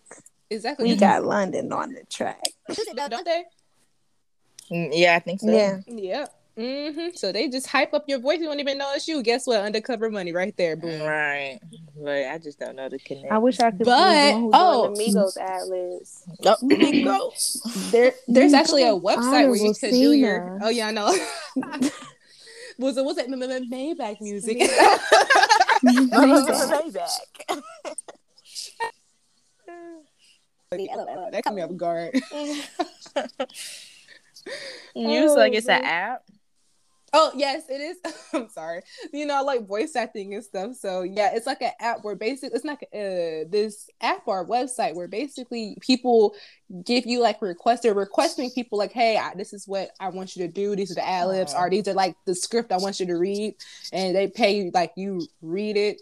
Exactly. 0.51 0.89
We 0.89 0.97
got 0.97 1.25
London 1.25 1.73
on 1.73 1.93
the 1.95 2.05
track. 2.11 2.43
don't 3.09 3.25
they? 3.25 3.45
Mm, 4.71 4.91
Yeah, 4.93 5.15
I 5.17 5.19
think 5.21 5.41
so. 5.41 5.51
Yeah. 5.51 5.79
Yeah. 5.87 6.27
hmm 6.57 7.09
So 7.15 7.31
they 7.33 7.49
just 7.49 7.67
hype 7.69 7.95
up 7.95 8.05
your 8.09 8.19
voice. 8.19 8.41
You 8.41 8.47
don't 8.47 8.61
even 8.61 8.77
know 8.79 8.93
it's 8.95 9.07
you. 9.09 9.23
Guess 9.23 9.47
what? 9.47 9.61
Undercover 9.61 10.11
money 10.11 10.33
right 10.33 10.57
there. 10.57 10.77
Boom. 10.77 11.03
Right. 11.03 11.61
But 11.97 12.27
I 12.27 12.39
just 12.39 12.59
don't 12.59 12.77
know 12.77 12.89
the 12.89 12.99
connection. 12.99 13.31
I 13.33 13.39
wish 13.39 13.61
I 13.61 13.71
could 13.71 13.85
But- 13.85 14.09
be 14.13 14.31
the 14.33 14.33
one 14.33 14.41
who 14.43 14.51
oh. 14.53 14.95
doing 14.95 15.13
the 15.13 15.21
Migos 15.21 15.37
ad 15.37 15.69
libs. 15.69 16.25
Oh, 16.47 16.57
big. 16.67 17.93
There, 17.93 18.13
there's 18.29 18.53
actually 18.53 18.83
a 18.85 18.93
website 18.93 19.47
where 19.49 19.55
you 19.57 19.73
Honorable 19.73 19.75
could 19.75 19.91
do 19.91 20.13
your. 20.13 20.59
Oh 20.63 20.69
yeah, 20.69 20.89
I 20.89 20.91
know. 20.91 21.07
was 22.79 22.97
it 22.97 23.05
was 23.05 23.19
it 23.19 23.27
M- 23.31 23.43
M- 23.43 23.71
Maybach 23.71 24.21
music? 24.21 24.59
Payback. 25.83 27.11
That 30.71 31.43
caught 31.45 31.55
me 31.55 31.63
off 31.63 31.77
guard. 31.77 32.15
Use 34.95 35.35
like 35.35 35.53
it's 35.55 35.69
an 35.69 35.83
Oh, 35.83 35.87
app. 35.87 36.23
Oh 37.13 37.33
yes, 37.35 37.65
it 37.69 37.81
is. 37.81 37.97
I'm 38.33 38.49
sorry. 38.49 38.83
You 39.13 39.27
know, 39.27 39.35
I 39.35 39.41
like 39.41 39.67
voice 39.67 39.97
acting 39.97 40.33
and 40.35 40.45
stuff. 40.45 40.77
So 40.77 41.03
yeah, 41.03 41.31
it's 41.35 41.47
like 41.49 41.61
an 41.61 41.73
app 41.81 42.05
where 42.05 42.15
basically 42.15 42.55
it's 42.55 42.65
like 42.65 42.83
uh, 42.95 43.51
this 43.51 43.91
app 44.01 44.23
or 44.27 44.47
website 44.47 44.95
where 44.95 45.09
basically 45.09 45.77
people 45.81 46.37
give 46.85 47.05
you 47.05 47.21
like 47.21 47.43
requests. 47.43 47.81
They're 47.81 47.93
requesting 47.93 48.51
people 48.51 48.79
like, 48.79 48.93
hey, 48.93 49.17
I, 49.17 49.35
this 49.35 49.53
is 49.53 49.67
what 49.67 49.91
I 49.99 50.11
want 50.11 50.37
you 50.37 50.47
to 50.47 50.53
do. 50.53 50.77
These 50.77 50.93
are 50.93 50.95
the 50.95 51.07
ad 51.09 51.27
libs, 51.27 51.53
Oh. 51.57 51.63
or 51.63 51.71
these 51.71 51.89
are 51.89 51.95
like 51.95 52.15
the 52.27 52.35
script 52.37 52.71
I 52.71 52.77
want 52.77 53.01
you 53.01 53.07
to 53.07 53.15
read, 53.17 53.57
and 53.93 54.15
they 54.15 54.29
pay 54.29 54.71
like 54.73 54.93
you 54.97 55.27
read 55.43 55.77
it. 55.77 56.01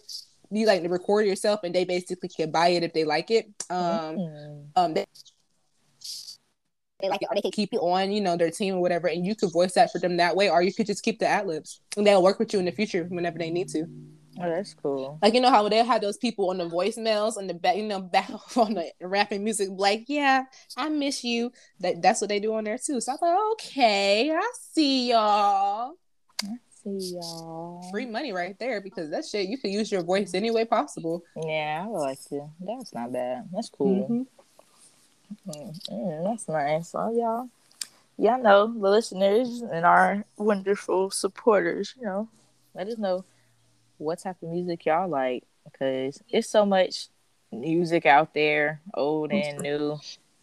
You 0.51 0.67
like 0.67 0.83
to 0.83 0.89
record 0.89 1.27
yourself, 1.27 1.61
and 1.65 1.75
they 1.75 1.85
basically 1.85 2.29
can 2.29 2.51
buy 2.51 2.69
it 2.69 2.83
if 2.83 2.93
they 2.93 3.05
like 3.05 3.31
it. 3.31 3.47
Um, 3.71 4.19
Mm. 4.19 4.67
um, 4.77 4.95
they, 4.95 5.05
they 7.01 7.09
like 7.09 7.23
it, 7.23 7.29
or 7.31 7.35
they 7.35 7.43
can 7.43 7.51
keep 7.53 7.73
you 7.73 7.81
on, 7.81 8.11
you 8.11 8.21
know, 8.21 8.37
their 8.37 8.51
team 8.51 8.75
or 8.75 8.81
whatever, 8.81 9.09
and 9.09 9.25
you 9.27 9.37
could 9.37 9.53
voice 9.53 9.75
that 9.75 9.93
for 9.93 9.99
them 9.99 10.17
that 10.17 10.35
way, 10.35 10.51
or 10.51 10.63
you 10.63 10.73
could 10.73 10.87
just 10.87 11.03
keep 11.03 11.19
the 11.19 11.27
ad 11.27 11.47
libs, 11.47 11.81
and 11.97 12.07
they'll 12.07 12.23
work 12.23 12.39
with 12.39 12.53
you 12.53 12.59
in 12.59 12.65
the 12.65 12.73
future 12.73 13.05
whenever 13.05 13.39
they 13.39 13.51
need 13.51 13.69
to. 13.69 13.87
Oh, 14.41 14.49
that's 14.49 14.75
cool. 14.75 15.19
Like 15.21 15.35
you 15.35 15.41
know 15.41 15.51
how 15.51 15.69
they 15.69 15.85
have 15.85 16.01
those 16.01 16.17
people 16.17 16.51
on 16.51 16.59
the 16.59 16.69
voicemails 16.69 17.37
on 17.37 17.47
the 17.47 17.55
back, 17.55 17.77
you 17.77 17.85
know, 17.85 18.01
back 18.13 18.31
on 18.57 18.75
the 18.75 18.91
rapping 19.01 19.45
music, 19.45 19.69
like, 19.71 20.05
yeah, 20.09 20.45
I 20.77 20.89
miss 20.89 21.25
you. 21.25 21.53
That 21.81 22.03
that's 22.03 22.21
what 22.21 22.29
they 22.29 22.41
do 22.41 22.55
on 22.55 22.65
there 22.65 22.79
too. 22.79 23.01
So 23.01 23.13
I'm 23.13 23.19
like, 23.21 23.39
okay, 23.53 24.31
I 24.33 24.53
see 24.73 25.11
y'all. 25.11 25.93
See 26.99 27.15
y'all. 27.15 27.89
Free 27.91 28.07
money 28.07 28.33
right 28.33 28.59
there 28.59 28.81
because 28.81 29.11
that 29.11 29.25
shit 29.25 29.49
you 29.49 29.59
can 29.59 29.71
use 29.71 29.91
your 29.91 30.03
voice 30.03 30.35
any 30.35 30.51
way 30.51 30.65
possible. 30.65 31.23
Yeah, 31.37 31.83
I 31.85 31.89
would 31.89 31.99
like 32.01 32.23
to. 32.29 32.49
That's 32.61 32.93
not 32.95 33.13
bad. 33.13 33.49
That's 33.53 33.71
cool. 33.71 34.09
Mhm. 34.09 34.27
Mm, 35.91 36.25
that's 36.25 36.49
nice. 36.49 36.91
So 36.91 37.11
y'all, 37.11 37.49
y'all 38.17 38.43
know 38.43 38.67
the 38.67 38.91
listeners 38.91 39.63
and 39.63 39.85
our 39.85 40.25
wonderful 40.37 41.11
supporters. 41.11 41.95
You 41.99 42.05
know, 42.07 42.29
let 42.75 42.89
us 42.89 42.99
know 42.99 43.25
what 43.99 44.21
type 44.21 44.43
of 44.43 44.49
music 44.51 44.87
y'all 44.87 45.09
like 45.09 45.45
because 45.65 46.23
it's 46.31 46.49
so 46.49 46.65
much 46.65 47.09
music 47.53 48.07
out 48.07 48.35
there, 48.35 48.81
old 48.95 49.33
and 49.33 49.63
new. 49.63 49.99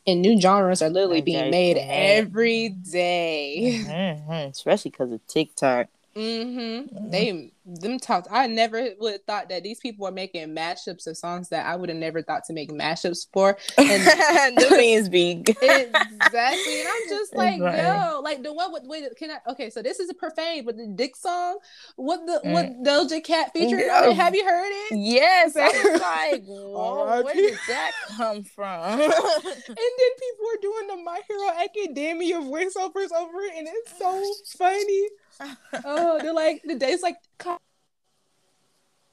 And 0.07 0.21
new 0.21 0.39
genres 0.39 0.83
are 0.83 0.89
literally 0.89 1.21
being 1.21 1.49
made 1.49 1.77
every 1.89 2.69
day. 2.69 3.81
Mhm, 3.83 4.51
Especially 4.51 4.91
because 4.91 5.11
of 5.11 5.25
TikTok. 5.25 5.87
Mm-hmm. 6.16 7.09
They 7.11 7.51
them 7.66 7.99
talked. 7.99 8.28
I 8.32 8.45
never 8.47 8.89
would 8.99 9.13
have 9.13 9.24
thought 9.24 9.49
that 9.49 9.63
these 9.63 9.80
people 9.80 10.05
were 10.05 10.11
making 10.11 10.55
mashups 10.55 11.07
of 11.07 11.18
songs 11.18 11.49
that 11.49 11.66
I 11.66 11.76
would 11.76 11.89
have 11.89 11.97
never 11.97 12.22
thought 12.22 12.43
to 12.45 12.53
make 12.53 12.72
mashups 12.72 13.26
for. 13.34 13.57
And 13.78 14.55
the 14.57 14.76
means 14.78 15.09
big. 15.09 15.49
exactly. 15.49 16.80
And 16.80 16.88
I'm 16.88 17.09
just 17.09 17.36
like, 17.36 17.59
Right. 17.59 17.80
yo, 17.84 18.22
like 18.22 18.43
the 18.43 18.53
one 18.53 18.72
with 18.72 18.84
wait, 18.86 19.03
can 19.18 19.32
I 19.32 19.51
okay, 19.51 19.70
so 19.70 19.82
this 19.82 19.99
is 19.99 20.09
a 20.09 20.13
profane, 20.13 20.63
but 20.66 20.78
the 20.78 20.88
dick 20.88 21.16
song, 21.16 21.57
what 21.95 22.26
the 22.26 22.39
what 22.43 22.84
Doja 22.84 23.24
Cat 23.24 23.51
featured 23.53 23.80
it? 23.80 24.13
Have 24.16 24.36
you 24.36 24.45
heard 24.45 24.70
it? 24.72 24.97
Yes, 24.97 25.55
I 25.57 25.68
was 25.68 26.01
like, 26.32 26.45
whoa, 26.45 27.24
where 27.24 27.34
did 27.34 27.57
that 27.68 27.91
come 28.16 28.43
from? 28.43 28.99
And 29.01 29.91
then 29.99 30.11
people 30.20 30.45
are 30.53 30.61
doing 30.61 30.88
the 30.88 31.03
My 31.03 31.20
Hero 31.28 31.49
Academia 31.63 32.38
of 32.39 32.45
voiceovers 32.45 33.11
over 33.11 33.39
it, 33.41 33.53
and 33.57 33.68
it's 33.70 33.97
so 33.97 34.24
funny. 34.57 35.07
Oh, 35.86 36.19
they're 36.21 36.33
like 36.33 36.61
the 36.63 36.75
days 36.75 37.01
like 37.01 37.17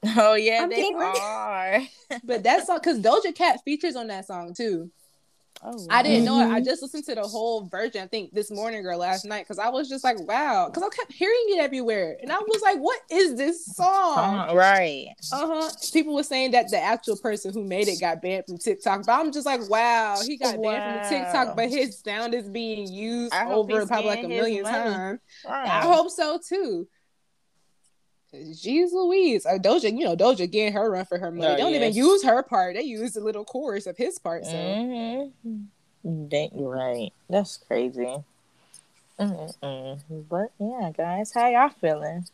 oh 0.05 0.33
yeah, 0.35 0.63
I'm 0.63 0.69
they 0.69 0.91
ready. 0.95 1.19
are. 1.19 1.81
but 2.23 2.43
that 2.43 2.65
song 2.65 2.79
because 2.81 2.99
Doja 2.99 3.33
Cat 3.33 3.61
features 3.63 3.95
on 3.95 4.07
that 4.07 4.25
song 4.25 4.53
too. 4.53 4.91
Oh, 5.65 5.87
I 5.89 6.03
didn't 6.03 6.25
know 6.25 6.39
it. 6.41 6.49
I 6.51 6.59
Mhm. 6.59 6.65
just 6.65 6.81
listened 6.81 7.05
to 7.05 7.15
the 7.15 7.21
whole 7.23 7.65
version. 7.67 8.01
I 8.03 8.07
think 8.07 8.33
this 8.33 8.51
morning 8.51 8.85
or 8.85 8.97
last 8.97 9.23
night 9.23 9.45
because 9.45 9.59
I 9.59 9.69
was 9.69 9.87
just 9.87 10.03
like, 10.03 10.19
wow, 10.27 10.67
because 10.69 10.83
I 10.83 10.89
kept 10.93 11.13
hearing 11.13 11.45
it 11.49 11.59
everywhere, 11.59 12.17
and 12.21 12.31
I 12.31 12.39
was 12.39 12.61
like, 12.61 12.79
what 12.79 12.99
is 13.09 13.35
this 13.35 13.65
song? 13.65 14.49
Uh, 14.49 14.55
right. 14.55 15.07
Uh 15.31 15.47
huh. 15.47 15.69
People 15.93 16.15
were 16.15 16.23
saying 16.23 16.51
that 16.51 16.69
the 16.69 16.79
actual 16.79 17.15
person 17.15 17.53
who 17.53 17.63
made 17.63 17.87
it 17.87 17.99
got 18.01 18.21
banned 18.21 18.45
from 18.45 18.57
TikTok, 18.57 19.05
but 19.05 19.13
I'm 19.13 19.31
just 19.31 19.45
like, 19.45 19.61
wow, 19.69 20.19
he 20.25 20.37
got 20.37 20.61
banned 20.61 20.83
from 20.83 21.09
TikTok, 21.09 21.55
but 21.55 21.69
his 21.69 21.97
sound 21.99 22.33
is 22.33 22.49
being 22.49 22.91
used 22.91 23.33
over 23.33 23.85
probably 23.85 24.09
like 24.09 24.23
a 24.23 24.27
million 24.27 24.63
money. 24.63 24.75
times. 24.91 25.19
right. 25.45 25.67
I 25.69 25.81
hope 25.81 26.11
so 26.11 26.39
too. 26.45 26.87
Jeez 28.33 28.91
Louise, 28.91 29.45
uh, 29.45 29.59
Doja, 29.59 29.95
you 29.95 30.05
know 30.05 30.15
Doja 30.15 30.49
getting 30.49 30.73
her 30.73 30.89
run 30.89 31.05
for 31.05 31.19
her 31.19 31.31
money. 31.31 31.45
Oh, 31.45 31.55
they 31.55 31.61
don't 31.61 31.75
even 31.75 31.93
use 31.93 32.23
her 32.23 32.41
part; 32.41 32.75
they 32.75 32.81
use 32.81 33.13
the 33.13 33.21
little 33.21 33.45
chorus 33.45 33.85
of 33.85 33.95
his 33.95 34.17
part. 34.17 34.45
So 34.45 34.51
Mm-hmm. 34.53 36.27
They, 36.29 36.49
right. 36.53 37.13
That's 37.29 37.57
crazy. 37.57 38.17
Mm-mm. 39.19 40.01
But 40.29 40.51
yeah, 40.59 40.91
guys, 40.95 41.31
how 41.33 41.47
y'all 41.47 41.69
feeling? 41.69 42.25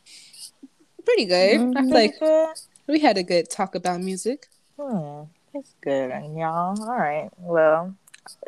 pretty 1.04 1.24
good. 1.26 1.76
I 1.76 1.82
feel 1.82 1.90
like 1.90 2.18
good. 2.18 2.48
we 2.86 2.98
had 3.00 3.16
a 3.16 3.22
good 3.22 3.50
talk 3.50 3.74
about 3.74 4.00
music. 4.00 4.48
Hmm, 4.78 5.22
it's 5.54 5.74
good, 5.80 6.10
y'all. 6.36 6.80
All 6.80 6.96
right. 6.96 7.30
Well, 7.38 7.94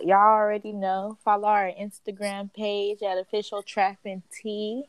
y'all 0.03 0.16
already 0.16 0.72
know. 0.72 1.18
Follow 1.24 1.48
our 1.48 1.70
Instagram 1.70 2.53
page 2.53 3.03
at 3.03 3.18
official 3.18 3.62
trapping 3.62 4.22
tea. 4.32 4.84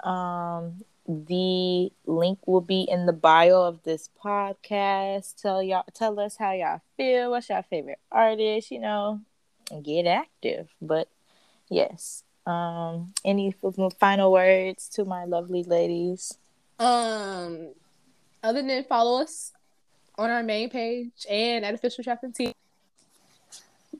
Um, 0.00 0.84
the 1.06 1.90
link 2.06 2.38
will 2.46 2.60
be 2.60 2.82
in 2.82 3.06
the 3.06 3.12
bio 3.12 3.62
of 3.62 3.82
this 3.82 4.08
podcast. 4.22 5.40
Tell 5.40 5.62
y'all, 5.62 5.84
tell 5.94 6.18
us 6.20 6.36
how 6.36 6.52
y'all 6.52 6.80
feel. 6.96 7.30
What's 7.30 7.48
your 7.48 7.62
favorite 7.62 7.98
artist? 8.10 8.70
You 8.70 8.80
know, 8.80 9.20
get 9.82 10.06
active. 10.06 10.68
But 10.80 11.08
yes. 11.68 12.22
Um, 12.46 13.12
any 13.24 13.54
final 14.00 14.32
words 14.32 14.88
to 14.90 15.04
my 15.04 15.24
lovely 15.24 15.62
ladies? 15.62 16.36
Um, 16.78 17.68
other 18.42 18.62
than 18.62 18.84
follow 18.84 19.22
us 19.22 19.52
on 20.18 20.30
our 20.30 20.42
main 20.42 20.68
page 20.68 21.26
and 21.28 21.64
at 21.64 21.74
official 21.74 22.04
trapping 22.04 22.32
team. 22.32 22.52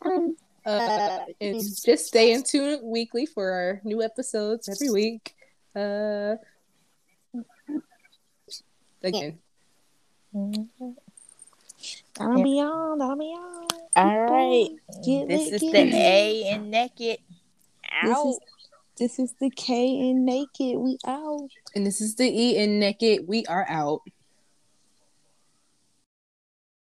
Uh, 0.65 1.19
and 1.41 1.61
just 1.85 2.07
stay 2.07 2.33
in 2.33 2.45
tune 2.45 2.79
weekly 2.85 3.27
for 3.27 3.51
our 3.51 3.81
new 3.83 4.01
episodes 4.01 4.69
every 4.69 4.91
week. 4.91 5.35
Uh, 5.75 6.37
again, 9.05 9.39
Mhm. 10.35 10.69
That'll 12.15 12.43
be 12.43 12.61
on. 12.61 12.99
That'll 12.99 13.17
be 13.17 13.25
on. 13.25 13.67
All 13.97 14.21
right. 14.21 14.69
Get 15.05 15.29
this 15.29 15.51
lit, 15.51 15.55
is 15.55 15.61
the 15.61 15.71
lit. 15.71 15.95
A 15.95 16.45
and 16.45 16.71
naked. 16.71 17.19
This 18.03 18.17
Out. 18.17 18.27
is 18.29 18.39
this 18.99 19.19
is 19.19 19.33
the 19.41 19.51
K 19.51 20.11
and 20.11 20.25
naked. 20.25 20.77
We 20.79 20.99
out. 21.07 21.49
and 21.75 21.87
this 21.87 22.01
is 22.01 22.15
the 22.17 22.25
E 22.29 22.59
and 22.59 22.79
Naked. 22.79 23.27
We 23.27 23.45
are 23.47 23.67
out. 23.69 24.01